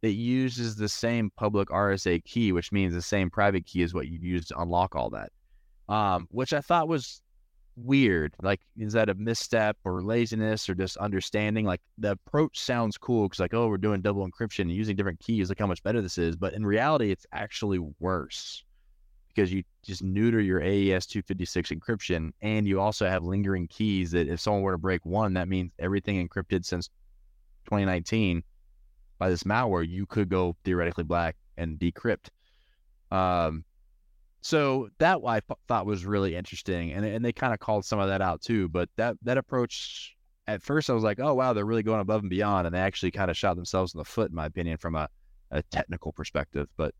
that 0.00 0.12
uses 0.12 0.76
the 0.76 0.88
same 0.88 1.30
public 1.36 1.68
RSA 1.68 2.24
key, 2.24 2.52
which 2.52 2.72
means 2.72 2.94
the 2.94 3.02
same 3.02 3.30
private 3.30 3.66
key 3.66 3.82
is 3.82 3.94
what 3.94 4.08
you 4.08 4.18
use 4.20 4.46
to 4.46 4.60
unlock 4.60 4.94
all 4.94 5.10
that. 5.10 5.32
Um, 5.88 6.28
which 6.30 6.52
I 6.52 6.60
thought 6.60 6.88
was 6.88 7.22
weird. 7.76 8.34
Like, 8.42 8.60
is 8.76 8.92
that 8.92 9.08
a 9.08 9.14
misstep 9.14 9.76
or 9.84 10.02
laziness 10.02 10.68
or 10.68 10.74
just 10.74 10.96
understanding? 10.98 11.64
Like, 11.64 11.80
the 11.96 12.12
approach 12.12 12.60
sounds 12.60 12.98
cool 12.98 13.28
because, 13.28 13.40
like, 13.40 13.54
oh, 13.54 13.68
we're 13.68 13.78
doing 13.78 14.00
double 14.00 14.28
encryption 14.28 14.60
and 14.60 14.72
using 14.72 14.96
different 14.96 15.20
keys. 15.20 15.48
Look 15.48 15.58
how 15.58 15.66
much 15.66 15.82
better 15.82 16.02
this 16.02 16.18
is. 16.18 16.36
But 16.36 16.54
in 16.54 16.64
reality, 16.64 17.10
it's 17.10 17.26
actually 17.32 17.78
worse 17.98 18.62
because 19.28 19.52
you 19.52 19.62
just 19.84 20.02
neuter 20.02 20.40
your 20.40 20.60
AES 20.60 21.06
256 21.06 21.70
encryption 21.70 22.32
and 22.42 22.66
you 22.66 22.80
also 22.80 23.08
have 23.08 23.22
lingering 23.22 23.68
keys 23.68 24.10
that 24.10 24.26
if 24.26 24.40
someone 24.40 24.62
were 24.62 24.72
to 24.72 24.78
break 24.78 25.04
one, 25.06 25.34
that 25.34 25.48
means 25.48 25.70
everything 25.78 26.26
encrypted 26.26 26.64
since 26.64 26.88
2019 27.66 28.42
by 29.18 29.28
this 29.28 29.42
malware, 29.42 29.86
you 29.88 30.06
could 30.06 30.28
go 30.28 30.56
theoretically 30.64 31.04
black 31.04 31.36
and 31.56 31.78
decrypt. 31.78 32.28
Um, 33.10 33.64
so 34.40 34.88
that 34.98 35.18
I 35.26 35.40
thought 35.66 35.86
was 35.86 36.06
really 36.06 36.36
interesting, 36.36 36.92
and 36.92 37.04
and 37.04 37.24
they 37.24 37.32
kind 37.32 37.52
of 37.52 37.60
called 37.60 37.84
some 37.84 37.98
of 37.98 38.08
that 38.08 38.22
out 38.22 38.40
too. 38.40 38.68
But 38.68 38.88
that 38.96 39.16
that 39.22 39.36
approach, 39.36 40.16
at 40.46 40.62
first, 40.62 40.88
I 40.88 40.92
was 40.92 41.02
like, 41.02 41.18
oh 41.20 41.34
wow, 41.34 41.52
they're 41.52 41.64
really 41.64 41.82
going 41.82 42.00
above 42.00 42.20
and 42.20 42.30
beyond, 42.30 42.66
and 42.66 42.74
they 42.74 42.80
actually 42.80 43.10
kind 43.10 43.30
of 43.30 43.36
shot 43.36 43.56
themselves 43.56 43.94
in 43.94 43.98
the 43.98 44.04
foot, 44.04 44.30
in 44.30 44.36
my 44.36 44.46
opinion, 44.46 44.78
from 44.78 44.94
a, 44.94 45.08
a 45.50 45.62
technical 45.64 46.12
perspective. 46.12 46.68
But 46.76 46.94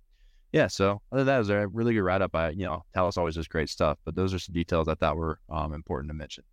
yeah, 0.53 0.67
so 0.67 1.01
other 1.13 1.25
than 1.25 1.27
that, 1.27 1.39
was 1.39 1.51
a 1.51 1.69
really 1.69 1.95
good 1.95 2.03
write 2.03 2.23
up. 2.23 2.35
I 2.35 2.51
you 2.51 2.65
know, 2.65 2.85
Talos 2.95 3.17
always 3.17 3.37
does 3.37 3.49
great 3.49 3.69
stuff, 3.69 3.99
but 4.05 4.17
those 4.17 4.35
are 4.35 4.39
some 4.39 4.55
details 4.55 4.89
I 4.89 4.95
thought 4.95 5.17
were 5.17 5.39
um, 5.49 5.73
important 5.73 6.11
to 6.11 6.15
mention. 6.15 6.45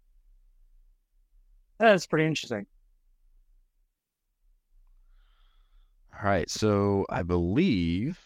That's 1.79 2.05
pretty 2.05 2.25
interesting. 2.25 2.67
All 6.15 6.29
right, 6.29 6.49
so 6.49 7.05
I 7.09 7.23
believe 7.23 8.19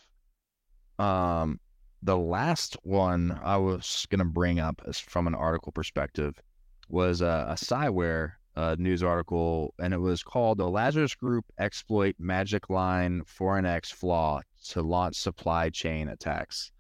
um 1.00 1.60
the 2.02 2.18
last 2.18 2.78
one 2.84 3.40
I 3.44 3.58
was 3.58 4.06
going 4.10 4.20
to 4.20 4.26
bring 4.26 4.60
up 4.60 4.82
from 4.96 5.28
an 5.28 5.36
article 5.36 5.72
perspective 5.72 6.42
was 6.88 7.22
a, 7.22 7.48
a 7.50 7.56
Cyware 7.56 8.34
uh, 8.56 8.76
news 8.80 9.04
article, 9.04 9.74
and 9.80 9.94
it 9.94 10.00
was 10.00 10.24
called 10.24 10.58
"The 10.58 10.70
Lazarus 10.70 11.16
Group 11.16 11.46
Exploit 11.58 12.16
MagicLine4NX 12.22 13.94
Flaw 13.94 14.42
to 14.70 14.82
Launch 14.82 15.16
Supply 15.16 15.70
Chain 15.70 16.08
Attacks." 16.08 16.72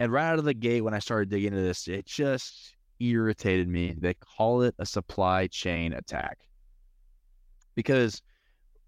And 0.00 0.12
right 0.12 0.30
out 0.30 0.38
of 0.38 0.44
the 0.44 0.54
gate, 0.54 0.82
when 0.82 0.94
I 0.94 0.98
started 0.98 1.30
digging 1.30 1.52
into 1.52 1.62
this, 1.62 1.88
it 1.88 2.06
just 2.06 2.76
irritated 3.00 3.68
me. 3.68 3.94
They 3.98 4.14
call 4.14 4.62
it 4.62 4.74
a 4.78 4.86
supply 4.86 5.46
chain 5.46 5.92
attack 5.92 6.38
because 7.74 8.22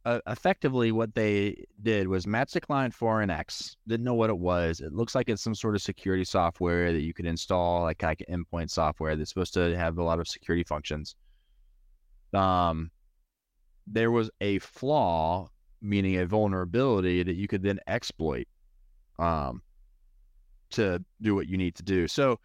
uh, 0.07 0.21
effectively 0.29 0.93
what 0.93 1.13
they 1.17 1.65
did 1.83 2.07
was 2.07 2.27
MagicLine4NX. 2.27 3.75
didn't 3.89 4.05
know 4.05 4.15
what 4.15 4.31
it 4.31 4.39
was. 4.39 4.81
It 4.81 4.93
looks 4.93 5.17
like 5.17 5.29
it's 5.29 5.43
some 5.43 5.55
sort 5.55 5.75
of 5.75 5.83
security 5.83 6.23
software 6.23 6.93
that 6.93 7.01
you 7.01 7.13
could 7.13 7.27
install, 7.27 7.83
like 7.83 8.05
like 8.05 8.25
endpoint 8.31 8.71
software 8.71 9.17
that's 9.17 9.31
supposed 9.31 9.53
to 9.55 9.77
have 9.77 9.99
a 9.99 10.03
lot 10.05 10.21
of 10.21 10.29
security 10.29 10.63
functions. 10.63 11.17
Um, 12.33 12.93
there 13.89 14.13
was 14.13 14.31
a 14.41 14.61
flaw, 14.61 15.51
meaning 15.83 16.19
a 16.19 16.27
vulnerability 16.27 17.25
that 17.25 17.35
you 17.35 17.49
could 17.49 17.65
then 17.65 17.81
exploit, 17.89 18.47
um, 19.19 19.61
to 20.71 21.05
do 21.21 21.35
what 21.35 21.49
you 21.49 21.57
need 21.57 21.75
to 21.75 21.83
do. 21.83 22.07
So, 22.07 22.39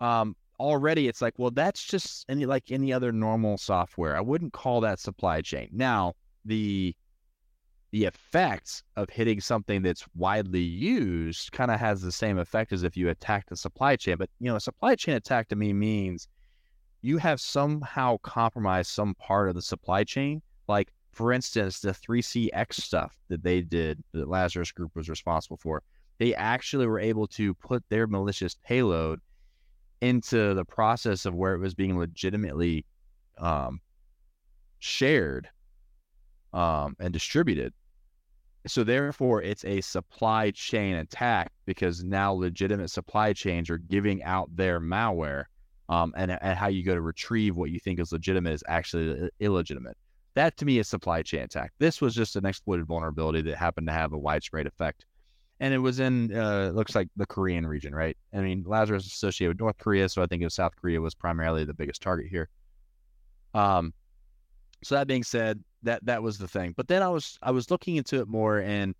um, 0.00 0.36
already 0.60 1.08
it's 1.08 1.22
like, 1.22 1.38
well, 1.38 1.52
that's 1.52 1.82
just 1.82 2.26
any 2.28 2.44
like 2.44 2.70
any 2.70 2.92
other 2.92 3.12
normal 3.12 3.56
software. 3.56 4.14
I 4.14 4.20
wouldn't 4.20 4.52
call 4.52 4.82
that 4.82 5.00
supply 5.00 5.40
chain 5.40 5.70
now 5.72 6.12
the 6.48 6.94
the 7.90 8.04
effects 8.04 8.82
of 8.96 9.08
hitting 9.08 9.40
something 9.40 9.80
that's 9.80 10.04
widely 10.14 10.60
used 10.60 11.52
kind 11.52 11.70
of 11.70 11.80
has 11.80 12.02
the 12.02 12.12
same 12.12 12.38
effect 12.38 12.72
as 12.72 12.82
if 12.82 12.96
you 12.98 13.08
attack 13.08 13.46
the 13.48 13.56
supply 13.56 13.96
chain. 13.96 14.16
But 14.18 14.28
you 14.40 14.50
know, 14.50 14.56
a 14.56 14.60
supply 14.60 14.94
chain 14.94 15.14
attack 15.14 15.48
to 15.48 15.56
me 15.56 15.72
means 15.72 16.28
you 17.00 17.16
have 17.18 17.40
somehow 17.40 18.18
compromised 18.18 18.90
some 18.90 19.14
part 19.14 19.48
of 19.48 19.54
the 19.54 19.62
supply 19.62 20.04
chain. 20.04 20.42
Like 20.66 20.92
for 21.12 21.32
instance, 21.32 21.80
the 21.80 21.90
3CX 21.92 22.74
stuff 22.74 23.16
that 23.28 23.42
they 23.42 23.62
did 23.62 24.02
that 24.12 24.28
Lazarus 24.28 24.70
Group 24.70 24.94
was 24.94 25.08
responsible 25.08 25.56
for. 25.56 25.82
They 26.18 26.34
actually 26.34 26.86
were 26.86 27.00
able 27.00 27.26
to 27.28 27.54
put 27.54 27.84
their 27.88 28.06
malicious 28.06 28.56
payload 28.66 29.20
into 30.00 30.54
the 30.54 30.64
process 30.64 31.24
of 31.24 31.34
where 31.34 31.54
it 31.54 31.58
was 31.58 31.74
being 31.74 31.98
legitimately 31.98 32.84
um, 33.38 33.80
shared 34.78 35.48
um, 36.52 36.96
and 37.00 37.12
distributed. 37.12 37.72
So 38.66 38.84
therefore, 38.84 39.42
it's 39.42 39.64
a 39.64 39.80
supply 39.80 40.50
chain 40.50 40.96
attack 40.96 41.52
because 41.64 42.04
now 42.04 42.32
legitimate 42.32 42.90
supply 42.90 43.32
chains 43.32 43.70
are 43.70 43.78
giving 43.78 44.22
out 44.24 44.54
their 44.54 44.80
malware, 44.80 45.44
um, 45.88 46.12
and 46.16 46.30
and 46.30 46.58
how 46.58 46.68
you 46.68 46.84
go 46.84 46.94
to 46.94 47.00
retrieve 47.00 47.56
what 47.56 47.70
you 47.70 47.78
think 47.78 48.00
is 48.00 48.12
legitimate 48.12 48.52
is 48.52 48.64
actually 48.68 49.30
illegitimate. 49.40 49.96
That 50.34 50.56
to 50.58 50.66
me 50.66 50.78
is 50.78 50.88
supply 50.88 51.22
chain 51.22 51.40
attack. 51.40 51.72
This 51.78 52.00
was 52.00 52.14
just 52.14 52.36
an 52.36 52.44
exploited 52.44 52.86
vulnerability 52.86 53.42
that 53.42 53.56
happened 53.56 53.86
to 53.86 53.92
have 53.92 54.12
a 54.12 54.18
widespread 54.18 54.66
effect, 54.66 55.06
and 55.60 55.72
it 55.72 55.78
was 55.78 56.00
in 56.00 56.36
uh, 56.36 56.70
looks 56.74 56.94
like 56.94 57.08
the 57.16 57.26
Korean 57.26 57.66
region, 57.66 57.94
right? 57.94 58.16
I 58.34 58.38
mean, 58.38 58.64
Lazarus 58.66 59.06
is 59.06 59.12
associated 59.12 59.54
with 59.54 59.60
North 59.60 59.78
Korea, 59.78 60.08
so 60.08 60.22
I 60.22 60.26
think 60.26 60.48
South 60.50 60.72
Korea 60.76 61.00
was 61.00 61.14
primarily 61.14 61.64
the 61.64 61.74
biggest 61.74 62.02
target 62.02 62.26
here. 62.28 62.48
Um, 63.54 63.94
so 64.82 64.94
that 64.94 65.06
being 65.06 65.24
said, 65.24 65.62
that 65.82 66.04
that 66.06 66.22
was 66.22 66.38
the 66.38 66.48
thing. 66.48 66.74
But 66.76 66.88
then 66.88 67.02
I 67.02 67.08
was 67.08 67.38
I 67.42 67.50
was 67.50 67.70
looking 67.70 67.96
into 67.96 68.20
it 68.20 68.28
more, 68.28 68.58
and 68.60 68.94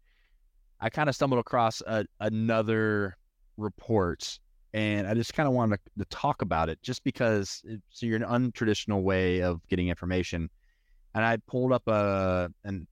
I 0.81 0.91
kind 0.91 1.09
of 1.09 1.15
stumbled 1.15 1.41
across 1.41 1.81
a, 1.87 2.05
another 2.21 3.17
report, 3.57 4.39
and 4.73 5.07
I 5.07 5.15
just 5.15 5.35
kind 5.35 5.49
of 5.49 5.55
wanted 5.55 5.81
to, 5.85 6.05
to, 6.05 6.05
talk 6.07 6.43
about 6.43 6.69
it, 6.69 6.81
just 6.83 7.03
because 7.05 7.63
it's 7.65 8.03
you're 8.03 8.17
an 8.17 8.23
untraditional 8.23 9.03
way 9.03 9.43
of 9.43 9.67
getting 9.69 9.89
information. 9.89 10.49
And 11.15 11.25
I 11.25 11.39
pulled 11.47 11.73
up 11.73 11.87
a 11.89 12.51
an 12.65 12.87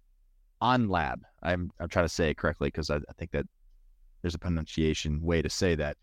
AhnLab. 0.63 1.21
I'm 1.43 1.71
I'm 1.81 1.89
trying 1.89 2.07
to 2.07 2.13
say 2.13 2.31
it 2.31 2.37
correctly 2.37 2.69
because 2.69 2.91
I, 2.91 2.97
I 2.97 3.13
think 3.19 3.31
that 3.33 3.47
there's 4.23 4.35
a 4.35 4.39
pronunciation 4.39 5.23
way 5.23 5.43
to 5.43 5.51
say 5.51 5.75
that 5.77 5.97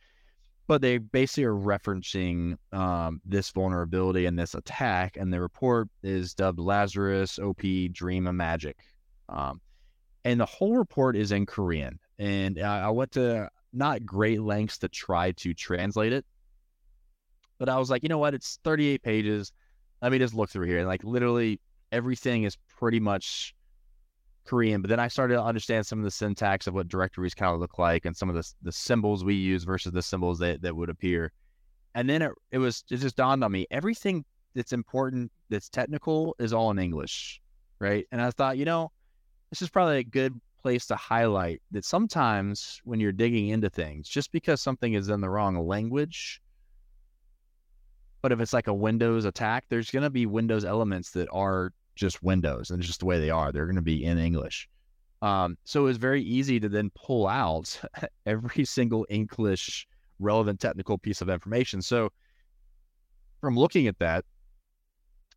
but 0.68 0.82
they 0.82 0.98
basically 0.98 1.44
are 1.44 1.54
referencing 1.54 2.58
um, 2.72 3.22
this 3.26 3.50
vulnerability 3.52 4.26
and 4.26 4.38
this 4.38 4.56
attack, 4.56 5.18
and 5.18 5.32
the 5.32 5.42
report 5.42 5.90
is 6.04 6.34
dubbed 6.34 6.60
Lazarus 6.60 7.38
OP 7.40 7.62
Dream 7.92 8.28
of 8.28 8.36
Magic. 8.36 8.78
Um, 9.30 9.60
and 10.26 10.40
the 10.40 10.46
whole 10.46 10.78
report 10.78 11.16
is 11.16 11.32
in 11.32 11.46
Korean. 11.46 12.00
And 12.18 12.60
I, 12.60 12.86
I 12.86 12.90
went 12.90 13.12
to 13.14 13.50
not 13.74 14.06
great 14.06 14.42
lengths 14.42 14.78
to 14.80 14.88
try 14.88 15.32
to 15.34 15.54
translate 15.54 16.14
it, 16.14 16.26
but 17.60 17.68
I 17.68 17.78
was 17.78 17.90
like, 17.90 18.04
you 18.04 18.10
know 18.10 18.20
what? 18.20 18.34
It's 18.34 18.60
38 18.64 19.02
pages. 19.04 19.52
Let 20.02 20.12
me 20.12 20.20
just 20.20 20.34
look 20.34 20.50
through 20.50 20.68
here. 20.68 20.80
And 20.80 20.88
like 20.88 21.04
literally 21.04 21.60
everything 21.92 22.44
is 22.44 22.58
pretty 22.78 23.00
much 23.00 23.54
Korean, 24.46 24.82
but 24.82 24.90
then 24.90 25.00
I 25.00 25.08
started 25.08 25.36
to 25.36 25.44
understand 25.44 25.86
some 25.86 26.00
of 26.00 26.06
the 26.06 26.12
syntax 26.12 26.68
of 26.68 26.74
what 26.74 26.88
directories 26.88 27.34
kind 27.34 27.54
of 27.54 27.60
look 27.60 27.80
like 27.80 28.06
and 28.06 28.16
some 28.16 28.30
of 28.30 28.36
the 28.36 28.48
the 28.62 28.72
symbols 28.72 29.24
we 29.24 29.36
use 29.36 29.64
versus 29.64 29.92
the 29.92 30.02
symbols 30.02 30.40
that, 30.40 30.62
that 30.62 30.76
would 30.76 30.90
appear. 30.90 31.32
And 31.96 32.10
then 32.10 32.22
it, 32.22 32.32
it 32.52 32.58
was 32.58 32.84
it 32.90 32.98
just 32.98 33.16
dawned 33.16 33.44
on 33.44 33.52
me 33.52 33.68
everything 33.72 34.26
that's 34.56 34.74
important 34.74 35.32
that's 35.50 35.70
technical 35.70 36.36
is 36.40 36.54
all 36.54 36.72
in 36.72 36.80
English, 36.80 37.42
right? 37.80 38.06
And 38.12 38.22
I 38.22 38.32
thought, 38.32 38.58
you 38.58 38.66
know, 38.66 38.92
this 39.50 39.62
is 39.62 39.70
probably 39.70 40.00
a 40.00 40.04
good 40.04 40.40
place 40.62 40.86
to 40.88 40.96
highlight 40.96 41.62
that 41.72 41.86
sometimes 41.86 42.82
when 42.84 43.00
you're 43.00 43.12
digging 43.12 43.50
into 43.50 43.70
things, 43.70 44.08
just 44.08 44.32
because 44.32 44.62
something 44.62 44.94
is 44.94 45.10
in 45.10 45.22
the 45.22 45.30
wrong 45.30 45.68
language, 45.68 46.42
but 48.22 48.32
if 48.32 48.40
it's 48.40 48.54
like 48.54 48.68
a 48.68 48.74
Windows 48.74 49.26
attack, 49.26 49.66
there's 49.70 49.92
going 49.92 50.04
to 50.04 50.10
be 50.10 50.26
Windows 50.26 50.64
elements 50.64 51.12
that 51.12 51.28
are 51.32 51.74
just 51.96 52.24
Windows 52.24 52.72
and 52.72 52.82
just 52.82 53.00
the 53.00 53.06
way 53.06 53.20
they 53.20 53.30
are. 53.30 53.52
They're 53.52 53.66
going 53.66 53.76
to 53.76 53.82
be 53.82 54.04
in 54.04 54.18
English. 54.18 54.68
Um, 55.22 55.58
so 55.64 55.82
it 55.82 55.86
was 55.86 55.98
very 55.98 56.22
easy 56.22 56.60
to 56.60 56.68
then 56.68 56.92
pull 56.96 57.28
out 57.28 57.80
every 58.26 58.66
single 58.66 59.06
English 59.10 59.88
relevant 60.20 60.60
technical 60.60 60.98
piece 60.98 61.22
of 61.22 61.30
information. 61.30 61.82
So 61.82 62.10
from 63.42 63.58
looking 63.58 63.88
at 63.88 63.98
that, 64.00 64.26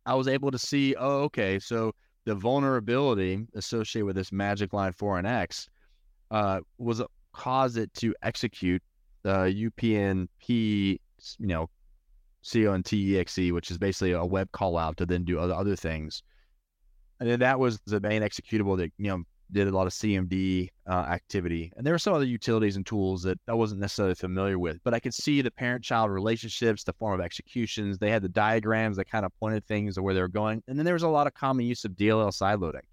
I 0.05 0.15
was 0.15 0.27
able 0.27 0.51
to 0.51 0.59
see, 0.59 0.95
oh, 0.95 1.23
okay, 1.23 1.59
so 1.59 1.93
the 2.25 2.35
vulnerability 2.35 3.45
associated 3.55 4.05
with 4.05 4.15
this 4.15 4.31
MagicLine4NX 4.31 5.67
uh, 6.31 6.59
was 6.77 7.01
caused 7.33 7.77
it 7.77 7.93
to 7.95 8.13
execute 8.23 8.81
the 9.23 9.71
UPnP, 9.79 10.99
you 11.39 11.47
know, 11.47 11.69
contexe, 12.43 13.51
which 13.51 13.71
is 13.71 13.77
basically 13.77 14.11
a 14.11 14.25
web 14.25 14.51
call 14.51 14.77
out 14.77 14.97
to 14.97 15.05
then 15.05 15.23
do 15.23 15.39
other 15.39 15.53
other 15.53 15.75
things. 15.75 16.23
And 17.19 17.29
then 17.29 17.39
that 17.39 17.59
was 17.59 17.79
the 17.85 17.99
main 17.99 18.21
executable 18.21 18.77
that 18.77 18.91
you 18.97 19.09
know 19.09 19.23
did 19.51 19.67
a 19.67 19.71
lot 19.71 19.87
of 19.87 19.93
CMD 19.93 20.69
uh, 20.87 20.91
activity. 20.91 21.71
And 21.77 21.85
there 21.85 21.93
were 21.93 21.99
some 21.99 22.13
other 22.13 22.25
utilities 22.25 22.75
and 22.75 22.85
tools 22.85 23.23
that 23.23 23.39
I 23.47 23.53
wasn't 23.53 23.79
necessarily 23.79 24.15
familiar 24.15 24.59
with, 24.59 24.79
but 24.83 24.93
I 24.93 24.99
could 24.99 25.13
see 25.13 25.41
the 25.41 25.51
parent-child 25.51 26.11
relationships, 26.11 26.83
the 26.83 26.93
form 26.93 27.19
of 27.19 27.25
executions. 27.25 27.97
They 27.97 28.11
had 28.11 28.21
the 28.21 28.29
diagrams 28.29 28.97
that 28.97 29.09
kind 29.09 29.25
of 29.25 29.31
pointed 29.39 29.65
things 29.65 29.95
to 29.95 30.03
where 30.03 30.13
they 30.13 30.21
were 30.21 30.27
going. 30.27 30.63
And 30.67 30.77
then 30.77 30.85
there 30.85 30.93
was 30.93 31.03
a 31.03 31.07
lot 31.07 31.27
of 31.27 31.33
common 31.33 31.65
use 31.65 31.85
of 31.85 31.93
DLL 31.93 32.31
sideloading, 32.33 32.83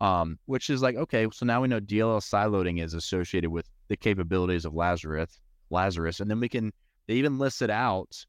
um, 0.00 0.38
which 0.46 0.70
is 0.70 0.80
like, 0.80 0.96
okay, 0.96 1.26
so 1.30 1.44
now 1.44 1.60
we 1.60 1.68
know 1.68 1.80
DLL 1.80 2.22
sideloading 2.22 2.82
is 2.82 2.94
associated 2.94 3.50
with 3.50 3.68
the 3.88 3.96
capabilities 3.96 4.64
of 4.64 4.74
Lazarus, 4.74 5.40
Lazarus, 5.70 6.20
and 6.20 6.30
then 6.30 6.40
we 6.40 6.48
can 6.48 6.72
they 7.06 7.14
even 7.14 7.38
listed 7.38 7.70
out 7.70 8.24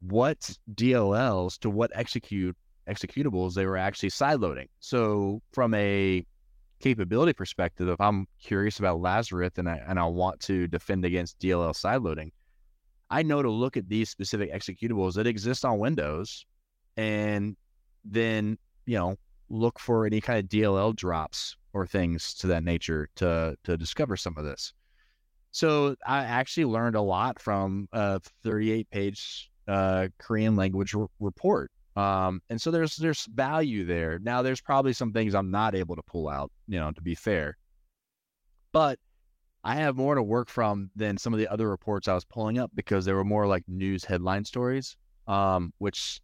what 0.00 0.56
DLLs 0.74 1.58
to 1.58 1.70
what 1.70 1.90
execute 1.94 2.56
executables 2.90 3.54
they 3.54 3.66
were 3.66 3.76
actually 3.76 4.10
sideloading. 4.10 4.66
So 4.80 5.40
from 5.52 5.74
a 5.74 6.24
capability 6.80 7.32
perspective, 7.32 7.88
if 7.88 8.00
I'm 8.00 8.26
curious 8.42 8.78
about 8.78 9.00
Lazarus 9.00 9.52
and 9.56 9.68
I 9.68 9.80
and 9.86 9.98
I 9.98 10.06
want 10.06 10.40
to 10.40 10.66
defend 10.66 11.04
against 11.04 11.38
DLL 11.38 11.74
sideloading, 11.74 12.30
I 13.10 13.22
know 13.22 13.42
to 13.42 13.50
look 13.50 13.76
at 13.76 13.88
these 13.88 14.10
specific 14.10 14.52
executables 14.52 15.14
that 15.14 15.26
exist 15.26 15.64
on 15.64 15.78
Windows 15.78 16.46
and 16.96 17.56
then, 18.04 18.58
you 18.86 18.96
know, 18.96 19.16
look 19.48 19.78
for 19.78 20.06
any 20.06 20.20
kind 20.20 20.38
of 20.38 20.46
DLL 20.46 20.94
drops 20.94 21.56
or 21.72 21.86
things 21.86 22.34
to 22.34 22.46
that 22.48 22.64
nature 22.64 23.08
to 23.16 23.56
to 23.64 23.76
discover 23.76 24.16
some 24.16 24.36
of 24.36 24.44
this. 24.44 24.72
So 25.52 25.96
I 26.06 26.18
actually 26.24 26.66
learned 26.66 26.94
a 26.94 27.00
lot 27.00 27.40
from 27.40 27.88
a 27.92 28.20
38 28.44 28.88
page 28.90 29.50
uh, 29.66 30.08
Korean 30.18 30.54
language 30.54 30.94
r- 30.94 31.08
report 31.18 31.70
um, 31.96 32.40
and 32.48 32.60
so 32.60 32.70
there's 32.70 32.96
there's 32.96 33.26
value 33.26 33.84
there. 33.84 34.18
Now 34.20 34.42
there's 34.42 34.60
probably 34.60 34.92
some 34.92 35.12
things 35.12 35.34
I'm 35.34 35.50
not 35.50 35.74
able 35.74 35.96
to 35.96 36.02
pull 36.02 36.28
out, 36.28 36.50
you 36.68 36.78
know, 36.78 36.92
to 36.92 37.02
be 37.02 37.14
fair. 37.14 37.56
But 38.72 38.98
I 39.64 39.74
have 39.74 39.96
more 39.96 40.14
to 40.14 40.22
work 40.22 40.48
from 40.48 40.90
than 40.94 41.18
some 41.18 41.34
of 41.34 41.38
the 41.38 41.48
other 41.48 41.68
reports 41.68 42.08
I 42.08 42.14
was 42.14 42.24
pulling 42.24 42.58
up 42.58 42.70
because 42.74 43.04
they 43.04 43.12
were 43.12 43.24
more 43.24 43.46
like 43.46 43.64
news 43.66 44.04
headline 44.04 44.44
stories. 44.44 44.96
Um, 45.26 45.72
which, 45.78 46.20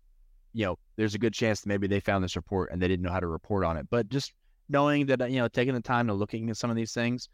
you 0.53 0.65
know, 0.65 0.79
there's 0.97 1.15
a 1.15 1.19
good 1.19 1.33
chance 1.33 1.61
that 1.61 1.69
maybe 1.69 1.87
they 1.87 2.01
found 2.01 2.25
this 2.25 2.35
report 2.35 2.71
and 2.73 2.83
they 2.83 2.89
didn't 2.89 3.05
know 3.05 3.13
how 3.13 3.21
to 3.21 3.27
report 3.29 3.65
on 3.65 3.77
it. 3.77 3.87
But 3.89 4.09
just 4.09 4.33
knowing 4.69 5.07
that, 5.07 5.31
you 5.31 5.39
know, 5.39 5.49
taking 5.49 5.75
the 5.75 5.81
time 5.81 6.09
to 6.09 6.15
looking 6.15 6.51
at 6.51 6.57
some 6.57 6.71
of 6.71 6.77
these 6.77 6.93
things. 6.93 7.29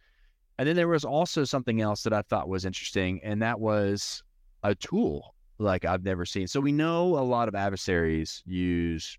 And 0.59 0.68
then 0.68 0.76
there 0.76 0.89
was 0.89 1.05
also 1.05 1.45
something 1.45 1.80
else 1.80 2.03
that 2.03 2.12
I 2.12 2.22
thought 2.22 2.49
was 2.49 2.66
interesting, 2.66 3.20
and 3.24 3.41
that 3.41 3.59
was 3.59 4.22
a 4.62 4.74
tool 4.74 5.35
like 5.63 5.85
I've 5.85 6.05
never 6.05 6.25
seen. 6.25 6.47
So 6.47 6.61
we 6.61 6.73
know 6.73 7.19
a 7.19 7.21
lot 7.21 7.49
of 7.49 7.55
adversaries 7.55 8.43
use 8.47 9.19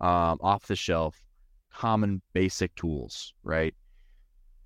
um, 0.00 0.38
off 0.40 0.66
the 0.66 0.76
shelf 0.76 1.22
common 1.72 2.20
basic 2.32 2.74
tools, 2.74 3.34
right? 3.44 3.74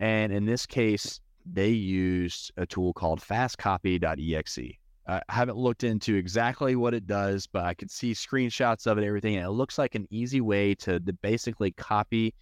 And 0.01 0.33
in 0.33 0.45
this 0.45 0.67
case, 0.67 1.21
they 1.51 1.69
used 1.69 2.53
a 2.57 2.67
tool 2.67 2.93
called 2.93 3.21
fastcopy.exe. 3.21 4.79
I 5.09 5.23
haven't 5.29 5.57
looked 5.57 5.85
into 5.85 6.17
exactly 6.17 6.75
what 6.75 6.93
it 6.93 7.07
does, 7.07 7.47
but 7.47 7.65
I 7.65 7.75
could 7.75 7.91
see 7.91 8.13
screenshots 8.13 8.89
of 8.89 8.99
it, 8.99 9.05
everything. 9.05 9.37
And 9.37 9.47
it 9.47 9.51
looks 9.51 9.79
like 9.79 9.95
an 9.95 10.09
easy 10.11 10.41
way 10.41 10.75
to, 10.77 10.99
to 10.99 11.13
basically 11.13 11.71
copy 11.71 12.35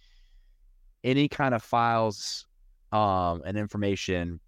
any 1.03 1.27
kind 1.27 1.53
of 1.53 1.61
files 1.61 2.47
um, 2.91 3.43
and 3.45 3.55
information 3.55 4.39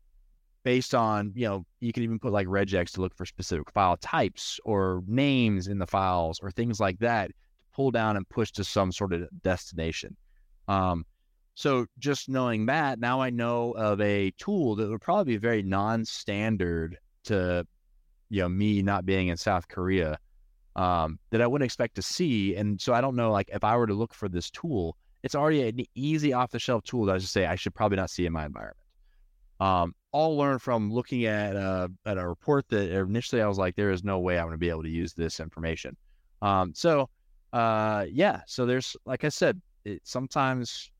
based 0.67 0.93
on, 0.93 1.31
you 1.33 1.47
know, 1.47 1.65
you 1.79 1.93
can 1.93 2.03
even 2.03 2.19
put 2.19 2.33
like 2.33 2.45
regex 2.45 2.91
to 2.91 2.99
look 2.99 3.15
for 3.15 3.25
specific 3.25 3.71
file 3.71 3.95
types 3.95 4.59
or 4.65 5.01
names 5.07 5.69
in 5.69 5.79
the 5.79 5.87
files 5.87 6.41
or 6.43 6.51
things 6.51 6.77
like 6.77 6.99
that 6.99 7.29
to 7.29 7.33
pull 7.73 7.89
down 7.89 8.17
and 8.17 8.27
push 8.27 8.51
to 8.51 8.65
some 8.65 8.91
sort 8.91 9.13
of 9.13 9.21
destination. 9.43 10.13
Um, 10.67 11.05
so 11.55 11.85
just 11.99 12.27
knowing 12.27 12.65
that, 12.65 12.99
now 12.99 13.21
I 13.21 13.29
know 13.29 13.71
of 13.77 14.01
a 14.01 14.31
tool 14.31 14.75
that 14.75 14.89
would 14.89 14.99
probably 14.99 15.35
be 15.35 15.37
very 15.37 15.63
non-standard 15.63 16.97
to, 17.23 17.65
you 18.29 18.41
know, 18.41 18.49
me 18.49 18.81
not 18.81 19.05
being 19.05 19.29
in 19.29 19.37
South 19.37 19.69
Korea, 19.69 20.19
um, 20.75 21.17
that 21.29 21.41
I 21.41 21.47
wouldn't 21.47 21.65
expect 21.65 21.95
to 21.95 22.01
see. 22.01 22.57
And 22.57 22.81
so 22.81 22.93
I 22.93 22.99
don't 22.99 23.15
know, 23.15 23.31
like 23.31 23.49
if 23.53 23.63
I 23.63 23.77
were 23.77 23.87
to 23.87 23.93
look 23.93 24.13
for 24.13 24.27
this 24.27 24.51
tool, 24.51 24.97
it's 25.23 25.33
already 25.33 25.65
an 25.65 25.85
easy 25.95 26.33
off-the-shelf 26.33 26.83
tool 26.83 27.05
that 27.05 27.15
I 27.15 27.19
should 27.19 27.29
say 27.29 27.45
I 27.45 27.55
should 27.55 27.73
probably 27.73 27.95
not 27.95 28.09
see 28.09 28.25
in 28.25 28.33
my 28.33 28.45
environment. 28.45 28.75
Um, 29.61 29.95
all 30.17 30.35
learned 30.35 30.61
from 30.67 30.91
looking 30.91 31.25
at 31.25 31.55
a, 31.55 31.59
uh, 31.59 31.87
at 32.11 32.17
a 32.17 32.27
report 32.27 32.67
that 32.69 32.89
initially 32.89 33.39
I 33.39 33.47
was 33.47 33.59
like, 33.59 33.75
there 33.75 33.91
is 33.91 34.03
no 34.03 34.17
way 34.19 34.39
I'm 34.39 34.45
going 34.45 34.53
to 34.53 34.57
be 34.57 34.69
able 34.69 34.81
to 34.81 34.89
use 35.03 35.13
this 35.13 35.39
information. 35.39 35.95
Um, 36.41 36.73
so, 36.73 37.09
uh, 37.53 38.05
yeah, 38.09 38.41
so 38.47 38.65
there's, 38.65 38.97
like 39.05 39.23
I 39.23 39.29
said, 39.29 39.61
it, 39.85 40.01
sometimes 40.03 40.91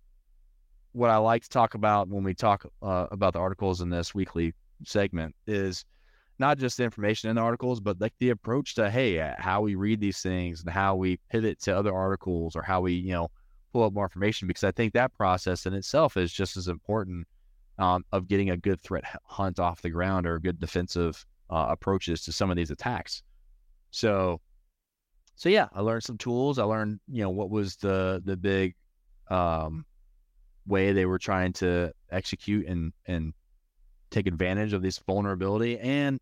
what 0.92 1.10
I 1.10 1.18
like 1.18 1.42
to 1.44 1.50
talk 1.50 1.74
about 1.74 2.08
when 2.10 2.24
we 2.24 2.36
talk 2.36 2.60
uh, 2.84 3.08
about 3.10 3.34
the 3.34 3.40
articles 3.40 3.82
in 3.82 3.90
this 3.90 4.14
weekly 4.14 4.54
segment 4.86 5.36
is 5.48 5.84
not 6.38 6.60
just 6.60 6.78
the 6.78 6.84
information 6.84 7.32
in 7.32 7.36
the 7.38 7.42
articles, 7.42 7.80
but 7.80 8.00
like 8.00 8.14
the 8.20 8.30
approach 8.30 8.76
to, 8.76 8.88
hey, 8.88 9.20
uh, 9.20 9.34
how 9.40 9.62
we 9.62 9.74
read 9.74 10.00
these 10.00 10.22
things 10.22 10.62
and 10.62 10.70
how 10.70 10.96
we 10.96 11.20
pivot 11.32 11.60
to 11.62 11.76
other 11.76 11.94
articles 11.94 12.56
or 12.56 12.62
how 12.62 12.82
we, 12.82 12.94
you 12.94 13.14
know, 13.14 13.30
pull 13.74 13.84
up 13.84 13.94
more 13.94 14.06
information, 14.06 14.48
because 14.48 14.64
I 14.64 14.72
think 14.72 14.94
that 14.94 15.12
process 15.14 15.66
in 15.66 15.74
itself 15.74 16.18
is 16.18 16.32
just 16.32 16.56
as 16.56 16.68
important 16.68 17.28
um, 17.78 18.04
of 18.12 18.28
getting 18.28 18.50
a 18.50 18.58
good 18.58 18.82
threat 18.82 19.04
hunt 19.26 19.60
off 19.60 19.82
the 19.82 19.90
ground 19.90 20.26
or 20.26 20.40
good 20.40 20.60
defensive 20.60 21.26
uh, 21.50 21.68
approaches 21.70 22.24
to 22.24 22.32
some 22.32 22.50
of 22.50 22.58
these 22.58 22.72
attacks. 22.72 23.24
So, 23.92 24.42
so 25.36 25.50
yeah, 25.50 25.68
I 25.74 25.82
learned 25.82 26.04
some 26.04 26.18
tools. 26.18 26.60
I 26.60 26.64
learned, 26.64 27.00
you 27.08 27.22
know, 27.22 27.30
what 27.30 27.50
was 27.50 27.76
the 27.78 28.22
the 28.26 28.36
big 28.36 28.76
um, 29.30 29.86
way 30.66 30.92
they 30.92 31.06
were 31.06 31.20
trying 31.20 31.54
to 31.54 31.92
execute 32.12 32.66
and 32.68 32.92
and 33.06 33.34
take 34.10 34.28
advantage 34.28 34.74
of 34.74 34.82
this 34.82 35.00
vulnerability, 35.00 35.78
and 35.80 36.20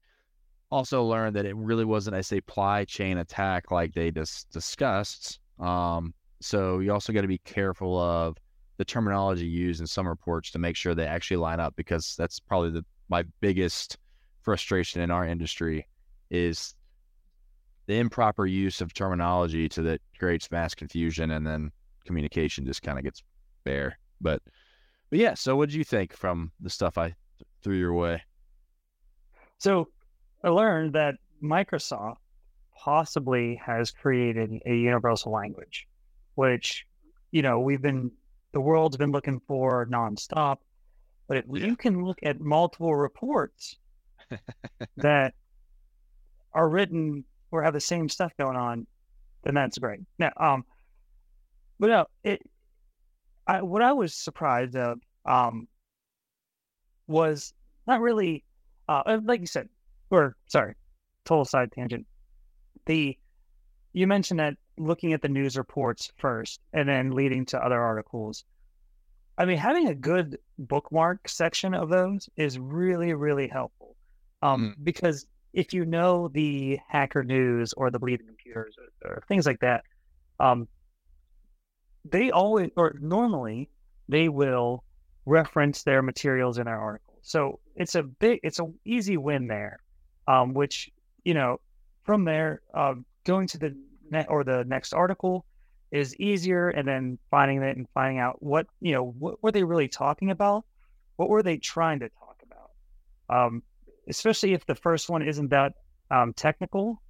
also 0.71 1.03
learned 1.03 1.35
that 1.35 1.45
it 1.45 1.55
really 1.55 1.85
wasn't 1.85 2.15
a 2.15 2.23
supply 2.23 2.83
chain 2.83 3.17
attack 3.19 3.71
like 3.71 3.93
they 3.93 4.11
just 4.11 4.49
discussed. 4.51 5.39
Um, 5.59 6.13
so 6.41 6.79
you 6.79 6.91
also 6.91 7.13
got 7.13 7.21
to 7.21 7.27
be 7.27 7.37
careful 7.39 7.97
of 7.97 8.37
the 8.77 8.85
terminology 8.85 9.45
used 9.45 9.79
in 9.81 9.87
some 9.87 10.07
reports 10.07 10.51
to 10.51 10.59
make 10.59 10.75
sure 10.75 10.93
they 10.93 11.05
actually 11.05 11.37
line 11.37 11.59
up 11.59 11.75
because 11.75 12.15
that's 12.17 12.39
probably 12.39 12.71
the 12.71 12.85
my 13.09 13.23
biggest 13.39 13.97
frustration 14.41 15.01
in 15.01 15.11
our 15.11 15.25
industry 15.25 15.87
is 16.29 16.75
the 17.87 17.97
improper 17.97 18.45
use 18.45 18.81
of 18.81 18.93
terminology 18.93 19.69
to 19.69 19.81
that 19.83 20.01
creates 20.17 20.49
mass 20.51 20.73
confusion 20.73 21.31
and 21.31 21.45
then 21.45 21.71
communication 22.05 22.65
just 22.65 22.81
kind 22.81 22.97
of 22.97 23.03
gets 23.03 23.23
bare. 23.63 23.97
But 24.21 24.41
but 25.09 25.19
yeah, 25.19 25.35
so 25.35 25.55
what 25.55 25.69
did 25.69 25.75
you 25.75 25.83
think 25.83 26.13
from 26.13 26.51
the 26.59 26.69
stuff 26.69 26.97
I 26.97 27.07
th- 27.07 27.15
threw 27.61 27.75
your 27.75 27.93
way? 27.93 28.21
So 29.59 29.89
I 30.43 30.49
learned 30.49 30.93
that 30.93 31.15
Microsoft 31.43 32.17
possibly 32.75 33.59
has 33.63 33.91
created 33.91 34.51
a 34.65 34.75
universal 34.75 35.31
language, 35.31 35.87
which, 36.35 36.85
you 37.31 37.41
know, 37.41 37.59
we've 37.59 37.81
been 37.81 38.11
the 38.55 38.61
world's 38.61 38.95
been 38.95 39.11
looking 39.11 39.41
for 39.49 39.85
nonstop. 39.87 40.59
But 41.27 41.37
if 41.37 41.45
yeah. 41.51 41.65
you 41.65 41.75
can 41.75 42.05
look 42.05 42.19
at 42.23 42.39
multiple 42.39 42.95
reports 42.95 43.77
that 44.97 45.33
are 46.53 46.69
written 46.69 47.25
or 47.51 47.63
have 47.63 47.73
the 47.73 47.81
same 47.81 48.07
stuff 48.07 48.31
going 48.39 48.55
on, 48.55 48.87
then 49.43 49.55
that's 49.55 49.77
great. 49.77 49.99
Now, 50.17 50.31
um, 50.37 50.63
but 51.81 51.87
no, 51.87 52.05
it 52.23 52.41
I, 53.45 53.61
what 53.61 53.81
I 53.81 53.91
was 53.91 54.15
surprised 54.15 54.77
of 54.77 54.99
um, 55.25 55.67
was 57.07 57.53
not 57.85 57.99
really, 57.99 58.45
uh, 58.87 59.03
uh, 59.05 59.19
like 59.21 59.41
you 59.41 59.47
said, 59.47 59.67
or 60.09 60.37
sorry, 60.47 60.75
total 61.25 61.43
side 61.43 61.73
tangent. 61.73 62.05
The 62.85 63.17
you 63.91 64.07
mentioned 64.07 64.39
that 64.39 64.53
looking 64.77 65.13
at 65.13 65.21
the 65.21 65.29
news 65.29 65.57
reports 65.57 66.11
first 66.17 66.59
and 66.73 66.87
then 66.87 67.11
leading 67.11 67.45
to 67.47 67.63
other 67.63 67.79
articles. 67.79 68.43
I 69.37 69.45
mean, 69.45 69.57
having 69.57 69.87
a 69.87 69.95
good 69.95 70.37
bookmark 70.57 71.27
section 71.27 71.73
of 71.73 71.89
those 71.89 72.29
is 72.37 72.57
really, 72.57 73.13
really 73.13 73.47
helpful. 73.47 73.95
Um, 74.41 74.75
mm. 74.77 74.83
Because 74.83 75.27
if 75.53 75.73
you 75.73 75.85
know 75.85 76.29
the 76.29 76.79
hacker 76.87 77.23
news 77.23 77.73
or 77.73 77.89
the 77.89 77.99
bleeding 77.99 78.27
computers 78.27 78.75
or, 79.03 79.11
or 79.11 79.23
things 79.27 79.45
like 79.45 79.59
that, 79.59 79.83
um, 80.39 80.67
they 82.03 82.31
always 82.31 82.69
or 82.75 82.95
normally 83.01 83.69
they 84.07 84.29
will 84.29 84.83
reference 85.25 85.83
their 85.83 86.01
materials 86.01 86.57
in 86.57 86.65
their 86.65 86.79
articles. 86.79 87.19
So 87.23 87.59
it's 87.75 87.95
a 87.95 88.03
big, 88.03 88.39
it's 88.43 88.59
an 88.59 88.75
easy 88.85 89.17
win 89.17 89.47
there. 89.47 89.79
Um, 90.27 90.53
which 90.53 90.91
you 91.23 91.33
know, 91.33 91.59
from 92.03 92.23
there, 92.23 92.61
uh, 92.73 92.95
going 93.25 93.47
to 93.47 93.57
the 93.57 93.75
or 94.27 94.43
the 94.43 94.63
next 94.65 94.93
article 94.93 95.45
is 95.91 96.15
easier, 96.17 96.69
and 96.69 96.87
then 96.87 97.17
finding 97.31 97.61
it 97.61 97.77
and 97.77 97.87
finding 97.93 98.19
out 98.19 98.41
what 98.41 98.67
you 98.81 98.93
know 98.93 99.03
what 99.03 99.41
were 99.41 99.51
they 99.51 99.63
really 99.63 99.87
talking 99.87 100.31
about, 100.31 100.65
what 101.15 101.29
were 101.29 101.43
they 101.43 101.57
trying 101.57 101.99
to 101.99 102.09
talk 102.09 102.41
about, 102.43 103.45
um, 103.45 103.63
especially 104.07 104.53
if 104.53 104.65
the 104.65 104.75
first 104.75 105.09
one 105.09 105.21
isn't 105.21 105.49
that 105.49 105.73
um, 106.11 106.33
technical. 106.33 107.01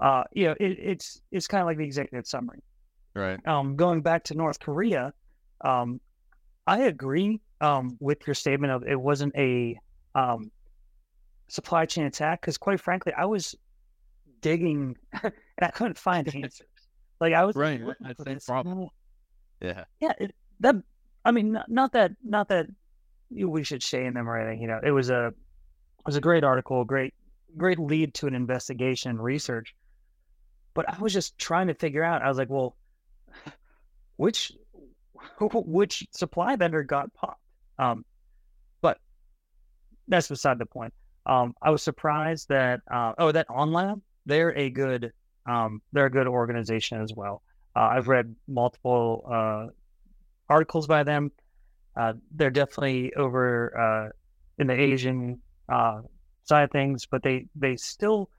Uh, 0.00 0.24
you 0.32 0.46
know, 0.46 0.56
it, 0.58 0.78
it's 0.78 1.20
it's 1.30 1.46
kind 1.46 1.60
of 1.60 1.66
like 1.66 1.78
the 1.78 1.84
executive 1.84 2.26
summary. 2.26 2.62
Right. 3.14 3.38
Um, 3.46 3.76
going 3.76 4.02
back 4.02 4.24
to 4.24 4.34
North 4.34 4.58
Korea, 4.58 5.12
um, 5.64 6.00
I 6.66 6.82
agree 6.82 7.40
um, 7.60 7.96
with 8.00 8.26
your 8.26 8.34
statement 8.34 8.72
of 8.72 8.82
it 8.86 9.00
wasn't 9.00 9.34
a 9.36 9.78
um, 10.14 10.50
supply 11.48 11.86
chain 11.86 12.06
attack 12.06 12.40
because, 12.40 12.58
quite 12.58 12.80
frankly, 12.80 13.12
I 13.16 13.26
was 13.26 13.54
digging 14.44 14.94
and 15.22 15.32
I 15.60 15.68
couldn't 15.68 15.98
find 15.98 16.28
answers. 16.34 16.68
Like 17.20 17.32
I 17.32 17.44
was 17.44 17.56
right. 17.56 17.80
That's 18.00 18.44
problem. 18.44 18.88
Yeah. 19.60 19.84
Yeah. 20.00 20.12
It, 20.20 20.34
that 20.60 20.76
I 21.24 21.30
mean, 21.30 21.52
not, 21.52 21.70
not 21.70 21.92
that 21.92 22.12
not 22.22 22.48
that 22.48 22.66
we 23.30 23.64
should 23.64 23.82
shame 23.82 24.14
them 24.14 24.28
or 24.28 24.38
anything. 24.38 24.60
You 24.60 24.68
know, 24.68 24.80
it 24.84 24.90
was 24.90 25.10
a 25.10 25.28
it 25.28 26.06
was 26.06 26.16
a 26.16 26.20
great 26.20 26.44
article, 26.44 26.84
great 26.84 27.14
great 27.56 27.78
lead 27.78 28.12
to 28.14 28.26
an 28.26 28.34
investigation 28.34 29.18
research. 29.18 29.74
But 30.74 30.88
I 30.88 30.98
was 30.98 31.12
just 31.12 31.38
trying 31.38 31.68
to 31.68 31.74
figure 31.74 32.02
out. 32.02 32.20
I 32.20 32.28
was 32.28 32.36
like, 32.36 32.50
well, 32.50 32.76
which 34.16 34.52
which 35.40 36.06
supply 36.10 36.56
vendor 36.56 36.82
got 36.82 37.14
popped? 37.14 37.40
Um, 37.78 38.04
but 38.82 38.98
that's 40.08 40.28
beside 40.28 40.58
the 40.58 40.66
point. 40.66 40.92
Um, 41.24 41.54
I 41.62 41.70
was 41.70 41.82
surprised 41.82 42.50
that 42.50 42.80
uh, 42.92 43.14
oh 43.16 43.32
that 43.32 43.48
AhnLab 43.48 44.02
they're 44.26 44.56
a 44.56 44.70
good 44.70 45.12
um, 45.46 45.82
they're 45.92 46.06
a 46.06 46.10
good 46.10 46.26
organization 46.26 47.02
as 47.02 47.12
well. 47.14 47.42
Uh, 47.76 47.88
I've 47.92 48.08
read 48.08 48.34
multiple 48.48 49.24
uh, 49.30 49.66
articles 50.48 50.86
by 50.86 51.02
them. 51.02 51.32
Uh, 51.96 52.14
they're 52.34 52.50
definitely 52.50 53.12
over 53.14 53.78
uh, 53.78 54.08
in 54.58 54.66
the 54.66 54.74
Asian 54.74 55.40
uh, 55.68 56.00
side 56.44 56.64
of 56.64 56.70
things, 56.70 57.06
but 57.06 57.22
they 57.22 57.46
they 57.54 57.76
still, 57.76 58.30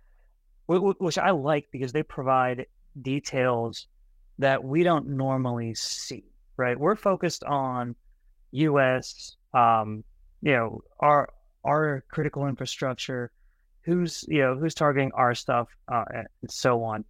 which 0.68 1.18
I 1.18 1.32
like 1.32 1.68
because 1.72 1.92
they 1.92 2.04
provide 2.04 2.66
details 3.02 3.88
that 4.40 4.64
we 4.64 4.84
don't 4.84 5.10
normally 5.10 5.74
see. 5.76 6.24
Right, 6.58 6.80
we're 6.80 6.96
focused 6.96 7.44
on 7.44 7.96
U.S. 8.52 9.36
Um, 9.54 10.04
you 10.42 10.54
know 10.54 10.82
our 11.00 11.30
our 11.64 12.04
critical 12.10 12.48
infrastructure, 12.48 13.32
who's 13.86 14.26
you 14.28 14.42
know 14.42 14.56
who's 14.56 14.74
targeting 14.74 15.12
our 15.14 15.36
stuff, 15.36 15.70
uh, 15.92 16.04
and 16.14 16.28
so 16.50 16.84
on. 16.84 17.06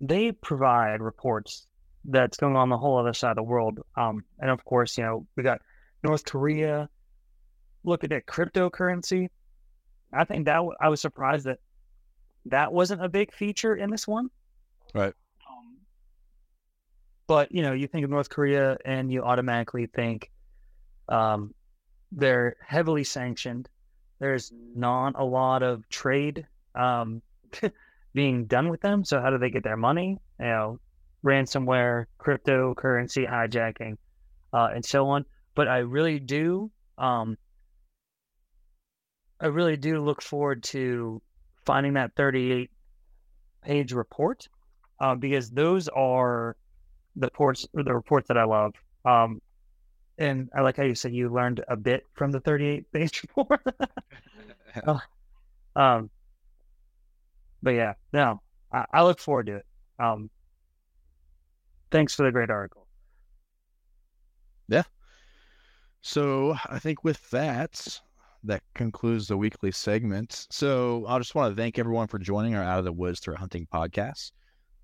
They 0.00 0.32
provide 0.32 1.02
reports 1.02 1.66
that's 2.04 2.36
going 2.36 2.56
on 2.56 2.68
the 2.68 2.78
whole 2.78 2.96
other 2.98 3.12
side 3.12 3.30
of 3.30 3.36
the 3.36 3.42
world, 3.42 3.80
um, 3.96 4.24
and 4.38 4.50
of 4.50 4.64
course, 4.64 4.96
you 4.96 5.04
know 5.04 5.26
we 5.36 5.42
got 5.42 5.60
North 6.02 6.24
Korea 6.24 6.88
looking 7.84 8.12
at 8.12 8.26
cryptocurrency. 8.26 9.28
I 10.12 10.24
think 10.24 10.46
that 10.46 10.54
w- 10.54 10.74
I 10.80 10.88
was 10.88 11.00
surprised 11.00 11.46
that 11.46 11.58
that 12.46 12.72
wasn't 12.72 13.04
a 13.04 13.08
big 13.08 13.32
feature 13.32 13.74
in 13.74 13.90
this 13.90 14.06
one. 14.06 14.30
Right. 14.94 15.12
Um, 15.50 15.76
but 17.26 17.52
you 17.52 17.62
know, 17.62 17.72
you 17.72 17.88
think 17.88 18.04
of 18.04 18.10
North 18.10 18.30
Korea, 18.30 18.78
and 18.84 19.12
you 19.12 19.22
automatically 19.22 19.86
think 19.86 20.30
um, 21.08 21.52
they're 22.12 22.56
heavily 22.64 23.04
sanctioned. 23.04 23.68
There's 24.18 24.52
not 24.74 25.14
a 25.16 25.24
lot 25.24 25.62
of 25.62 25.88
trade 25.88 26.46
um, 26.74 27.22
being 28.14 28.46
done 28.46 28.68
with 28.68 28.80
them. 28.80 29.04
So 29.04 29.20
how 29.20 29.30
do 29.30 29.38
they 29.38 29.50
get 29.50 29.62
their 29.62 29.76
money? 29.76 30.18
You 30.40 30.46
know, 30.46 30.80
ransomware, 31.24 32.06
cryptocurrency 32.20 33.28
hijacking, 33.28 33.96
uh, 34.52 34.68
and 34.74 34.84
so 34.84 35.08
on. 35.08 35.24
But 35.54 35.68
I 35.68 35.78
really 35.78 36.18
do, 36.18 36.70
um, 36.96 37.36
I 39.40 39.46
really 39.46 39.76
do 39.76 40.02
look 40.02 40.22
forward 40.22 40.62
to 40.64 41.22
finding 41.64 41.94
that 41.94 42.12
38 42.16 42.70
page 43.62 43.92
report 43.92 44.48
uh, 45.00 45.14
because 45.14 45.50
those 45.50 45.88
are 45.88 46.56
the 47.16 47.26
reports, 47.26 47.66
the 47.74 47.94
reports 47.94 48.28
that 48.28 48.38
I 48.38 48.44
love. 48.44 48.74
Um, 49.04 49.40
and 50.18 50.50
I 50.54 50.62
like 50.62 50.76
how 50.76 50.82
you 50.82 50.94
said 50.94 51.14
you 51.14 51.32
learned 51.32 51.64
a 51.68 51.76
bit 51.76 52.04
from 52.14 52.32
the 52.32 52.40
38 52.40 52.92
page 52.92 53.22
report. 53.22 53.60
uh, 54.86 54.98
um, 55.76 56.10
but 57.62 57.70
yeah, 57.70 57.94
no, 58.12 58.40
I, 58.72 58.84
I, 58.92 59.02
look 59.04 59.20
forward 59.20 59.46
to 59.46 59.56
it. 59.56 59.66
Um, 59.98 60.30
thanks 61.90 62.14
for 62.14 62.24
the 62.24 62.32
great 62.32 62.50
article. 62.50 62.86
Yeah. 64.68 64.82
So 66.02 66.56
I 66.66 66.78
think 66.78 67.04
with 67.04 67.30
that, 67.30 68.00
that 68.44 68.62
concludes 68.74 69.28
the 69.28 69.36
weekly 69.36 69.72
segment. 69.72 70.46
So 70.50 71.04
I 71.08 71.18
just 71.18 71.34
want 71.34 71.54
to 71.54 71.60
thank 71.60 71.78
everyone 71.78 72.06
for 72.08 72.18
joining 72.18 72.54
our 72.54 72.62
Out 72.62 72.78
of 72.78 72.84
the 72.84 72.92
Woods 72.92 73.20
Threat 73.20 73.38
Hunting 73.38 73.66
podcast. 73.72 74.32